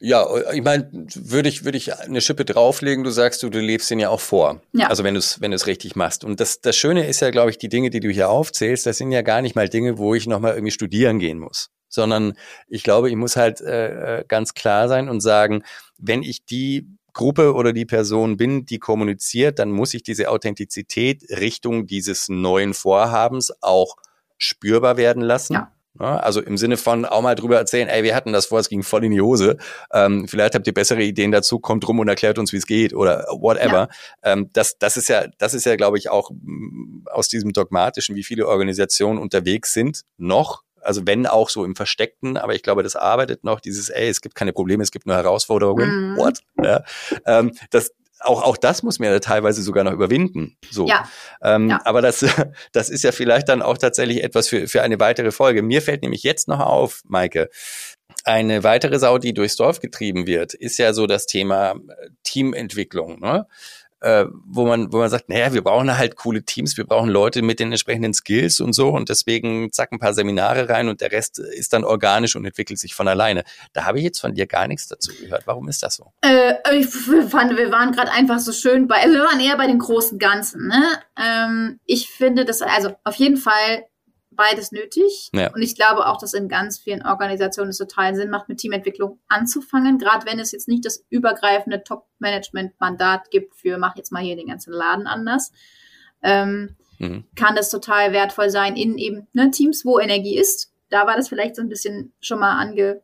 Ja, 0.00 0.26
ich 0.52 0.62
meine, 0.62 0.90
würde 1.14 1.48
ich, 1.48 1.64
würde 1.64 1.78
ich 1.78 1.94
eine 1.98 2.20
Schippe 2.20 2.44
drauflegen, 2.44 3.04
du 3.04 3.10
sagst 3.10 3.42
du, 3.42 3.48
du 3.48 3.58
lebst 3.58 3.90
den 3.90 3.98
ja 3.98 4.10
auch 4.10 4.20
vor. 4.20 4.60
Ja. 4.72 4.88
Also 4.88 5.02
wenn 5.04 5.14
du 5.14 5.18
es, 5.18 5.40
wenn 5.40 5.50
du 5.50 5.54
es 5.54 5.66
richtig 5.66 5.96
machst. 5.96 6.24
Und 6.24 6.40
das, 6.40 6.60
das 6.60 6.76
Schöne 6.76 7.06
ist 7.06 7.20
ja, 7.20 7.30
glaube 7.30 7.50
ich, 7.50 7.58
die 7.58 7.68
Dinge, 7.68 7.90
die 7.90 8.00
du 8.00 8.10
hier 8.10 8.28
aufzählst, 8.28 8.84
das 8.86 8.98
sind 8.98 9.12
ja 9.12 9.22
gar 9.22 9.40
nicht 9.40 9.56
mal 9.56 9.68
Dinge, 9.68 9.98
wo 9.98 10.14
ich 10.14 10.26
nochmal 10.26 10.54
irgendwie 10.54 10.72
studieren 10.72 11.18
gehen 11.18 11.38
muss. 11.38 11.70
Sondern 11.88 12.34
ich 12.68 12.82
glaube, 12.82 13.08
ich 13.10 13.16
muss 13.16 13.36
halt 13.36 13.60
äh, 13.60 14.20
äh, 14.20 14.24
ganz 14.26 14.54
klar 14.54 14.88
sein 14.88 15.08
und 15.08 15.20
sagen, 15.20 15.62
wenn 15.98 16.22
ich 16.22 16.44
die 16.44 16.88
Gruppe 17.12 17.54
oder 17.54 17.72
die 17.72 17.84
Person 17.84 18.36
bin, 18.36 18.64
die 18.64 18.78
kommuniziert, 18.78 19.58
dann 19.58 19.70
muss 19.70 19.94
ich 19.94 20.02
diese 20.02 20.30
Authentizität 20.30 21.24
Richtung 21.28 21.86
dieses 21.86 22.28
neuen 22.28 22.72
Vorhabens 22.74 23.52
auch 23.60 23.96
spürbar 24.38 24.96
werden 24.96 25.22
lassen. 25.22 25.54
Ja. 25.54 25.72
Also 25.98 26.40
im 26.40 26.56
Sinne 26.56 26.76
von 26.76 27.04
auch 27.04 27.20
mal 27.20 27.34
drüber 27.34 27.56
erzählen, 27.56 27.88
ey, 27.88 28.02
wir 28.02 28.14
hatten 28.14 28.32
das 28.32 28.46
vor, 28.46 28.58
es 28.58 28.68
ging 28.68 28.82
voll 28.82 29.04
in 29.04 29.12
die 29.12 29.20
Hose. 29.20 29.58
Ähm, 29.92 30.26
vielleicht 30.26 30.54
habt 30.54 30.66
ihr 30.66 30.72
bessere 30.72 31.02
Ideen 31.02 31.32
dazu, 31.32 31.58
kommt 31.58 31.86
rum 31.86 31.98
und 31.98 32.08
erklärt 32.08 32.38
uns, 32.38 32.52
wie 32.52 32.56
es 32.56 32.66
geht 32.66 32.94
oder 32.94 33.26
whatever. 33.30 33.88
Ja. 34.24 34.32
Ähm, 34.32 34.50
das, 34.52 34.78
das 34.78 34.96
ist 34.96 35.08
ja, 35.08 35.26
das 35.38 35.54
ist 35.54 35.66
ja, 35.66 35.76
glaube 35.76 35.98
ich, 35.98 36.08
auch 36.08 36.30
mm, 36.30 37.06
aus 37.10 37.28
diesem 37.28 37.52
dogmatischen, 37.52 38.16
wie 38.16 38.24
viele 38.24 38.48
Organisationen 38.48 39.18
unterwegs 39.18 39.74
sind, 39.74 40.02
noch 40.16 40.62
also 40.84 41.06
wenn 41.06 41.28
auch 41.28 41.48
so 41.48 41.64
im 41.64 41.76
Versteckten, 41.76 42.36
aber 42.36 42.56
ich 42.56 42.62
glaube, 42.64 42.82
das 42.82 42.96
arbeitet 42.96 43.44
noch, 43.44 43.60
dieses, 43.60 43.88
ey, 43.88 44.08
es 44.08 44.20
gibt 44.20 44.34
keine 44.34 44.52
Probleme, 44.52 44.82
es 44.82 44.90
gibt 44.90 45.06
nur 45.06 45.14
Herausforderungen. 45.14 46.14
Mm. 46.14 46.16
What? 46.16 46.40
Ja, 46.60 46.82
ähm, 47.24 47.52
das, 47.70 47.92
auch, 48.24 48.42
auch 48.42 48.56
das 48.56 48.82
muss 48.82 48.98
man 48.98 49.10
ja 49.10 49.18
teilweise 49.18 49.62
sogar 49.62 49.84
noch 49.84 49.92
überwinden. 49.92 50.56
So. 50.70 50.86
Ja. 50.86 51.08
Ähm, 51.42 51.70
ja. 51.70 51.80
Aber 51.84 52.02
das, 52.02 52.24
das 52.72 52.88
ist 52.88 53.04
ja 53.04 53.12
vielleicht 53.12 53.48
dann 53.48 53.62
auch 53.62 53.78
tatsächlich 53.78 54.22
etwas 54.22 54.48
für, 54.48 54.68
für 54.68 54.82
eine 54.82 55.00
weitere 55.00 55.30
Folge. 55.30 55.62
Mir 55.62 55.82
fällt 55.82 56.02
nämlich 56.02 56.22
jetzt 56.22 56.48
noch 56.48 56.60
auf, 56.60 57.02
Maike, 57.06 57.48
eine 58.24 58.62
weitere 58.62 58.98
Sau, 58.98 59.18
die 59.18 59.34
durchs 59.34 59.56
Dorf 59.56 59.80
getrieben 59.80 60.26
wird, 60.26 60.54
ist 60.54 60.78
ja 60.78 60.92
so 60.92 61.06
das 61.06 61.26
Thema 61.26 61.74
Teamentwicklung. 62.22 63.20
Ne? 63.20 63.46
Äh, 64.02 64.26
wo 64.44 64.66
man, 64.66 64.92
wo 64.92 64.98
man 64.98 65.08
sagt, 65.08 65.28
naja, 65.28 65.52
wir 65.54 65.62
brauchen 65.62 65.96
halt 65.96 66.16
coole 66.16 66.42
Teams, 66.42 66.76
wir 66.76 66.84
brauchen 66.84 67.08
Leute 67.08 67.40
mit 67.40 67.60
den 67.60 67.70
entsprechenden 67.70 68.12
Skills 68.14 68.60
und 68.60 68.72
so 68.72 68.90
und 68.90 69.08
deswegen 69.08 69.70
zack 69.72 69.92
ein 69.92 70.00
paar 70.00 70.12
Seminare 70.12 70.68
rein 70.68 70.88
und 70.88 71.00
der 71.00 71.12
Rest 71.12 71.38
ist 71.38 71.72
dann 71.72 71.84
organisch 71.84 72.34
und 72.34 72.44
entwickelt 72.44 72.78
sich 72.78 72.94
von 72.94 73.06
alleine. 73.06 73.44
Da 73.72 73.84
habe 73.84 73.98
ich 73.98 74.04
jetzt 74.04 74.20
von 74.20 74.34
dir 74.34 74.46
gar 74.46 74.66
nichts 74.66 74.88
dazu 74.88 75.12
gehört. 75.14 75.46
Warum 75.46 75.68
ist 75.68 75.82
das 75.82 75.94
so? 75.94 76.12
Äh, 76.22 76.54
ich 76.76 76.86
fand, 76.86 77.56
wir 77.56 77.70
waren 77.70 77.92
gerade 77.92 78.10
einfach 78.10 78.40
so 78.40 78.52
schön 78.52 78.88
bei, 78.88 78.96
wir 79.04 79.20
waren 79.20 79.40
eher 79.40 79.56
bei 79.56 79.68
den 79.68 79.78
großen 79.78 80.18
Ganzen. 80.18 80.66
Ne? 80.66 80.82
Ähm, 81.16 81.80
ich 81.86 82.08
finde 82.08 82.44
das, 82.44 82.60
also 82.60 82.94
auf 83.04 83.14
jeden 83.14 83.36
Fall 83.36 83.84
beides 84.36 84.72
nötig. 84.72 85.30
Ja. 85.32 85.52
Und 85.52 85.62
ich 85.62 85.74
glaube 85.74 86.06
auch, 86.06 86.18
dass 86.18 86.34
in 86.34 86.48
ganz 86.48 86.78
vielen 86.78 87.04
Organisationen 87.04 87.70
es 87.70 87.78
total 87.78 88.14
Sinn 88.14 88.30
macht, 88.30 88.48
mit 88.48 88.58
Teamentwicklung 88.58 89.18
anzufangen, 89.28 89.98
gerade 89.98 90.26
wenn 90.26 90.38
es 90.38 90.52
jetzt 90.52 90.68
nicht 90.68 90.84
das 90.84 91.04
übergreifende 91.10 91.82
Top-Management-Mandat 91.82 93.30
gibt 93.30 93.54
für 93.54 93.78
mach 93.78 93.96
jetzt 93.96 94.12
mal 94.12 94.22
hier 94.22 94.36
den 94.36 94.48
ganzen 94.48 94.72
Laden 94.72 95.06
anders. 95.06 95.52
Ähm, 96.22 96.76
mhm. 96.98 97.24
Kann 97.34 97.56
das 97.56 97.70
total 97.70 98.12
wertvoll 98.12 98.50
sein 98.50 98.76
in 98.76 98.98
eben 98.98 99.26
ne, 99.32 99.50
Teams, 99.50 99.84
wo 99.84 99.98
Energie 99.98 100.38
ist. 100.38 100.72
Da 100.90 101.06
war 101.06 101.16
das 101.16 101.28
vielleicht 101.28 101.56
so 101.56 101.62
ein 101.62 101.68
bisschen 101.68 102.12
schon 102.20 102.38
mal 102.38 102.58
ange, 102.58 103.00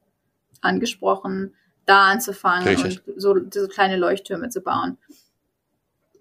angesprochen, 0.61 1.55
da 1.87 2.11
anzufangen 2.11 2.69
Richtig. 2.69 3.07
und 3.07 3.21
so, 3.21 3.35
so 3.51 3.69
kleine 3.69 3.97
Leuchttürme 3.97 4.51
zu 4.51 4.61
bauen. 4.61 4.99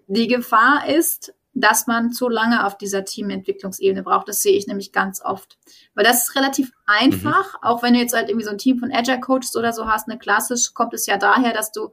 Die 0.06 0.26
Gefahr 0.26 0.88
ist, 0.88 1.34
dass 1.60 1.86
man 1.86 2.12
zu 2.12 2.28
lange 2.28 2.66
auf 2.66 2.78
dieser 2.78 3.04
Teamentwicklungsebene 3.04 4.02
braucht. 4.02 4.28
Das 4.28 4.42
sehe 4.42 4.56
ich 4.56 4.66
nämlich 4.66 4.92
ganz 4.92 5.20
oft. 5.22 5.58
Weil 5.94 6.04
das 6.04 6.28
ist 6.28 6.36
relativ 6.36 6.72
einfach, 6.86 7.54
mhm. 7.54 7.58
auch 7.62 7.82
wenn 7.82 7.94
du 7.94 8.00
jetzt 8.00 8.14
halt 8.14 8.28
irgendwie 8.28 8.44
so 8.44 8.50
ein 8.50 8.58
Team 8.58 8.78
von 8.78 8.92
Agile 8.92 9.20
Coaches 9.20 9.56
oder 9.56 9.72
so 9.72 9.86
hast, 9.86 10.08
ne, 10.08 10.18
klassisch 10.18 10.74
kommt 10.74 10.94
es 10.94 11.06
ja 11.06 11.16
daher, 11.16 11.52
dass 11.52 11.72
du, 11.72 11.92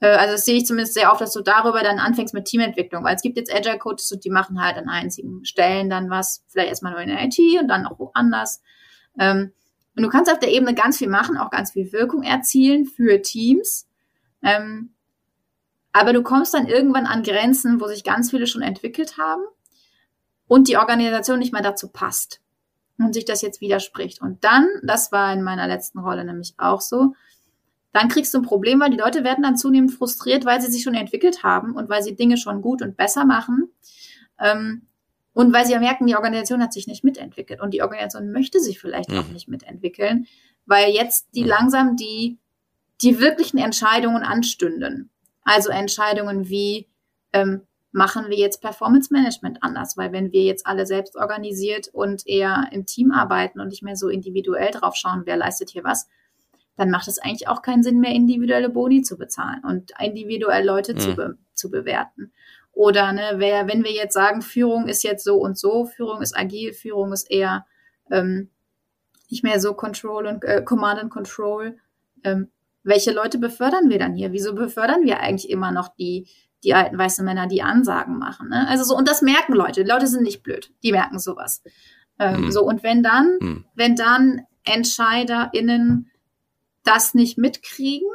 äh, 0.00 0.08
also 0.08 0.34
das 0.34 0.44
sehe 0.44 0.56
ich 0.56 0.66
zumindest 0.66 0.94
sehr 0.94 1.12
oft, 1.12 1.20
dass 1.20 1.32
du 1.32 1.40
darüber 1.40 1.82
dann 1.82 1.98
anfängst 1.98 2.34
mit 2.34 2.44
Teamentwicklung, 2.44 3.04
weil 3.04 3.16
es 3.16 3.22
gibt 3.22 3.36
jetzt 3.36 3.54
Agile 3.54 3.78
Coaches 3.78 4.12
und 4.12 4.24
die 4.24 4.30
machen 4.30 4.62
halt 4.62 4.76
an 4.76 4.88
einzigen 4.88 5.44
Stellen 5.44 5.90
dann 5.90 6.10
was, 6.10 6.44
vielleicht 6.48 6.68
erstmal 6.68 6.92
nur 6.92 7.02
in 7.02 7.08
der 7.08 7.24
IT 7.24 7.38
und 7.60 7.68
dann 7.68 7.86
auch 7.86 7.98
woanders. 7.98 8.62
Ähm, 9.18 9.52
und 9.96 10.04
du 10.04 10.08
kannst 10.08 10.30
auf 10.30 10.38
der 10.38 10.52
Ebene 10.52 10.74
ganz 10.74 10.98
viel 10.98 11.08
machen, 11.08 11.36
auch 11.36 11.50
ganz 11.50 11.72
viel 11.72 11.92
Wirkung 11.92 12.22
erzielen 12.22 12.86
für 12.86 13.20
Teams. 13.22 13.88
Ähm, 14.42 14.94
aber 15.92 16.12
du 16.12 16.22
kommst 16.22 16.54
dann 16.54 16.66
irgendwann 16.66 17.06
an 17.06 17.22
Grenzen, 17.22 17.80
wo 17.80 17.86
sich 17.86 18.04
ganz 18.04 18.30
viele 18.30 18.46
schon 18.46 18.62
entwickelt 18.62 19.18
haben 19.18 19.42
und 20.46 20.68
die 20.68 20.76
Organisation 20.76 21.38
nicht 21.38 21.52
mehr 21.52 21.62
dazu 21.62 21.88
passt 21.88 22.40
und 22.98 23.14
sich 23.14 23.24
das 23.24 23.42
jetzt 23.42 23.60
widerspricht. 23.60 24.20
Und 24.20 24.44
dann, 24.44 24.68
das 24.82 25.12
war 25.12 25.32
in 25.32 25.42
meiner 25.42 25.66
letzten 25.66 25.98
Rolle 25.98 26.24
nämlich 26.24 26.54
auch 26.58 26.80
so, 26.80 27.14
dann 27.92 28.08
kriegst 28.08 28.32
du 28.34 28.38
ein 28.38 28.44
Problem, 28.44 28.80
weil 28.80 28.90
die 28.90 28.96
Leute 28.96 29.24
werden 29.24 29.42
dann 29.42 29.56
zunehmend 29.56 29.92
frustriert, 29.92 30.44
weil 30.44 30.60
sie 30.60 30.70
sich 30.70 30.82
schon 30.82 30.94
entwickelt 30.94 31.42
haben 31.42 31.74
und 31.74 31.88
weil 31.88 32.02
sie 32.02 32.14
Dinge 32.14 32.36
schon 32.36 32.62
gut 32.62 32.82
und 32.82 32.96
besser 32.96 33.24
machen. 33.24 33.68
Ähm, 34.38 34.82
und 35.32 35.52
weil 35.52 35.66
sie 35.66 35.72
ja 35.72 35.80
merken, 35.80 36.06
die 36.06 36.16
Organisation 36.16 36.62
hat 36.62 36.72
sich 36.72 36.86
nicht 36.86 37.04
mitentwickelt 37.04 37.60
und 37.60 37.72
die 37.72 37.82
Organisation 37.82 38.30
möchte 38.30 38.60
sich 38.60 38.80
vielleicht 38.80 39.10
mhm. 39.10 39.18
auch 39.18 39.28
nicht 39.28 39.48
mitentwickeln, 39.48 40.26
weil 40.66 40.90
jetzt 40.90 41.28
die 41.34 41.42
mhm. 41.42 41.48
langsam 41.48 41.96
die, 41.96 42.38
die 43.02 43.20
wirklichen 43.20 43.58
Entscheidungen 43.58 44.22
anstünden. 44.22 45.10
Also 45.50 45.70
Entscheidungen 45.70 46.48
wie, 46.48 46.86
ähm, 47.32 47.62
machen 47.90 48.26
wir 48.28 48.36
jetzt 48.36 48.62
Performance 48.62 49.12
Management 49.12 49.64
anders, 49.64 49.96
weil 49.96 50.12
wenn 50.12 50.30
wir 50.30 50.44
jetzt 50.44 50.64
alle 50.64 50.86
selbst 50.86 51.16
organisiert 51.16 51.88
und 51.92 52.24
eher 52.24 52.68
im 52.70 52.86
Team 52.86 53.10
arbeiten 53.10 53.58
und 53.58 53.66
nicht 53.66 53.82
mehr 53.82 53.96
so 53.96 54.08
individuell 54.08 54.70
drauf 54.70 54.94
schauen, 54.94 55.22
wer 55.24 55.36
leistet 55.36 55.70
hier 55.70 55.82
was, 55.82 56.08
dann 56.76 56.88
macht 56.88 57.08
es 57.08 57.18
eigentlich 57.18 57.48
auch 57.48 57.62
keinen 57.62 57.82
Sinn 57.82 57.98
mehr, 57.98 58.12
individuelle 58.12 58.68
Boni 58.68 59.02
zu 59.02 59.18
bezahlen 59.18 59.64
und 59.64 59.90
individuell 59.98 60.64
Leute 60.64 60.94
mhm. 60.94 60.98
zu, 61.00 61.16
be 61.16 61.38
zu 61.52 61.68
bewerten. 61.68 62.30
Oder 62.70 63.12
ne, 63.12 63.32
wer, 63.38 63.66
wenn 63.66 63.82
wir 63.82 63.90
jetzt 63.90 64.14
sagen, 64.14 64.42
Führung 64.42 64.86
ist 64.86 65.02
jetzt 65.02 65.24
so 65.24 65.34
und 65.38 65.58
so, 65.58 65.84
Führung 65.84 66.22
ist 66.22 66.38
agil, 66.38 66.74
Führung 66.74 67.12
ist 67.12 67.28
eher 67.28 67.66
ähm, 68.08 68.50
nicht 69.28 69.42
mehr 69.42 69.58
so 69.58 69.74
Control 69.74 70.28
und 70.28 70.44
äh, 70.44 70.62
Command 70.62 71.00
and 71.00 71.10
Control, 71.10 71.76
ähm, 72.22 72.52
welche 72.82 73.12
Leute 73.12 73.38
befördern 73.38 73.88
wir 73.88 73.98
dann 73.98 74.14
hier? 74.14 74.32
Wieso 74.32 74.54
befördern 74.54 75.04
wir 75.04 75.20
eigentlich 75.20 75.50
immer 75.50 75.70
noch 75.70 75.88
die, 75.88 76.28
die 76.64 76.74
alten 76.74 76.96
weißen 76.96 77.24
Männer, 77.24 77.46
die 77.46 77.62
Ansagen 77.62 78.18
machen? 78.18 78.48
Ne? 78.48 78.66
Also 78.68 78.84
so, 78.84 78.96
und 78.96 79.08
das 79.08 79.22
merken 79.22 79.54
Leute. 79.54 79.84
Die 79.84 79.90
Leute 79.90 80.06
sind 80.06 80.22
nicht 80.22 80.42
blöd. 80.42 80.72
Die 80.82 80.92
merken 80.92 81.18
sowas. 81.18 81.62
Ähm, 82.18 82.46
mhm. 82.46 82.50
So, 82.50 82.62
und 82.62 82.82
wenn 82.82 83.02
dann, 83.02 83.38
mhm. 83.40 83.64
wenn 83.74 83.96
dann 83.96 84.42
EntscheiderInnen 84.64 86.10
das 86.84 87.14
nicht 87.14 87.38
mitkriegen, 87.38 88.08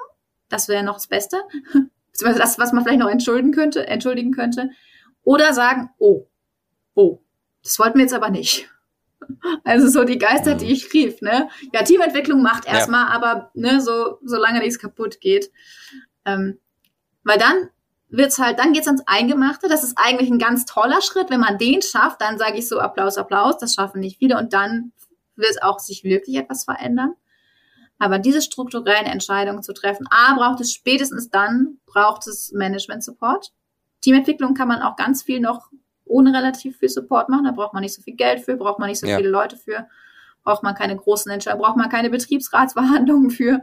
das 0.50 0.68
wäre 0.68 0.84
noch 0.84 0.96
das 0.96 1.08
Beste, 1.08 1.38
beziehungsweise 2.12 2.40
das, 2.40 2.60
was 2.60 2.72
man 2.72 2.84
vielleicht 2.84 3.00
noch 3.00 3.10
entschuldigen 3.10 3.52
könnte, 3.52 3.88
entschuldigen 3.88 4.32
könnte, 4.32 4.70
oder 5.24 5.54
sagen, 5.54 5.90
oh, 5.98 6.28
oh, 6.94 7.20
das 7.64 7.80
wollten 7.80 7.98
wir 7.98 8.04
jetzt 8.04 8.14
aber 8.14 8.30
nicht. 8.30 8.70
Also 9.64 9.88
so 9.88 10.04
die 10.04 10.18
Geister, 10.18 10.56
die 10.56 10.72
ich 10.72 10.94
rief, 10.94 11.22
ne? 11.22 11.50
Ja, 11.74 11.84
Teamentwicklung 11.84 12.42
macht 12.42 12.66
erstmal, 12.68 13.08
ja. 13.08 13.12
aber 13.12 13.52
ne, 13.54 13.82
so 13.82 14.20
solange 14.24 14.60
nichts 14.60 14.80
kaputt 14.80 15.20
geht. 15.22 15.52
Ähm, 16.26 16.60
weil 17.24 17.38
dann 17.38 17.70
wird's 18.10 18.40
halt, 18.40 18.60
dann 18.60 18.74
geht's 18.74 18.88
ans 18.88 19.04
Eingemachte. 19.06 19.68
Das 19.68 19.84
ist 19.84 19.98
eigentlich 19.98 20.30
ein 20.30 20.40
ganz 20.40 20.66
toller 20.66 21.02
Schritt. 21.02 21.30
Wenn 21.30 21.40
man 21.40 21.58
den 21.58 21.82
schafft, 21.82 22.22
dann 22.22 22.38
sage 22.38 22.58
ich 22.58 22.68
so 22.68 22.80
Applaus, 22.80 23.18
Applaus, 23.18 23.58
das 23.58 23.74
schaffen 23.74 24.00
nicht 24.00 24.18
viele 24.20 24.38
und 24.38 24.54
dann 24.54 24.92
wird 25.36 25.62
auch 25.64 25.80
sich 25.80 26.04
wirklich 26.04 26.38
etwas 26.38 26.64
verändern. 26.64 27.14
Aber 27.98 28.20
diese 28.20 28.42
strukturellen 28.42 29.06
Entscheidungen 29.06 29.64
zu 29.64 29.74
treffen, 29.74 30.08
A, 30.10 30.36
braucht 30.36 30.60
es 30.62 30.74
spätestens 30.74 31.30
dann, 31.30 31.78
braucht 31.86 32.28
es 32.28 32.52
Management 32.52 33.04
Support. 33.04 33.54
Teamentwicklung 34.02 34.54
kann 34.54 34.68
man 34.68 34.82
auch 34.82 34.96
ganz 34.96 35.24
viel 35.24 35.40
noch 35.40 35.70
ohne 36.06 36.34
relativ 36.34 36.78
viel 36.78 36.90
Support 36.90 37.30
machen. 37.30 37.46
Da 37.46 37.52
braucht 37.52 37.74
man 37.74 37.82
nicht 37.82 37.94
so 37.94 38.02
viel 38.02 38.16
Geld 38.16 38.42
für, 38.42 38.56
braucht 38.56 38.80
man 38.80 38.90
nicht 38.90 39.00
so 39.00 39.08
ja. 39.08 39.18
viele 39.18 39.30
Leute 39.30 39.58
für, 39.58 39.88
braucht 40.44 40.64
man 40.64 40.76
keine 40.76 40.96
großen 40.96 41.32
Entscheidungen, 41.32 41.64
braucht 41.64 41.78
man 41.78 41.90
keine 41.90 42.10
Betriebsratsverhandlungen 42.10 43.32
für. 43.32 43.60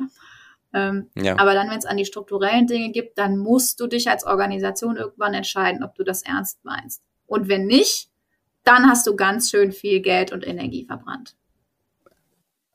Ähm, 0.75 1.11
ja. 1.15 1.39
Aber 1.39 1.55
dann, 1.55 1.71
wenn 1.71 1.79
es 1.79 1.85
an 1.85 1.97
die 1.97 2.05
strukturellen 2.05 2.67
Dinge 2.67 2.91
gibt, 2.93 3.19
dann 3.19 3.39
musst 3.39 3.79
du 3.81 3.87
dich 3.87 4.09
als 4.09 4.25
Organisation 4.25 4.97
irgendwann 4.97 5.35
entscheiden, 5.35 5.85
ob 5.85 5.95
du 5.95 6.03
das 6.05 6.23
ernst 6.23 6.65
meinst. 6.65 7.03
Und 7.27 7.49
wenn 7.49 7.67
nicht, 7.67 8.09
dann 8.65 8.89
hast 8.89 9.07
du 9.07 9.17
ganz 9.17 9.51
schön 9.51 9.73
viel 9.73 10.01
Geld 10.01 10.33
und 10.33 10.47
Energie 10.47 10.85
verbrannt. 10.85 11.37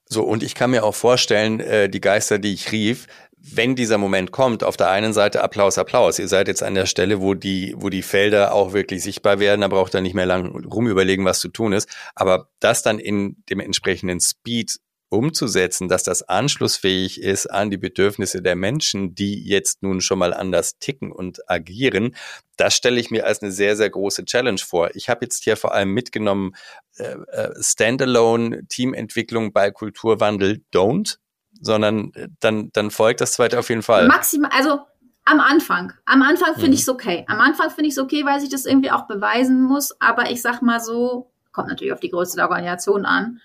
So, 0.10 0.23
und 0.23 0.43
ich 0.43 0.56
kann 0.56 0.71
mir 0.71 0.86
auch 0.86 0.95
vorstellen, 0.95 1.60
äh, 1.60 1.89
die 1.89 1.99
Geister, 1.99 2.39
die 2.39 2.53
ich 2.53 2.71
rief, 2.71 3.08
wenn 3.53 3.75
dieser 3.75 3.97
Moment 3.97 4.31
kommt, 4.31 4.63
auf 4.63 4.77
der 4.77 4.89
einen 4.89 5.13
Seite 5.13 5.43
Applaus, 5.43 5.77
Applaus. 5.77 6.19
Ihr 6.19 6.27
seid 6.27 6.47
jetzt 6.47 6.63
an 6.63 6.75
der 6.75 6.86
Stelle, 6.86 7.21
wo 7.21 7.33
die, 7.33 7.73
wo 7.77 7.89
die 7.89 8.01
Felder 8.01 8.53
auch 8.53 8.73
wirklich 8.73 9.03
sichtbar 9.03 9.39
werden. 9.39 9.62
Da 9.62 9.67
braucht 9.67 9.95
ihr 9.95 10.01
nicht 10.01 10.15
mehr 10.15 10.25
lang 10.25 10.65
rumüberlegen, 10.65 11.25
was 11.25 11.39
zu 11.39 11.49
tun 11.49 11.73
ist. 11.73 11.89
Aber 12.15 12.49
das 12.60 12.83
dann 12.83 12.99
in 12.99 13.43
dem 13.49 13.60
entsprechenden 13.60 14.19
Speed 14.19 14.79
umzusetzen, 15.10 15.88
dass 15.88 16.03
das 16.03 16.23
anschlussfähig 16.23 17.21
ist 17.21 17.47
an 17.47 17.69
die 17.71 17.77
Bedürfnisse 17.77 18.41
der 18.41 18.55
Menschen, 18.55 19.15
die 19.15 19.41
jetzt 19.47 19.81
nun 19.81 20.01
schon 20.01 20.19
mal 20.19 20.33
anders 20.33 20.79
ticken 20.79 21.12
und 21.12 21.49
agieren, 21.49 22.15
das 22.57 22.75
stelle 22.75 22.99
ich 22.99 23.10
mir 23.10 23.25
als 23.25 23.41
eine 23.41 23.51
sehr, 23.51 23.77
sehr 23.77 23.89
große 23.89 24.25
Challenge 24.25 24.60
vor. 24.60 24.89
Ich 24.95 25.07
habe 25.07 25.23
jetzt 25.23 25.43
hier 25.43 25.56
vor 25.56 25.73
allem 25.73 25.93
mitgenommen, 25.93 26.56
äh, 26.98 27.15
äh, 27.31 27.54
Standalone 27.62 28.67
Teamentwicklung 28.67 29.54
bei 29.54 29.71
Kulturwandel 29.71 30.62
don't 30.73 31.17
sondern 31.62 32.12
äh, 32.13 32.29
dann, 32.39 32.71
dann 32.73 32.91
folgt 32.91 33.21
das 33.21 33.33
zweite 33.33 33.60
auf 33.60 33.69
jeden 33.69 33.83
Fall. 33.83 34.08
Maximal, 34.08 34.51
also 34.53 34.81
am 35.25 35.39
Anfang. 35.39 35.93
Am 36.05 36.21
Anfang 36.21 36.53
finde 36.53 36.69
mhm. 36.69 36.73
ich 36.73 36.81
es 36.81 36.89
okay. 36.89 37.25
Am 37.27 37.39
Anfang 37.39 37.69
finde 37.69 37.87
ich 37.87 37.95
es 37.95 37.99
okay, 37.99 38.25
weil 38.25 38.41
ich 38.41 38.49
das 38.49 38.65
irgendwie 38.65 38.91
auch 38.91 39.08
beweisen 39.08 39.62
muss. 39.62 39.99
Aber 39.99 40.31
ich 40.31 40.41
sag 40.41 40.62
mal 40.62 40.79
so, 40.79 41.31
kommt 41.51 41.67
natürlich 41.67 41.93
auf 41.93 41.99
die 41.99 42.12
Größe 42.12 42.37
der 42.37 42.45
Organisation 42.45 43.05
an. 43.05 43.41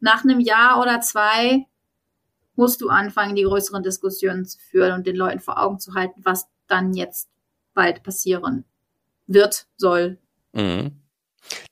Nach 0.00 0.24
einem 0.24 0.40
Jahr 0.40 0.80
oder 0.80 1.00
zwei 1.00 1.66
musst 2.54 2.80
du 2.80 2.88
anfangen, 2.88 3.34
die 3.34 3.44
größeren 3.44 3.82
Diskussionen 3.82 4.44
zu 4.44 4.58
führen 4.58 4.92
und 4.92 5.06
den 5.06 5.16
Leuten 5.16 5.40
vor 5.40 5.62
Augen 5.62 5.78
zu 5.78 5.94
halten, 5.94 6.20
was 6.24 6.48
dann 6.66 6.92
jetzt 6.92 7.30
bald 7.72 8.02
passieren 8.02 8.64
wird, 9.26 9.66
soll. 9.76 10.18
Mhm. 10.52 11.01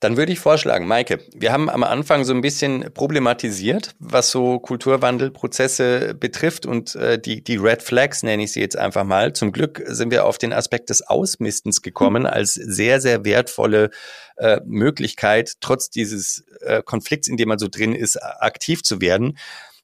Dann 0.00 0.16
würde 0.16 0.32
ich 0.32 0.40
vorschlagen, 0.40 0.86
Maike, 0.86 1.20
wir 1.34 1.52
haben 1.52 1.68
am 1.68 1.84
Anfang 1.84 2.24
so 2.24 2.32
ein 2.34 2.40
bisschen 2.40 2.92
problematisiert, 2.92 3.94
was 3.98 4.30
so 4.30 4.58
Kulturwandelprozesse 4.58 6.14
betrifft 6.14 6.66
und 6.66 6.94
äh, 6.94 7.18
die, 7.18 7.42
die 7.42 7.56
Red 7.56 7.82
Flags 7.82 8.22
nenne 8.22 8.42
ich 8.42 8.52
sie 8.52 8.60
jetzt 8.60 8.76
einfach 8.76 9.04
mal. 9.04 9.32
Zum 9.32 9.52
Glück 9.52 9.82
sind 9.86 10.10
wir 10.10 10.26
auf 10.26 10.38
den 10.38 10.52
Aspekt 10.52 10.90
des 10.90 11.02
Ausmistens 11.02 11.82
gekommen 11.82 12.26
als 12.26 12.54
sehr, 12.54 13.00
sehr 13.00 13.24
wertvolle 13.24 13.90
äh, 14.36 14.60
Möglichkeit, 14.64 15.54
trotz 15.60 15.90
dieses 15.90 16.44
äh, 16.60 16.82
Konflikts, 16.82 17.28
in 17.28 17.36
dem 17.36 17.48
man 17.48 17.58
so 17.58 17.68
drin 17.68 17.94
ist, 17.94 18.16
aktiv 18.16 18.82
zu 18.82 19.00
werden. 19.00 19.38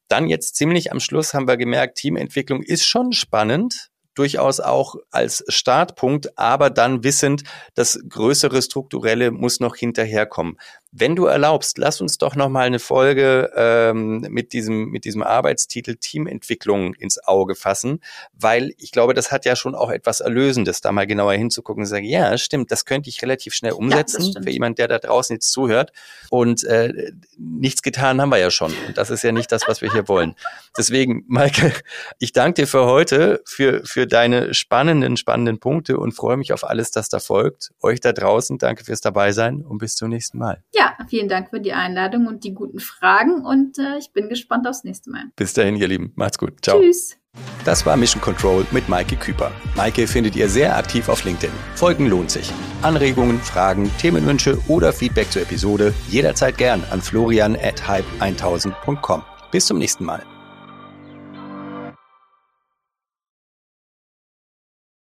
Dann 0.08 0.28
jetzt 0.28 0.56
ziemlich 0.56 0.92
am 0.92 1.00
Schluss 1.00 1.34
haben 1.34 1.48
wir 1.48 1.56
gemerkt, 1.56 1.98
Teamentwicklung 1.98 2.62
ist 2.62 2.86
schon 2.86 3.12
spannend, 3.12 3.90
durchaus 4.16 4.60
auch 4.60 4.96
als 5.10 5.44
Startpunkt, 5.48 6.36
aber 6.38 6.70
dann 6.70 7.04
wissend, 7.04 7.44
das 7.74 7.98
größere 8.08 8.60
strukturelle 8.62 9.30
muss 9.30 9.60
noch 9.60 9.76
hinterherkommen. 9.76 10.58
Wenn 10.98 11.14
du 11.14 11.26
erlaubst, 11.26 11.76
lass 11.76 12.00
uns 12.00 12.16
doch 12.16 12.36
noch 12.36 12.48
mal 12.48 12.66
eine 12.66 12.78
Folge 12.78 13.52
ähm, 13.54 14.26
mit 14.30 14.54
diesem 14.54 14.86
mit 14.86 15.04
diesem 15.04 15.22
Arbeitstitel 15.22 15.96
Teamentwicklung 15.96 16.94
ins 16.94 17.22
Auge 17.22 17.54
fassen, 17.54 18.00
weil 18.32 18.72
ich 18.78 18.92
glaube, 18.92 19.12
das 19.12 19.30
hat 19.30 19.44
ja 19.44 19.56
schon 19.56 19.74
auch 19.74 19.90
etwas 19.90 20.20
Erlösendes, 20.20 20.80
da 20.80 20.92
mal 20.92 21.06
genauer 21.06 21.34
hinzugucken 21.34 21.82
und 21.82 21.86
sagen, 21.86 22.06
ja, 22.06 22.38
stimmt, 22.38 22.70
das 22.72 22.86
könnte 22.86 23.10
ich 23.10 23.20
relativ 23.20 23.52
schnell 23.52 23.72
umsetzen 23.72 24.32
ja, 24.34 24.40
für 24.40 24.50
jemand, 24.50 24.78
der 24.78 24.88
da 24.88 24.98
draußen 24.98 25.36
jetzt 25.36 25.52
zuhört. 25.52 25.92
Und 26.30 26.64
äh, 26.64 27.12
nichts 27.36 27.82
getan 27.82 28.20
haben 28.20 28.30
wir 28.30 28.38
ja 28.38 28.50
schon. 28.50 28.72
Und 28.86 28.96
das 28.96 29.10
ist 29.10 29.22
ja 29.22 29.32
nicht 29.32 29.52
das, 29.52 29.68
was 29.68 29.82
wir 29.82 29.92
hier 29.92 30.08
wollen. 30.08 30.34
Deswegen, 30.78 31.24
Maike, 31.28 31.72
ich 32.18 32.32
danke 32.32 32.62
dir 32.62 32.66
für 32.66 32.86
heute, 32.86 33.42
für 33.44 33.84
für 33.84 34.06
deine 34.06 34.54
spannenden 34.54 35.18
spannenden 35.18 35.60
Punkte 35.60 35.98
und 35.98 36.12
freue 36.12 36.38
mich 36.38 36.52
auf 36.54 36.64
alles, 36.64 36.90
das 36.90 37.08
da 37.10 37.18
folgt. 37.18 37.72
Euch 37.82 38.00
da 38.00 38.12
draußen, 38.12 38.56
danke 38.58 38.84
fürs 38.84 39.02
dabei 39.02 39.32
sein 39.32 39.62
und 39.62 39.78
bis 39.78 39.94
zum 39.94 40.08
nächsten 40.08 40.38
Mal. 40.38 40.62
Ja, 40.86 41.06
vielen 41.08 41.28
Dank 41.28 41.50
für 41.50 41.60
die 41.60 41.72
Einladung 41.72 42.26
und 42.26 42.44
die 42.44 42.54
guten 42.54 42.78
Fragen 42.78 43.44
und 43.44 43.78
äh, 43.78 43.98
ich 43.98 44.12
bin 44.12 44.28
gespannt 44.28 44.68
aufs 44.68 44.84
nächste 44.84 45.10
Mal. 45.10 45.24
Bis 45.34 45.52
dahin, 45.52 45.76
ihr 45.76 45.88
Lieben. 45.88 46.12
Macht's 46.14 46.38
gut. 46.38 46.52
Ciao. 46.62 46.80
Tschüss. 46.80 47.16
Das 47.64 47.84
war 47.84 47.96
Mission 47.96 48.22
Control 48.22 48.64
mit 48.70 48.88
Maike 48.88 49.16
Küper. 49.16 49.50
Maike 49.74 50.06
findet 50.06 50.36
ihr 50.36 50.48
sehr 50.48 50.76
aktiv 50.76 51.08
auf 51.08 51.24
LinkedIn. 51.24 51.52
Folgen 51.74 52.06
lohnt 52.08 52.30
sich. 52.30 52.50
Anregungen, 52.82 53.40
Fragen, 53.40 53.90
Themenwünsche 53.98 54.58
oder 54.68 54.92
Feedback 54.92 55.30
zur 55.30 55.42
Episode 55.42 55.92
jederzeit 56.08 56.56
gern 56.56 56.82
an 56.90 57.02
florian 57.02 57.56
at 57.56 57.82
hype1000.com. 57.82 59.22
Bis 59.50 59.66
zum 59.66 59.78
nächsten 59.78 60.04
Mal. 60.04 60.22